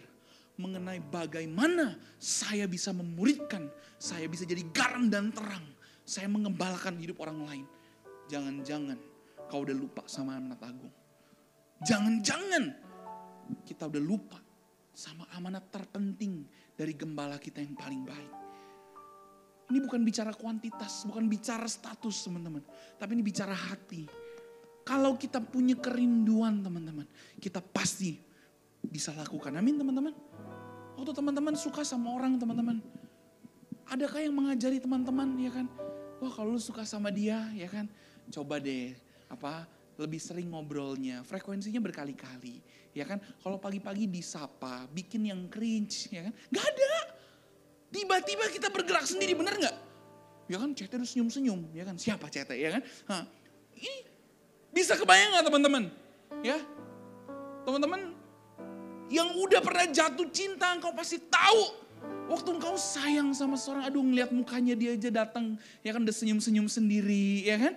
mengenai 0.56 1.04
bagaimana 1.04 2.00
saya 2.16 2.64
bisa 2.64 2.96
memuridkan. 2.96 3.68
Saya 4.00 4.24
bisa 4.32 4.48
jadi 4.48 4.64
garam 4.72 5.12
dan 5.12 5.36
terang. 5.36 5.68
Saya 6.08 6.32
mengembalakan 6.32 6.96
hidup 6.96 7.20
orang 7.20 7.44
lain. 7.44 7.66
Jangan-jangan 8.32 8.96
kau 9.52 9.68
udah 9.68 9.76
lupa 9.76 10.08
sama 10.08 10.40
amanat 10.40 10.64
agung. 10.64 10.96
Jangan-jangan 11.84 12.72
kita 13.68 13.92
udah 13.92 14.00
lupa 14.00 14.40
sama 14.94 15.28
amanat 15.34 15.68
terpenting 15.74 16.46
dari 16.74 16.94
gembala 16.98 17.38
kita 17.38 17.62
yang 17.62 17.78
paling 17.78 18.02
baik. 18.06 18.32
Ini 19.74 19.80
bukan 19.80 20.02
bicara 20.04 20.36
kuantitas, 20.36 21.08
bukan 21.08 21.26
bicara 21.26 21.66
status 21.66 22.28
teman-teman. 22.28 22.62
Tapi 23.00 23.12
ini 23.16 23.24
bicara 23.24 23.56
hati. 23.56 24.06
Kalau 24.84 25.16
kita 25.16 25.40
punya 25.40 25.80
kerinduan 25.80 26.60
teman-teman, 26.60 27.08
kita 27.40 27.64
pasti 27.64 28.20
bisa 28.84 29.16
lakukan. 29.16 29.56
Amin 29.56 29.80
teman-teman. 29.80 30.12
Waktu 31.00 31.12
teman-teman 31.16 31.56
suka 31.56 31.88
sama 31.88 32.12
orang 32.12 32.36
teman-teman. 32.36 32.84
Adakah 33.88 34.20
yang 34.20 34.36
mengajari 34.36 34.84
teman-teman 34.84 35.40
ya 35.40 35.52
kan? 35.52 35.68
Wah 36.20 36.32
kalau 36.32 36.56
lu 36.56 36.62
suka 36.62 36.84
sama 36.88 37.12
dia 37.12 37.52
ya 37.56 37.68
kan, 37.68 37.88
coba 38.32 38.60
deh 38.60 38.96
apa 39.28 39.68
lebih 40.00 40.18
sering 40.18 40.50
ngobrolnya, 40.50 41.22
frekuensinya 41.22 41.78
berkali-kali, 41.84 42.60
ya 42.94 43.06
kan? 43.06 43.22
Kalau 43.42 43.62
pagi-pagi 43.62 44.10
disapa, 44.10 44.90
bikin 44.90 45.30
yang 45.30 45.46
cringe, 45.48 46.10
ya 46.10 46.30
kan? 46.30 46.34
Gak 46.50 46.66
ada. 46.66 46.94
Tiba-tiba 47.94 48.46
kita 48.50 48.68
bergerak 48.74 49.06
sendiri, 49.06 49.38
bener 49.38 49.54
nggak? 49.54 49.76
Ya 50.50 50.58
kan, 50.58 50.74
cete 50.74 50.98
udah 50.98 51.08
senyum-senyum, 51.08 51.60
ya 51.78 51.84
kan? 51.86 51.96
Siapa 51.96 52.26
cete, 52.28 52.58
ya 52.58 52.74
kan? 52.74 52.82
Hah. 53.06 53.24
Ini 53.78 53.94
bisa 54.74 54.98
kebayang 54.98 55.38
nggak 55.38 55.46
teman-teman? 55.46 55.84
Ya, 56.42 56.58
teman-teman 57.64 58.18
yang 59.14 59.30
udah 59.38 59.62
pernah 59.62 59.86
jatuh 59.86 60.26
cinta, 60.34 60.74
engkau 60.74 60.90
pasti 60.98 61.22
tahu 61.22 61.84
Waktu 62.24 62.56
engkau 62.56 62.76
sayang 62.80 63.36
sama 63.36 63.60
seorang, 63.60 63.84
aduh 63.84 64.00
ngeliat 64.00 64.32
mukanya 64.32 64.74
dia 64.80 64.96
aja 64.96 65.12
datang, 65.12 65.60
ya 65.84 65.92
kan 65.92 66.02
udah 66.08 66.16
senyum-senyum 66.16 66.72
sendiri, 66.72 67.44
ya 67.44 67.60
kan? 67.60 67.74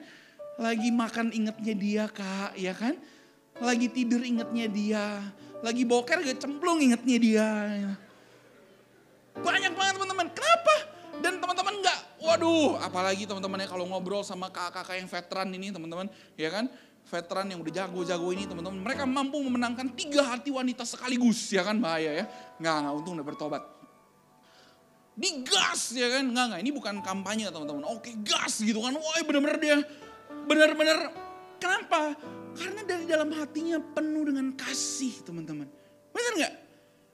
Lagi 0.57 0.88
makan 0.88 1.36
ingetnya 1.36 1.74
dia 1.76 2.04
kak, 2.09 2.57
ya 2.57 2.72
kan? 2.72 2.96
Lagi 3.61 3.92
tidur 3.92 4.24
ingetnya 4.24 4.66
dia. 4.68 5.04
Lagi 5.61 5.84
boker 5.84 6.24
gak 6.24 6.40
cemplung 6.40 6.80
ingetnya 6.80 7.16
dia. 7.20 7.48
Banyak 9.36 9.72
banget 9.76 9.92
teman-teman. 10.00 10.26
Kenapa? 10.32 10.74
Dan 11.16 11.40
teman-teman 11.40 11.74
gak, 11.80 12.00
waduh 12.20 12.76
apalagi 12.84 13.24
teman-temannya 13.24 13.68
kalau 13.68 13.88
ngobrol 13.88 14.20
sama 14.20 14.52
kakak-kakak 14.52 15.00
yang 15.00 15.09
veteran 15.09 15.48
ini 15.52 15.72
teman-teman. 15.72 16.07
Ya 16.36 16.48
kan? 16.52 16.68
Veteran 17.07 17.46
yang 17.48 17.61
udah 17.61 17.72
jago-jago 17.72 18.28
ini 18.32 18.44
teman-teman. 18.48 18.80
Mereka 18.80 19.04
mampu 19.09 19.40
memenangkan 19.44 19.92
tiga 19.92 20.24
hati 20.24 20.52
wanita 20.52 20.84
sekaligus. 20.84 21.52
Ya 21.52 21.64
kan 21.64 21.80
bahaya 21.80 22.12
ya. 22.12 22.24
Nggak, 22.61 22.76
nggak 22.80 22.94
untung 22.96 23.14
udah 23.16 23.28
bertobat 23.28 23.62
digas 25.16 25.96
ya 25.96 26.12
kan 26.12 26.28
nggak 26.28 26.44
nggak 26.52 26.61
ini 26.61 26.70
bukan 26.76 27.00
kampanye 27.00 27.48
teman-teman 27.48 27.88
oke 27.88 28.12
gas 28.20 28.61
gitu 28.61 28.84
kan 28.84 28.92
wah 28.92 29.16
bener-bener 29.24 29.57
dia 29.57 29.76
benar-benar 30.47 31.12
kenapa? 31.59 32.14
Karena 32.57 32.80
dari 32.88 33.05
dalam 33.05 33.28
hatinya 33.36 33.76
penuh 33.76 34.24
dengan 34.32 34.55
kasih 34.57 35.20
teman-teman. 35.26 35.68
Benar 36.14 36.32
nggak? 36.40 36.55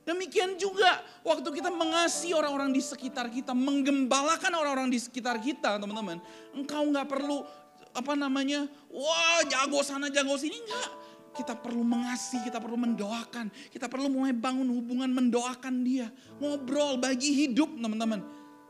Demikian 0.02 0.58
juga 0.58 0.98
waktu 1.22 1.46
kita 1.46 1.70
mengasihi 1.70 2.34
orang-orang 2.34 2.74
di 2.74 2.82
sekitar 2.82 3.30
kita, 3.30 3.54
menggembalakan 3.54 4.50
orang-orang 4.54 4.90
di 4.90 4.98
sekitar 4.98 5.38
kita 5.38 5.78
teman-teman. 5.78 6.18
Engkau 6.54 6.82
nggak 6.90 7.06
perlu 7.06 7.46
apa 7.92 8.12
namanya, 8.18 8.66
wah 8.90 9.42
jago 9.46 9.82
sana 9.82 10.10
jago 10.10 10.34
sini 10.38 10.58
enggak. 10.58 10.90
Kita 11.32 11.56
perlu 11.56 11.80
mengasihi, 11.80 12.44
kita 12.44 12.60
perlu 12.60 12.76
mendoakan. 12.76 13.48
Kita 13.72 13.88
perlu 13.88 14.12
mulai 14.12 14.36
bangun 14.36 14.68
hubungan 14.68 15.08
mendoakan 15.08 15.80
dia. 15.80 16.12
Ngobrol, 16.36 17.00
bagi 17.00 17.32
hidup 17.46 17.72
teman-teman. 17.72 18.20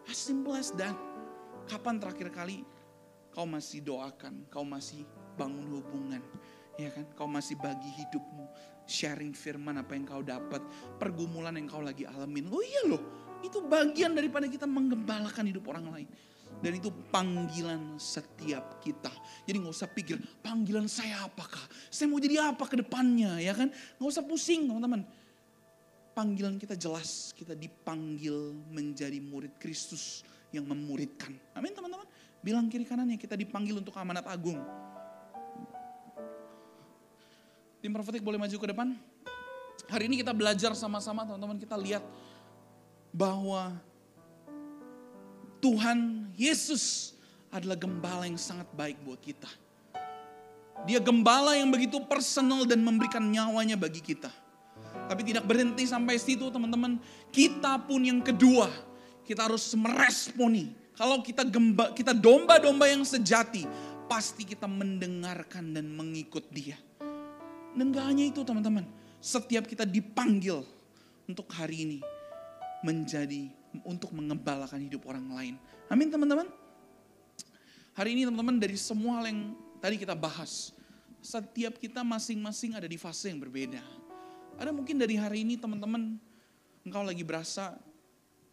As 0.07 0.15
simple 0.15 0.55
as 0.55 0.71
that. 0.79 0.95
Kapan 1.67 1.99
terakhir 1.99 2.31
kali 2.31 2.63
kau 3.33 3.49
masih 3.49 3.81
doakan, 3.81 4.45
kau 4.53 4.63
masih 4.63 5.09
bangun 5.41 5.81
hubungan, 5.81 6.23
ya 6.77 6.93
kan? 6.93 7.09
Kau 7.17 7.25
masih 7.25 7.57
bagi 7.57 7.89
hidupmu, 8.05 8.45
sharing 8.85 9.33
firman 9.33 9.81
apa 9.81 9.97
yang 9.97 10.05
kau 10.05 10.21
dapat, 10.21 10.61
pergumulan 11.01 11.57
yang 11.57 11.67
kau 11.67 11.81
lagi 11.81 12.05
alamin. 12.05 12.53
Oh 12.53 12.61
iya 12.61 12.93
loh, 12.93 13.03
itu 13.41 13.65
bagian 13.65 14.13
daripada 14.13 14.45
kita 14.45 14.69
menggembalakan 14.69 15.49
hidup 15.49 15.65
orang 15.73 15.89
lain. 15.89 16.09
Dan 16.63 16.79
itu 16.79 16.93
panggilan 17.11 17.97
setiap 17.97 18.79
kita. 18.85 19.11
Jadi 19.49 19.57
nggak 19.57 19.75
usah 19.75 19.89
pikir, 19.91 20.21
panggilan 20.45 20.87
saya 20.87 21.25
apakah? 21.27 21.65
Saya 21.89 22.07
mau 22.13 22.21
jadi 22.21 22.53
apa 22.53 22.69
ke 22.69 22.79
depannya, 22.79 23.41
ya 23.41 23.57
kan? 23.57 23.73
Nggak 23.99 24.11
usah 24.13 24.23
pusing 24.23 24.69
teman-teman. 24.69 25.03
Panggilan 26.13 26.61
kita 26.61 26.77
jelas, 26.77 27.33
kita 27.33 27.57
dipanggil 27.57 28.53
menjadi 28.69 29.17
murid 29.17 29.57
Kristus 29.57 30.21
yang 30.53 30.69
memuridkan. 30.69 31.33
Amin 31.57 31.73
teman-teman. 31.73 32.05
Bilang 32.43 32.67
kiri 32.67 32.83
kanannya 32.83 33.15
kita 33.15 33.39
dipanggil 33.39 33.79
untuk 33.79 33.95
amanat 33.95 34.27
agung. 34.27 34.59
Tim 37.79 37.91
profetik 37.95 38.23
boleh 38.23 38.39
maju 38.39 38.57
ke 38.59 38.67
depan. 38.67 38.95
Hari 39.87 40.11
ini 40.11 40.19
kita 40.19 40.35
belajar 40.35 40.75
sama-sama 40.75 41.23
teman-teman 41.23 41.59
kita 41.59 41.79
lihat 41.79 42.03
bahwa 43.15 43.75
Tuhan 45.63 46.31
Yesus 46.35 47.15
adalah 47.55 47.79
gembala 47.79 48.27
yang 48.27 48.39
sangat 48.39 48.67
baik 48.75 48.99
buat 49.07 49.23
kita. 49.23 49.47
Dia 50.83 50.99
gembala 50.99 51.55
yang 51.55 51.71
begitu 51.71 52.03
personal 52.03 52.67
dan 52.67 52.83
memberikan 52.83 53.23
nyawanya 53.23 53.79
bagi 53.79 54.03
kita. 54.03 54.31
Tapi 55.07 55.23
tidak 55.23 55.47
berhenti 55.47 55.87
sampai 55.87 56.19
situ 56.19 56.51
teman-teman. 56.51 56.99
Kita 57.31 57.79
pun 57.79 58.03
yang 58.03 58.19
kedua, 58.19 58.67
kita 59.23 59.47
harus 59.47 59.63
meresponi. 59.79 60.82
Kalau 60.93 61.25
kita 61.25 61.43
gemba, 61.49 61.97
kita 61.97 62.13
domba-domba 62.13 62.85
yang 62.85 63.01
sejati, 63.03 63.65
pasti 64.07 64.45
kita 64.45 64.69
mendengarkan 64.69 65.73
dan 65.73 65.89
mengikut 65.89 66.45
dia. 66.53 66.77
Dan 67.73 67.89
gak 67.89 68.05
hanya 68.13 68.29
itu 68.29 68.45
teman-teman, 68.45 68.85
setiap 69.17 69.65
kita 69.65 69.89
dipanggil 69.89 70.61
untuk 71.25 71.49
hari 71.57 71.89
ini 71.89 71.99
menjadi 72.85 73.49
untuk 73.89 74.13
mengembalakan 74.13 74.85
hidup 74.85 75.09
orang 75.09 75.33
lain. 75.33 75.55
Amin 75.89 76.13
teman-teman. 76.13 76.45
Hari 77.97 78.13
ini 78.13 78.29
teman-teman 78.29 78.61
dari 78.61 78.77
semua 78.77 79.21
hal 79.21 79.33
yang 79.33 79.57
tadi 79.81 79.97
kita 79.97 80.13
bahas, 80.13 80.77
setiap 81.25 81.81
kita 81.81 82.05
masing-masing 82.05 82.77
ada 82.77 82.85
di 82.85 83.01
fase 83.01 83.33
yang 83.33 83.41
berbeda. 83.41 83.81
Ada 84.61 84.69
mungkin 84.73 85.01
dari 85.01 85.17
hari 85.17 85.45
ini 85.45 85.57
teman-teman, 85.57 86.21
engkau 86.85 87.01
lagi 87.01 87.25
berasa 87.25 87.81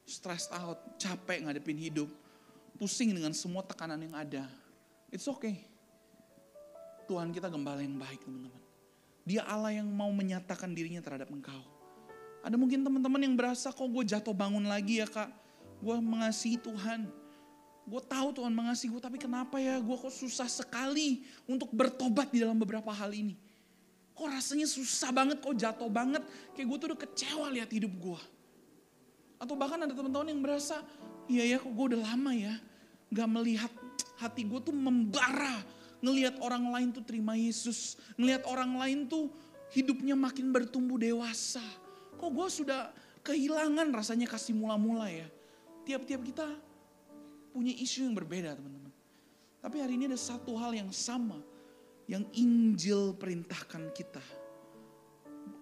stressed 0.07 0.55
out, 0.55 0.79
capek 0.95 1.43
ngadepin 1.43 1.75
hidup, 1.75 2.07
pusing 2.79 3.11
dengan 3.11 3.35
semua 3.35 3.59
tekanan 3.59 3.99
yang 3.99 4.15
ada. 4.15 4.47
It's 5.11 5.27
okay. 5.27 5.59
Tuhan 7.11 7.35
kita 7.35 7.51
gembala 7.51 7.83
yang 7.83 7.99
baik 7.99 8.23
teman-teman. 8.23 8.63
Dia 9.27 9.43
Allah 9.43 9.75
yang 9.75 9.85
mau 9.91 10.07
menyatakan 10.15 10.71
dirinya 10.71 11.03
terhadap 11.03 11.27
engkau. 11.27 11.59
Ada 12.39 12.55
mungkin 12.55 12.87
teman-teman 12.87 13.19
yang 13.19 13.35
berasa 13.35 13.69
kok 13.75 13.83
gue 13.83 14.03
jatuh 14.07 14.31
bangun 14.31 14.63
lagi 14.63 15.03
ya 15.03 15.07
kak. 15.11 15.27
Gue 15.83 15.99
mengasihi 15.99 16.55
Tuhan. 16.55 17.11
Gue 17.83 18.01
tahu 18.05 18.31
Tuhan 18.39 18.53
mengasihi 18.53 18.87
gue 18.87 19.01
tapi 19.03 19.19
kenapa 19.19 19.59
ya 19.59 19.81
gue 19.81 19.97
kok 19.99 20.13
susah 20.13 20.47
sekali 20.47 21.27
untuk 21.49 21.67
bertobat 21.75 22.31
di 22.31 22.39
dalam 22.39 22.55
beberapa 22.55 22.93
hal 22.95 23.11
ini. 23.11 23.35
Kok 24.15 24.27
rasanya 24.29 24.67
susah 24.67 25.11
banget, 25.11 25.39
kok 25.43 25.55
jatuh 25.55 25.89
banget. 25.91 26.23
Kayak 26.55 26.67
gue 26.71 26.77
tuh 26.77 26.87
udah 26.93 26.99
kecewa 27.03 27.45
lihat 27.51 27.69
hidup 27.71 27.91
gue. 27.91 28.21
Atau 29.39 29.55
bahkan 29.55 29.79
ada 29.79 29.95
teman-teman 29.95 30.27
yang 30.27 30.41
berasa, 30.43 30.83
iya 31.29 31.55
ya 31.55 31.57
kok 31.61 31.71
gue 31.71 31.85
udah 31.95 32.01
lama 32.01 32.33
ya. 32.33 32.57
Gak 33.09 33.29
melihat 33.29 33.71
hati 34.19 34.43
gue 34.45 34.59
tuh 34.59 34.75
membara 34.75 35.63
ngelihat 35.99 36.39
orang 36.39 36.71
lain 36.71 36.89
tuh 36.95 37.03
terima 37.03 37.35
Yesus, 37.35 37.99
ngelihat 38.15 38.47
orang 38.47 38.75
lain 38.79 38.99
tuh 39.07 39.27
hidupnya 39.75 40.15
makin 40.15 40.51
bertumbuh 40.51 40.95
dewasa. 40.95 41.63
Kok 42.19 42.31
gue 42.31 42.47
sudah 42.47 42.91
kehilangan 43.23 43.91
rasanya 43.91 44.27
kasih 44.27 44.55
mula-mula 44.55 45.11
ya. 45.11 45.27
Tiap-tiap 45.83 46.21
kita 46.23 46.47
punya 47.51 47.73
isu 47.75 48.07
yang 48.07 48.15
berbeda 48.15 48.55
teman-teman. 48.55 48.93
Tapi 49.59 49.75
hari 49.83 49.99
ini 49.99 50.07
ada 50.07 50.19
satu 50.19 50.55
hal 50.55 50.71
yang 50.71 50.91
sama 50.95 51.35
yang 52.07 52.23
Injil 52.31 53.13
perintahkan 53.19 53.91
kita. 53.91 54.23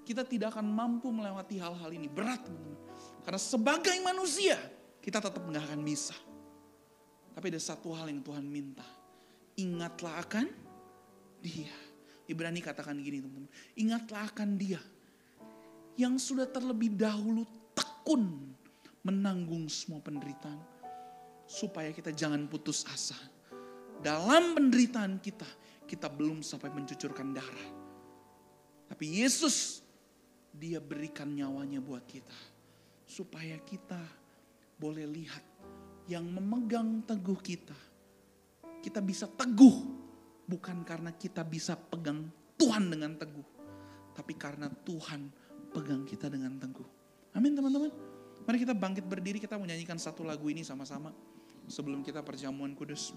Kita 0.06 0.24
tidak 0.24 0.56
akan 0.56 0.70
mampu 0.70 1.12
melewati 1.12 1.60
hal-hal 1.60 1.90
ini. 1.92 2.08
Berat 2.08 2.46
teman-teman. 2.46 2.80
Karena 3.26 3.42
sebagai 3.42 3.98
manusia 4.06 4.56
kita 5.08 5.24
tetap 5.24 5.40
nggak 5.40 5.72
akan 5.72 5.88
bisa. 5.88 6.12
Tapi 7.32 7.48
ada 7.48 7.64
satu 7.64 7.96
hal 7.96 8.12
yang 8.12 8.20
Tuhan 8.20 8.44
minta. 8.44 8.84
Ingatlah 9.56 10.20
akan 10.20 10.52
dia. 11.40 11.72
Ibrani 12.28 12.60
katakan 12.60 13.00
gini 13.00 13.24
teman-teman. 13.24 13.48
Ingatlah 13.80 14.28
akan 14.28 14.60
dia. 14.60 14.84
Yang 15.96 16.28
sudah 16.28 16.44
terlebih 16.52 16.92
dahulu 17.00 17.48
tekun 17.72 18.52
menanggung 19.08 19.72
semua 19.72 20.04
penderitaan. 20.04 20.60
Supaya 21.48 21.96
kita 21.96 22.12
jangan 22.12 22.44
putus 22.52 22.84
asa. 22.92 23.16
Dalam 24.04 24.60
penderitaan 24.60 25.24
kita, 25.24 25.48
kita 25.88 26.12
belum 26.12 26.44
sampai 26.44 26.68
mencucurkan 26.76 27.32
darah. 27.32 27.70
Tapi 28.92 29.24
Yesus, 29.24 29.80
dia 30.52 30.84
berikan 30.84 31.32
nyawanya 31.32 31.80
buat 31.80 32.04
kita. 32.04 32.36
Supaya 33.08 33.56
kita 33.64 34.27
boleh 34.78 35.06
lihat 35.10 35.44
yang 36.08 36.24
memegang 36.24 37.04
teguh 37.04 37.40
kita. 37.42 37.76
Kita 38.80 39.04
bisa 39.04 39.28
teguh 39.28 39.76
bukan 40.48 40.86
karena 40.88 41.12
kita 41.12 41.44
bisa 41.44 41.76
pegang 41.76 42.30
Tuhan 42.56 42.88
dengan 42.88 43.18
teguh. 43.20 43.48
Tapi 44.16 44.34
karena 44.34 44.72
Tuhan 44.72 45.30
pegang 45.74 46.08
kita 46.08 46.32
dengan 46.32 46.56
teguh. 46.58 46.88
Amin 47.36 47.54
teman-teman. 47.54 47.92
Mari 48.48 48.58
kita 48.64 48.72
bangkit 48.72 49.04
berdiri, 49.04 49.44
kita 49.44 49.60
menyanyikan 49.60 50.00
satu 50.00 50.24
lagu 50.24 50.48
ini 50.48 50.64
sama-sama. 50.64 51.12
Sebelum 51.68 52.00
kita 52.00 52.24
perjamuan 52.24 52.72
kudus. 52.72 53.12